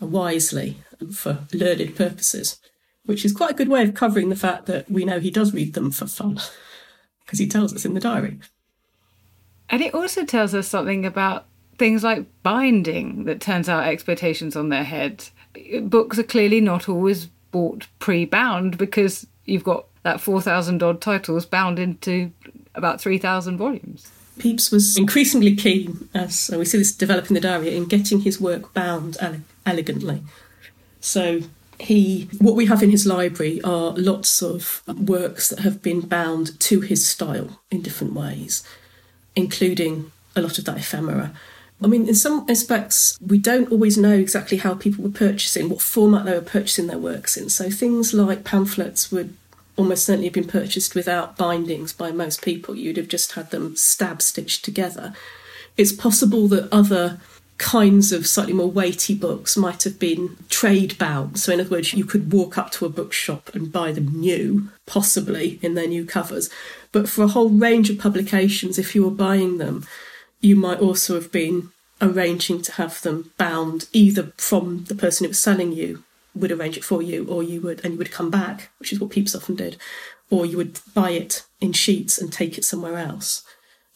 wisely 0.00 0.78
for 1.12 1.46
learned 1.52 1.96
purposes, 1.96 2.58
which 3.04 3.24
is 3.24 3.32
quite 3.32 3.52
a 3.52 3.54
good 3.54 3.68
way 3.68 3.82
of 3.82 3.94
covering 3.94 4.28
the 4.28 4.36
fact 4.36 4.66
that 4.66 4.90
we 4.90 5.04
know 5.04 5.20
he 5.20 5.30
does 5.30 5.54
read 5.54 5.74
them 5.74 5.90
for 5.90 6.06
fun, 6.06 6.40
because 7.24 7.38
he 7.38 7.46
tells 7.46 7.72
us 7.72 7.84
in 7.84 7.94
the 7.94 8.00
diary. 8.00 8.38
And 9.70 9.82
it 9.82 9.94
also 9.94 10.24
tells 10.24 10.54
us 10.54 10.68
something 10.68 11.04
about 11.04 11.46
things 11.78 12.02
like 12.02 12.26
binding 12.42 13.24
that 13.24 13.40
turns 13.40 13.68
our 13.68 13.82
expectations 13.82 14.56
on 14.56 14.68
their 14.68 14.84
head. 14.84 15.28
Books 15.82 16.18
are 16.18 16.24
clearly 16.24 16.60
not 16.60 16.88
always 16.88 17.26
bought 17.50 17.86
pre 17.98 18.24
bound 18.24 18.78
because 18.78 19.26
you've 19.44 19.64
got 19.64 19.86
that 20.02 20.20
4,000 20.20 20.82
odd 20.82 21.00
titles 21.00 21.46
bound 21.46 21.78
into 21.78 22.30
about 22.74 23.00
3,000 23.00 23.56
volumes. 23.56 24.10
Pepys 24.38 24.70
was 24.70 24.98
increasingly 24.98 25.56
keen, 25.56 26.08
as 26.14 26.50
we 26.54 26.64
see 26.64 26.78
this 26.78 26.94
develop 26.94 27.28
in 27.28 27.34
the 27.34 27.40
diary, 27.40 27.74
in 27.74 27.86
getting 27.86 28.20
his 28.20 28.40
work 28.40 28.72
bound 28.74 29.16
ele- 29.20 29.40
elegantly. 29.64 30.22
So 31.00 31.40
he, 31.80 32.28
what 32.38 32.54
we 32.54 32.66
have 32.66 32.82
in 32.82 32.90
his 32.90 33.06
library 33.06 33.62
are 33.62 33.92
lots 33.92 34.42
of 34.42 34.82
works 34.86 35.48
that 35.48 35.60
have 35.60 35.82
been 35.82 36.02
bound 36.02 36.58
to 36.60 36.80
his 36.82 37.06
style 37.06 37.62
in 37.70 37.80
different 37.82 38.12
ways, 38.12 38.62
including 39.36 40.10
a 40.34 40.42
lot 40.42 40.58
of 40.58 40.64
that 40.64 40.78
ephemera. 40.78 41.32
I 41.82 41.86
mean, 41.88 42.08
in 42.08 42.14
some 42.14 42.46
aspects, 42.48 43.18
we 43.24 43.38
don't 43.38 43.70
always 43.70 43.98
know 43.98 44.14
exactly 44.14 44.56
how 44.56 44.74
people 44.74 45.04
were 45.04 45.10
purchasing, 45.10 45.68
what 45.68 45.82
format 45.82 46.24
they 46.24 46.32
were 46.32 46.40
purchasing 46.40 46.86
their 46.86 46.98
works 46.98 47.36
in. 47.36 47.50
So 47.50 47.68
things 47.70 48.14
like 48.14 48.44
pamphlets 48.44 49.12
would 49.12 49.36
almost 49.76 50.06
certainly 50.06 50.28
have 50.28 50.34
been 50.34 50.48
purchased 50.48 50.94
without 50.94 51.36
bindings 51.36 51.92
by 51.92 52.10
most 52.10 52.42
people. 52.42 52.74
You'd 52.74 52.96
have 52.96 53.08
just 53.08 53.32
had 53.32 53.50
them 53.50 53.76
stab 53.76 54.22
stitched 54.22 54.64
together. 54.64 55.12
It's 55.76 55.92
possible 55.92 56.48
that 56.48 56.72
other 56.72 57.20
kinds 57.58 58.12
of 58.12 58.26
slightly 58.26 58.52
more 58.52 58.70
weighty 58.70 59.14
books 59.14 59.56
might 59.56 59.84
have 59.84 59.98
been 59.98 60.36
trade 60.48 60.98
bound. 60.98 61.38
So, 61.38 61.52
in 61.52 61.60
other 61.60 61.70
words, 61.70 61.94
you 61.94 62.04
could 62.04 62.32
walk 62.32 62.58
up 62.58 62.70
to 62.72 62.86
a 62.86 62.90
bookshop 62.90 63.54
and 63.54 63.72
buy 63.72 63.92
them 63.92 64.20
new, 64.20 64.68
possibly 64.86 65.58
in 65.62 65.74
their 65.74 65.86
new 65.86 66.04
covers. 66.04 66.50
But 66.92 67.08
for 67.08 67.24
a 67.24 67.28
whole 67.28 67.48
range 67.48 67.90
of 67.90 67.98
publications, 67.98 68.78
if 68.78 68.94
you 68.94 69.04
were 69.04 69.10
buying 69.10 69.58
them, 69.58 69.86
you 70.40 70.56
might 70.56 70.80
also 70.80 71.14
have 71.14 71.32
been 71.32 71.70
arranging 72.00 72.60
to 72.62 72.72
have 72.72 73.00
them 73.02 73.32
bound 73.38 73.88
either 73.92 74.32
from 74.36 74.84
the 74.84 74.94
person 74.94 75.24
who 75.24 75.28
was 75.28 75.38
selling 75.38 75.72
you 75.72 76.04
would 76.34 76.52
arrange 76.52 76.76
it 76.76 76.84
for 76.84 77.00
you, 77.00 77.26
or 77.28 77.42
you 77.42 77.60
would, 77.62 77.82
and 77.82 77.94
you 77.94 77.98
would 77.98 78.12
come 78.12 78.30
back, 78.30 78.68
which 78.78 78.92
is 78.92 79.00
what 79.00 79.10
Pepys 79.10 79.34
often 79.34 79.56
did, 79.56 79.78
or 80.28 80.44
you 80.44 80.58
would 80.58 80.78
buy 80.94 81.10
it 81.10 81.44
in 81.60 81.72
sheets 81.72 82.18
and 82.18 82.32
take 82.32 82.58
it 82.58 82.64
somewhere 82.64 82.98
else. 82.98 83.42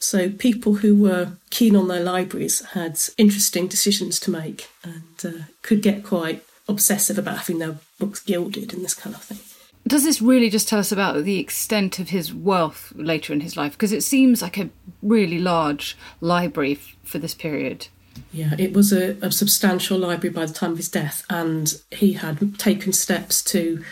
So 0.00 0.30
people 0.30 0.76
who 0.76 0.96
were 0.96 1.32
keen 1.50 1.76
on 1.76 1.88
their 1.88 2.02
libraries 2.02 2.64
had 2.72 2.98
interesting 3.18 3.68
decisions 3.68 4.18
to 4.20 4.30
make 4.30 4.68
and 4.82 5.02
uh, 5.24 5.42
could 5.62 5.82
get 5.82 6.04
quite 6.04 6.42
obsessive 6.68 7.18
about 7.18 7.38
having 7.38 7.58
their 7.58 7.76
books 7.98 8.20
gilded 8.20 8.72
and 8.72 8.82
this 8.82 8.94
kind 8.94 9.14
of 9.14 9.22
thing. 9.22 9.38
Does 9.86 10.04
this 10.04 10.22
really 10.22 10.50
just 10.50 10.68
tell 10.68 10.78
us 10.78 10.92
about 10.92 11.24
the 11.24 11.38
extent 11.38 11.98
of 11.98 12.10
his 12.10 12.32
wealth 12.32 12.92
later 12.96 13.32
in 13.32 13.40
his 13.40 13.56
life? 13.56 13.72
Because 13.72 13.92
it 13.92 14.02
seems 14.02 14.42
like 14.42 14.58
a 14.58 14.70
really 15.02 15.38
large 15.38 15.96
library 16.20 16.72
f- 16.72 16.96
for 17.02 17.18
this 17.18 17.34
period. 17.34 17.88
Yeah, 18.32 18.54
it 18.58 18.72
was 18.72 18.92
a, 18.92 19.16
a, 19.22 19.32
substantial 19.32 19.98
library 19.98 20.32
by 20.32 20.46
the 20.46 20.52
time 20.52 20.72
of 20.72 20.76
his 20.76 20.88
death, 20.88 21.24
and 21.30 21.74
he 21.90 22.14
had 22.14 22.58
taken 22.58 22.92
steps 22.92 23.42
to 23.44 23.82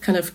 kind 0.00 0.18
of 0.18 0.34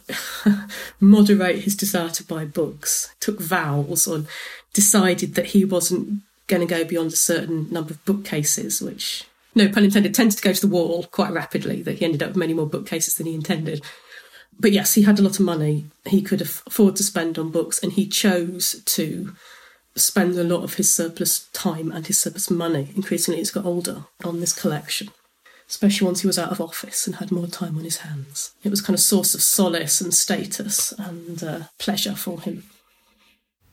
moderate 0.99 1.59
his 1.59 1.76
desire 1.76 2.09
to 2.09 2.24
buy 2.24 2.43
books, 2.43 3.13
took 3.20 3.39
vows, 3.39 4.07
or 4.07 4.26
decided 4.74 5.36
that 5.36 5.47
he 5.47 5.65
wasn't 5.65 6.22
going 6.47 6.65
to 6.65 6.74
go 6.74 6.84
beyond 6.84 7.13
a 7.13 7.15
certain 7.15 7.72
number 7.72 7.91
of 7.91 8.05
bookcases, 8.05 8.82
which, 8.82 9.26
no 9.55 9.70
pun 9.70 9.84
intended, 9.84 10.13
tended 10.13 10.38
to 10.38 10.43
go 10.43 10.53
to 10.53 10.61
the 10.61 10.74
wall 10.74 11.03
quite 11.03 11.32
rapidly, 11.32 11.82
that 11.84 11.99
he 11.99 12.05
ended 12.05 12.24
up 12.24 12.30
with 12.30 12.38
many 12.38 12.53
more 12.53 12.65
bookcases 12.65 13.15
than 13.15 13.28
he 13.28 13.34
intended. 13.34 13.84
But 14.59 14.72
yes, 14.72 14.95
he 14.95 15.03
had 15.03 15.20
a 15.20 15.22
lot 15.22 15.39
of 15.39 15.45
money 15.45 15.86
he 16.05 16.22
could 16.22 16.41
afford 16.41 16.95
to 16.97 17.03
spend 17.03 17.38
on 17.38 17.51
books, 17.51 17.82
and 17.82 17.93
he 17.93 18.07
chose 18.07 18.82
to 18.86 19.34
spend 19.95 20.38
a 20.38 20.43
lot 20.43 20.63
of 20.63 20.76
his 20.76 20.93
surplus 20.93 21.47
time 21.53 21.91
and 21.91 22.07
his 22.07 22.20
surplus 22.20 22.49
money, 22.49 22.89
increasingly 22.95 23.41
as 23.41 23.49
he 23.49 23.53
got 23.53 23.65
older, 23.65 24.05
on 24.24 24.39
this 24.39 24.53
collection, 24.53 25.09
especially 25.67 26.05
once 26.05 26.22
he 26.22 26.28
was 26.28 26.39
out 26.39 26.51
of 26.51 26.61
office 26.61 27.05
and 27.05 27.17
had 27.17 27.32
more 27.32 27.47
time 27.47 27.78
on 27.78 27.84
his 27.84 27.97
hands. 27.97 28.51
It 28.63 28.70
was 28.70 28.82
kind 28.82 28.95
of 28.95 29.01
source 29.01 29.34
of 29.34 29.41
solace 29.41 30.01
and 30.01 30.13
status 30.13 30.93
and 30.93 31.43
uh, 31.43 31.59
pleasure 31.78 32.15
for 32.15 32.41
him. 32.41 32.63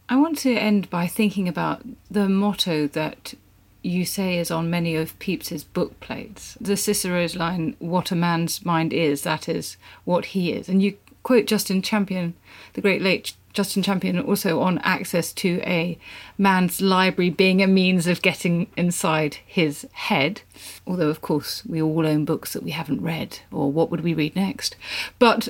I 0.09 0.17
want 0.17 0.39
to 0.39 0.55
end 0.55 0.89
by 0.89 1.07
thinking 1.07 1.49
about 1.49 1.83
the 2.11 2.29
motto 2.29 2.87
that 2.89 3.35
you 3.83 4.05
say 4.05 4.39
is 4.39 4.51
on 4.51 4.71
many 4.71 4.95
of 4.95 5.19
Pepys's 5.19 5.65
book 5.65 5.99
plates. 6.01 6.57
The 6.61 6.77
Cicero's 6.77 7.37
line, 7.37 7.77
What 7.79 8.13
a 8.13 8.17
man's 8.17 8.65
mind 8.65 8.93
is, 8.93 9.23
that 9.23 9.49
is 9.49 9.77
what 10.05 10.27
he 10.27 10.53
is. 10.53 10.69
And 10.69 10.83
you 10.83 10.97
quote 11.23 11.47
Justin 11.47 11.83
Champion, 11.83 12.35
the 12.75 12.81
great 12.81 13.03
late 13.03 13.35
Justin 13.53 13.83
Champion 13.83 14.21
also 14.21 14.61
on 14.61 14.79
access 14.79 15.33
to 15.33 15.61
a 15.63 15.99
man's 16.37 16.81
library 16.81 17.31
being 17.31 17.63
a 17.63 17.67
means 17.67 18.07
of 18.07 18.23
getting 18.23 18.69
inside 18.77 19.39
his 19.47 19.89
head. 19.93 20.43
Although, 20.87 21.09
of 21.09 21.23
course, 21.23 21.65
we 21.65 21.81
all 21.81 22.07
own 22.07 22.25
books 22.25 22.53
that 22.53 22.63
we 22.63 22.73
haven't 22.73 23.03
read, 23.03 23.41
or 23.51 23.73
what 23.73 23.91
would 23.91 24.03
we 24.03 24.15
read 24.15 24.37
next? 24.37 24.77
But 25.19 25.49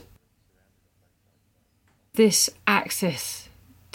this 2.15 2.49
access 2.67 3.46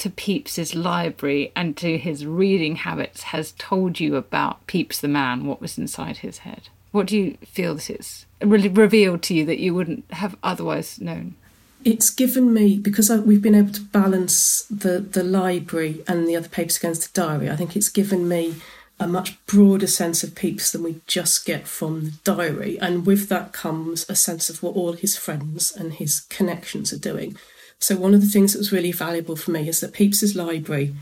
to 0.01 0.09
Pepys's 0.09 0.75
library 0.75 1.51
and 1.55 1.77
to 1.77 1.97
his 1.97 2.25
reading 2.25 2.77
habits 2.77 3.23
has 3.23 3.53
told 3.53 3.99
you 3.99 4.15
about 4.15 4.65
Pepys 4.67 5.01
the 5.01 5.07
man, 5.07 5.45
what 5.45 5.61
was 5.61 5.77
inside 5.77 6.17
his 6.17 6.39
head. 6.39 6.69
What 6.91 7.07
do 7.07 7.17
you 7.17 7.37
feel 7.45 7.75
that 7.75 7.89
it's 7.89 8.25
really 8.41 8.69
revealed 8.69 9.23
to 9.23 9.33
you 9.33 9.45
that 9.45 9.59
you 9.59 9.73
wouldn't 9.73 10.11
have 10.11 10.35
otherwise 10.43 10.99
known? 10.99 11.35
it's 11.83 12.09
given 12.09 12.53
me 12.53 12.77
because 12.77 13.09
I, 13.09 13.17
we've 13.17 13.41
been 13.41 13.55
able 13.55 13.73
to 13.73 13.81
balance 13.81 14.63
the 14.69 14.99
the 14.99 15.23
library 15.23 16.03
and 16.07 16.27
the 16.27 16.35
other 16.35 16.49
papers 16.49 16.77
against 16.77 17.13
the 17.13 17.21
diary. 17.21 17.49
I 17.49 17.55
think 17.55 17.75
it's 17.75 17.89
given 17.89 18.27
me 18.27 18.55
a 18.99 19.07
much 19.07 19.43
broader 19.47 19.87
sense 19.87 20.23
of 20.23 20.35
Pepys 20.35 20.71
than 20.71 20.83
we 20.83 21.01
just 21.07 21.43
get 21.45 21.67
from 21.67 22.05
the 22.05 22.11
diary, 22.23 22.77
and 22.79 23.05
with 23.05 23.29
that 23.29 23.51
comes 23.51 24.07
a 24.07 24.15
sense 24.15 24.49
of 24.49 24.61
what 24.61 24.75
all 24.75 24.93
his 24.93 25.17
friends 25.17 25.71
and 25.75 25.93
his 25.93 26.21
connections 26.29 26.93
are 26.93 26.99
doing. 26.99 27.35
So 27.81 27.97
one 27.97 28.13
of 28.13 28.21
the 28.21 28.27
things 28.27 28.53
that 28.53 28.59
was 28.59 28.71
really 28.71 28.91
valuable 28.91 29.35
for 29.35 29.51
me 29.51 29.67
is 29.67 29.79
that 29.79 29.93
Pepys's 29.93 30.35
library, 30.35 30.95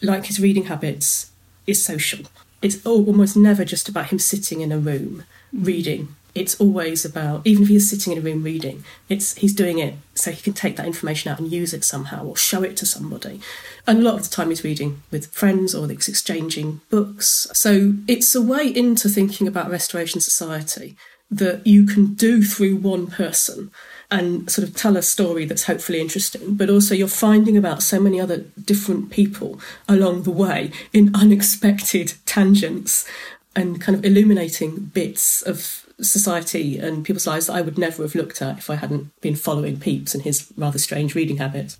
like 0.00 0.26
his 0.26 0.40
reading 0.40 0.64
habits, 0.66 1.32
is 1.66 1.84
social. 1.84 2.24
It's 2.62 2.84
almost 2.86 3.36
never 3.36 3.64
just 3.64 3.88
about 3.88 4.06
him 4.06 4.20
sitting 4.20 4.60
in 4.60 4.70
a 4.70 4.78
room 4.78 5.24
reading. 5.52 6.14
It's 6.32 6.60
always 6.60 7.04
about 7.04 7.44
even 7.44 7.64
if 7.64 7.68
he's 7.68 7.90
sitting 7.90 8.12
in 8.12 8.20
a 8.20 8.22
room 8.22 8.44
reading 8.44 8.84
it's 9.08 9.34
he's 9.34 9.52
doing 9.52 9.80
it 9.80 9.94
so 10.14 10.30
he 10.30 10.40
can 10.40 10.52
take 10.52 10.76
that 10.76 10.86
information 10.86 11.32
out 11.32 11.40
and 11.40 11.50
use 11.50 11.74
it 11.74 11.84
somehow 11.84 12.24
or 12.24 12.36
show 12.36 12.62
it 12.62 12.76
to 12.76 12.86
somebody. 12.86 13.40
And 13.84 13.98
a 13.98 14.02
lot 14.02 14.14
of 14.14 14.22
the 14.22 14.28
time 14.28 14.50
he's 14.50 14.62
reading 14.62 15.02
with 15.10 15.26
friends 15.26 15.74
or 15.74 15.88
he's 15.88 16.06
exchanging 16.06 16.80
books. 16.88 17.48
So 17.52 17.94
it's 18.06 18.32
a 18.36 18.42
way 18.42 18.68
into 18.68 19.08
thinking 19.08 19.48
about 19.48 19.70
restoration 19.70 20.20
society 20.20 20.96
that 21.32 21.66
you 21.66 21.86
can 21.86 22.14
do 22.14 22.42
through 22.42 22.76
one 22.76 23.08
person 23.08 23.72
and 24.10 24.50
sort 24.50 24.66
of 24.66 24.74
tell 24.74 24.96
a 24.96 25.02
story 25.02 25.44
that's 25.44 25.64
hopefully 25.64 26.00
interesting, 26.00 26.54
but 26.54 26.68
also 26.68 26.94
you're 26.94 27.08
finding 27.08 27.56
about 27.56 27.82
so 27.82 28.00
many 28.00 28.20
other 28.20 28.38
different 28.64 29.10
people 29.10 29.60
along 29.88 30.24
the 30.24 30.30
way 30.30 30.72
in 30.92 31.14
unexpected 31.14 32.14
tangents 32.26 33.08
and 33.54 33.80
kind 33.80 33.96
of 33.96 34.04
illuminating 34.04 34.76
bits 34.94 35.42
of 35.42 35.86
society 36.00 36.78
and 36.78 37.04
people's 37.04 37.26
lives 37.26 37.46
that 37.46 37.54
I 37.54 37.60
would 37.60 37.78
never 37.78 38.02
have 38.02 38.14
looked 38.14 38.40
at 38.42 38.58
if 38.58 38.70
I 38.70 38.76
hadn't 38.76 39.10
been 39.20 39.36
following 39.36 39.78
Pepys 39.78 40.14
and 40.14 40.24
his 40.24 40.50
rather 40.56 40.78
strange 40.78 41.14
reading 41.14 41.36
habits. 41.36 41.78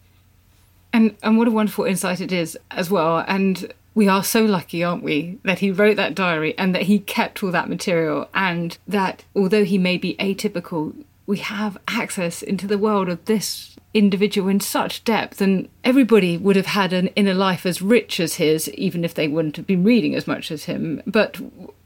And 0.93 1.16
and 1.22 1.39
what 1.39 1.49
a 1.49 1.53
wonderful 1.53 1.85
insight 1.85 2.20
it 2.20 2.33
is 2.33 2.59
as 2.70 2.91
well. 2.91 3.24
And 3.26 3.72
we 3.95 4.09
are 4.09 4.24
so 4.24 4.45
lucky, 4.45 4.85
aren't 4.85 5.03
we, 5.03 5.39
that 5.45 5.61
he 5.61 5.70
wrote 5.70 5.97
that 5.97 6.14
diary 6.14 6.57
and 6.59 6.74
that 6.74 6.83
he 6.83 6.99
kept 6.99 7.43
all 7.43 7.51
that 7.51 7.68
material, 7.68 8.28
and 8.35 8.76
that 8.87 9.24
although 9.35 9.64
he 9.64 9.78
may 9.78 9.97
be 9.97 10.14
atypical, 10.16 10.95
we 11.31 11.39
have 11.39 11.78
access 11.87 12.43
into 12.43 12.66
the 12.66 12.76
world 12.76 13.09
of 13.09 13.24
this 13.26 13.76
individual 13.95 14.49
in 14.49 14.59
such 14.59 15.05
depth. 15.05 15.41
And 15.41 15.68
everybody 15.85 16.37
would 16.37 16.57
have 16.57 16.66
had 16.66 16.93
an 16.93 17.07
inner 17.14 17.35
life 17.35 17.64
as 17.64 17.81
rich 17.81 18.18
as 18.18 18.35
his, 18.35 18.68
even 18.70 19.05
if 19.05 19.14
they 19.14 19.28
wouldn't 19.28 19.57
have 19.57 19.66
been 19.66 19.85
reading 19.85 20.16
as 20.16 20.26
much 20.26 20.51
as 20.51 20.64
him. 20.64 21.01
But 21.07 21.41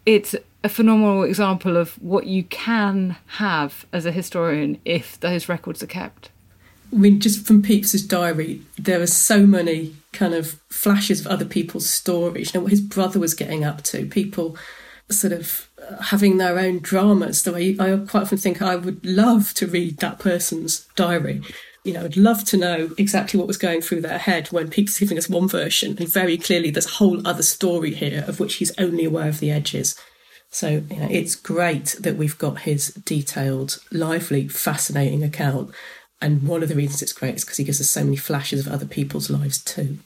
it's 0.07 0.35
a 0.65 0.71
phenomenal 0.71 1.25
example 1.25 1.77
of 1.77 2.03
what 2.03 2.27
you 2.27 2.45
can 2.45 3.17
have 3.37 3.85
as 3.93 4.07
a 4.07 4.13
historian 4.13 4.81
if 4.87 5.21
those 5.21 5.47
records 5.47 5.83
are 5.83 5.89
kept. 5.89 6.31
I 6.91 6.97
mean, 6.97 7.21
just 7.21 7.47
from 7.47 7.61
Pepys's 7.61 8.07
diary, 8.07 8.63
there 8.79 9.03
are 9.03 9.07
so 9.07 9.47
many 9.47 9.95
kind 10.13 10.33
of 10.33 10.59
flashes 10.71 11.21
of 11.21 11.27
other 11.27 11.45
people's 11.45 11.89
stories. 11.89 12.55
You 12.55 12.61
know 12.61 12.65
what 12.65 12.71
his 12.71 12.81
brother 12.81 13.21
was 13.21 13.35
getting 13.35 13.63
up 13.63 13.83
to. 13.83 14.07
People 14.07 14.57
sort 15.11 15.33
of 15.33 15.69
uh, 15.81 16.03
having 16.03 16.39
their 16.39 16.59
own 16.59 16.79
dramas. 16.79 17.43
The 17.43 17.53
way 17.53 17.77
I 17.79 17.97
quite 17.97 18.23
often 18.23 18.39
think 18.39 18.63
I 18.63 18.77
would 18.77 19.05
love 19.05 19.55
to 19.55 19.67
read 19.67 19.99
that 19.99 20.19
person's 20.19 20.87
diary. 20.97 21.43
You 21.85 21.93
know, 21.93 22.05
I'd 22.05 22.17
love 22.17 22.45
to 22.45 22.57
know 22.57 22.91
exactly 22.97 23.39
what 23.39 23.47
was 23.47 23.59
going 23.59 23.83
through 23.83 24.01
their 24.01 24.19
head 24.19 24.49
when 24.49 24.71
Pepys 24.71 24.99
giving 24.99 25.19
us 25.19 25.29
one 25.29 25.49
version, 25.49 25.97
and 25.99 26.09
very 26.09 26.39
clearly 26.39 26.71
there's 26.71 26.87
a 26.87 26.91
whole 26.91 27.27
other 27.27 27.43
story 27.43 27.93
here 27.93 28.25
of 28.27 28.41
which 28.41 28.55
he's 28.55 28.73
only 28.79 29.05
aware 29.05 29.29
of 29.29 29.41
the 29.41 29.51
edges. 29.51 29.95
So 30.51 30.83
you 30.91 30.97
know, 30.97 31.09
it's 31.11 31.35
great 31.35 31.97
that 32.01 32.17
we've 32.17 32.39
got 32.39 32.61
his 32.61 32.89
detailed, 32.89 33.81
lively, 33.91 34.49
fascinating 34.49 35.23
account 35.23 35.75
and 36.25 36.49
one 36.49 36.63
of 36.63 36.71
the 36.71 36.75
reasons 36.75 37.03
it's 37.03 37.13
great 37.13 37.35
is 37.35 37.45
because 37.45 37.59
he 37.59 37.65
gives 37.65 37.83
us 37.83 37.91
so 37.91 38.03
many 38.03 38.17
flashes 38.17 38.67
of 38.67 38.73
other 38.73 38.87
people's 38.87 39.29
lives 39.29 39.63
too. 39.63 39.99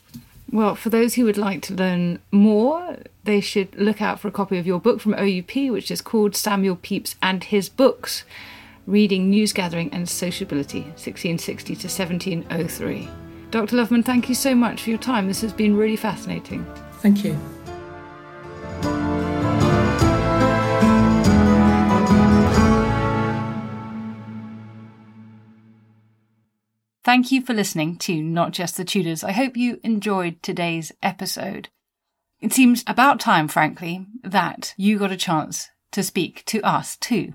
Well, 0.51 0.75
for 0.75 0.89
those 0.89 1.13
who 1.13 1.25
would 1.25 1.37
like 1.37 1.61
to 1.63 1.75
learn 1.75 2.19
more, 2.31 2.97
they 3.23 3.39
should 3.39 3.75
look 3.75 4.01
out 4.01 4.19
for 4.19 4.27
a 4.27 4.31
copy 4.31 4.57
of 4.57 4.65
your 4.65 4.79
book 4.79 4.99
from 4.99 5.13
OUP, 5.13 5.55
which 5.71 5.91
is 5.91 6.01
called 6.01 6.35
Samuel 6.35 6.75
Pepys 6.75 7.15
and 7.21 7.43
His 7.43 7.69
Books 7.69 8.23
Reading, 8.87 9.29
News 9.29 9.53
Gathering 9.53 9.91
and 9.93 10.09
Sociability, 10.09 10.81
1660 10.81 11.75
to 11.75 11.87
1703. 11.87 13.07
Dr. 13.51 13.75
Loveman, 13.75 14.03
thank 14.03 14.29
you 14.29 14.35
so 14.35 14.55
much 14.55 14.81
for 14.81 14.89
your 14.89 14.99
time. 14.99 15.27
This 15.27 15.41
has 15.41 15.53
been 15.53 15.77
really 15.77 15.95
fascinating. 15.95 16.65
Thank 16.93 17.23
you. 17.23 17.37
Thank 27.09 27.31
you 27.31 27.41
for 27.41 27.55
listening 27.55 27.97
to 28.05 28.21
Not 28.21 28.51
Just 28.51 28.77
the 28.77 28.85
Tudors. 28.85 29.23
I 29.23 29.31
hope 29.31 29.57
you 29.57 29.79
enjoyed 29.83 30.43
today's 30.43 30.91
episode. 31.01 31.69
It 32.39 32.53
seems 32.53 32.83
about 32.85 33.19
time, 33.19 33.47
frankly, 33.47 34.05
that 34.23 34.75
you 34.77 34.99
got 34.99 35.11
a 35.11 35.17
chance 35.17 35.69
to 35.93 36.03
speak 36.03 36.45
to 36.45 36.61
us 36.61 36.95
too. 36.97 37.33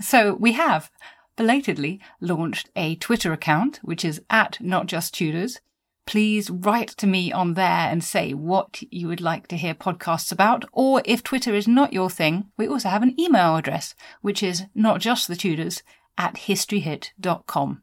So 0.00 0.32
we 0.32 0.52
have 0.52 0.90
belatedly 1.36 2.00
launched 2.22 2.70
a 2.74 2.94
Twitter 2.94 3.34
account, 3.34 3.80
which 3.82 4.02
is 4.02 4.22
at 4.30 4.56
Not 4.62 4.86
Just 4.86 5.12
Tudors. 5.12 5.60
Please 6.06 6.48
write 6.48 6.88
to 6.96 7.06
me 7.06 7.30
on 7.30 7.52
there 7.52 7.90
and 7.90 8.02
say 8.02 8.32
what 8.32 8.82
you 8.90 9.08
would 9.08 9.20
like 9.20 9.46
to 9.48 9.58
hear 9.58 9.74
podcasts 9.74 10.32
about. 10.32 10.64
Or 10.72 11.02
if 11.04 11.22
Twitter 11.22 11.54
is 11.54 11.68
not 11.68 11.92
your 11.92 12.08
thing, 12.08 12.46
we 12.56 12.66
also 12.66 12.88
have 12.88 13.02
an 13.02 13.20
email 13.20 13.56
address, 13.56 13.94
which 14.22 14.42
is 14.42 14.64
notjustthetudors 14.74 15.82
at 16.16 16.36
historyhit.com. 16.36 17.82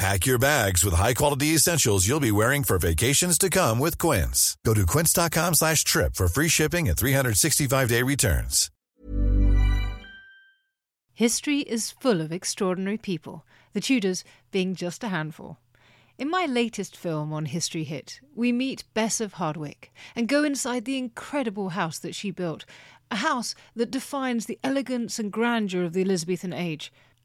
Pack 0.00 0.24
your 0.24 0.38
bags 0.38 0.82
with 0.82 0.94
high-quality 0.94 1.48
essentials 1.48 2.08
you'll 2.08 2.20
be 2.20 2.30
wearing 2.30 2.64
for 2.64 2.78
vacations 2.78 3.36
to 3.36 3.50
come 3.50 3.78
with 3.78 3.98
Quince. 3.98 4.56
Go 4.64 4.72
to 4.72 4.86
quince.com 4.86 5.52
slash 5.52 5.84
trip 5.84 6.14
for 6.14 6.26
free 6.26 6.48
shipping 6.48 6.88
and 6.88 6.96
365-day 6.96 8.02
returns. 8.02 8.70
History 11.12 11.58
is 11.58 11.90
full 11.90 12.22
of 12.22 12.32
extraordinary 12.32 12.96
people, 12.96 13.44
the 13.74 13.80
Tudors 13.82 14.24
being 14.50 14.74
just 14.74 15.04
a 15.04 15.08
handful. 15.08 15.58
In 16.16 16.30
my 16.30 16.46
latest 16.46 16.96
film 16.96 17.30
on 17.34 17.44
History 17.44 17.84
Hit, 17.84 18.20
we 18.34 18.52
meet 18.52 18.84
Bess 18.94 19.20
of 19.20 19.34
Hardwick 19.34 19.92
and 20.16 20.28
go 20.28 20.44
inside 20.44 20.86
the 20.86 20.96
incredible 20.96 21.70
house 21.70 21.98
that 21.98 22.14
she 22.14 22.30
built, 22.30 22.64
a 23.10 23.16
house 23.16 23.54
that 23.76 23.90
defines 23.90 24.46
the 24.46 24.58
elegance 24.64 25.18
and 25.18 25.30
grandeur 25.30 25.84
of 25.84 25.92
the 25.92 26.00
Elizabethan 26.00 26.54
age– 26.54 26.90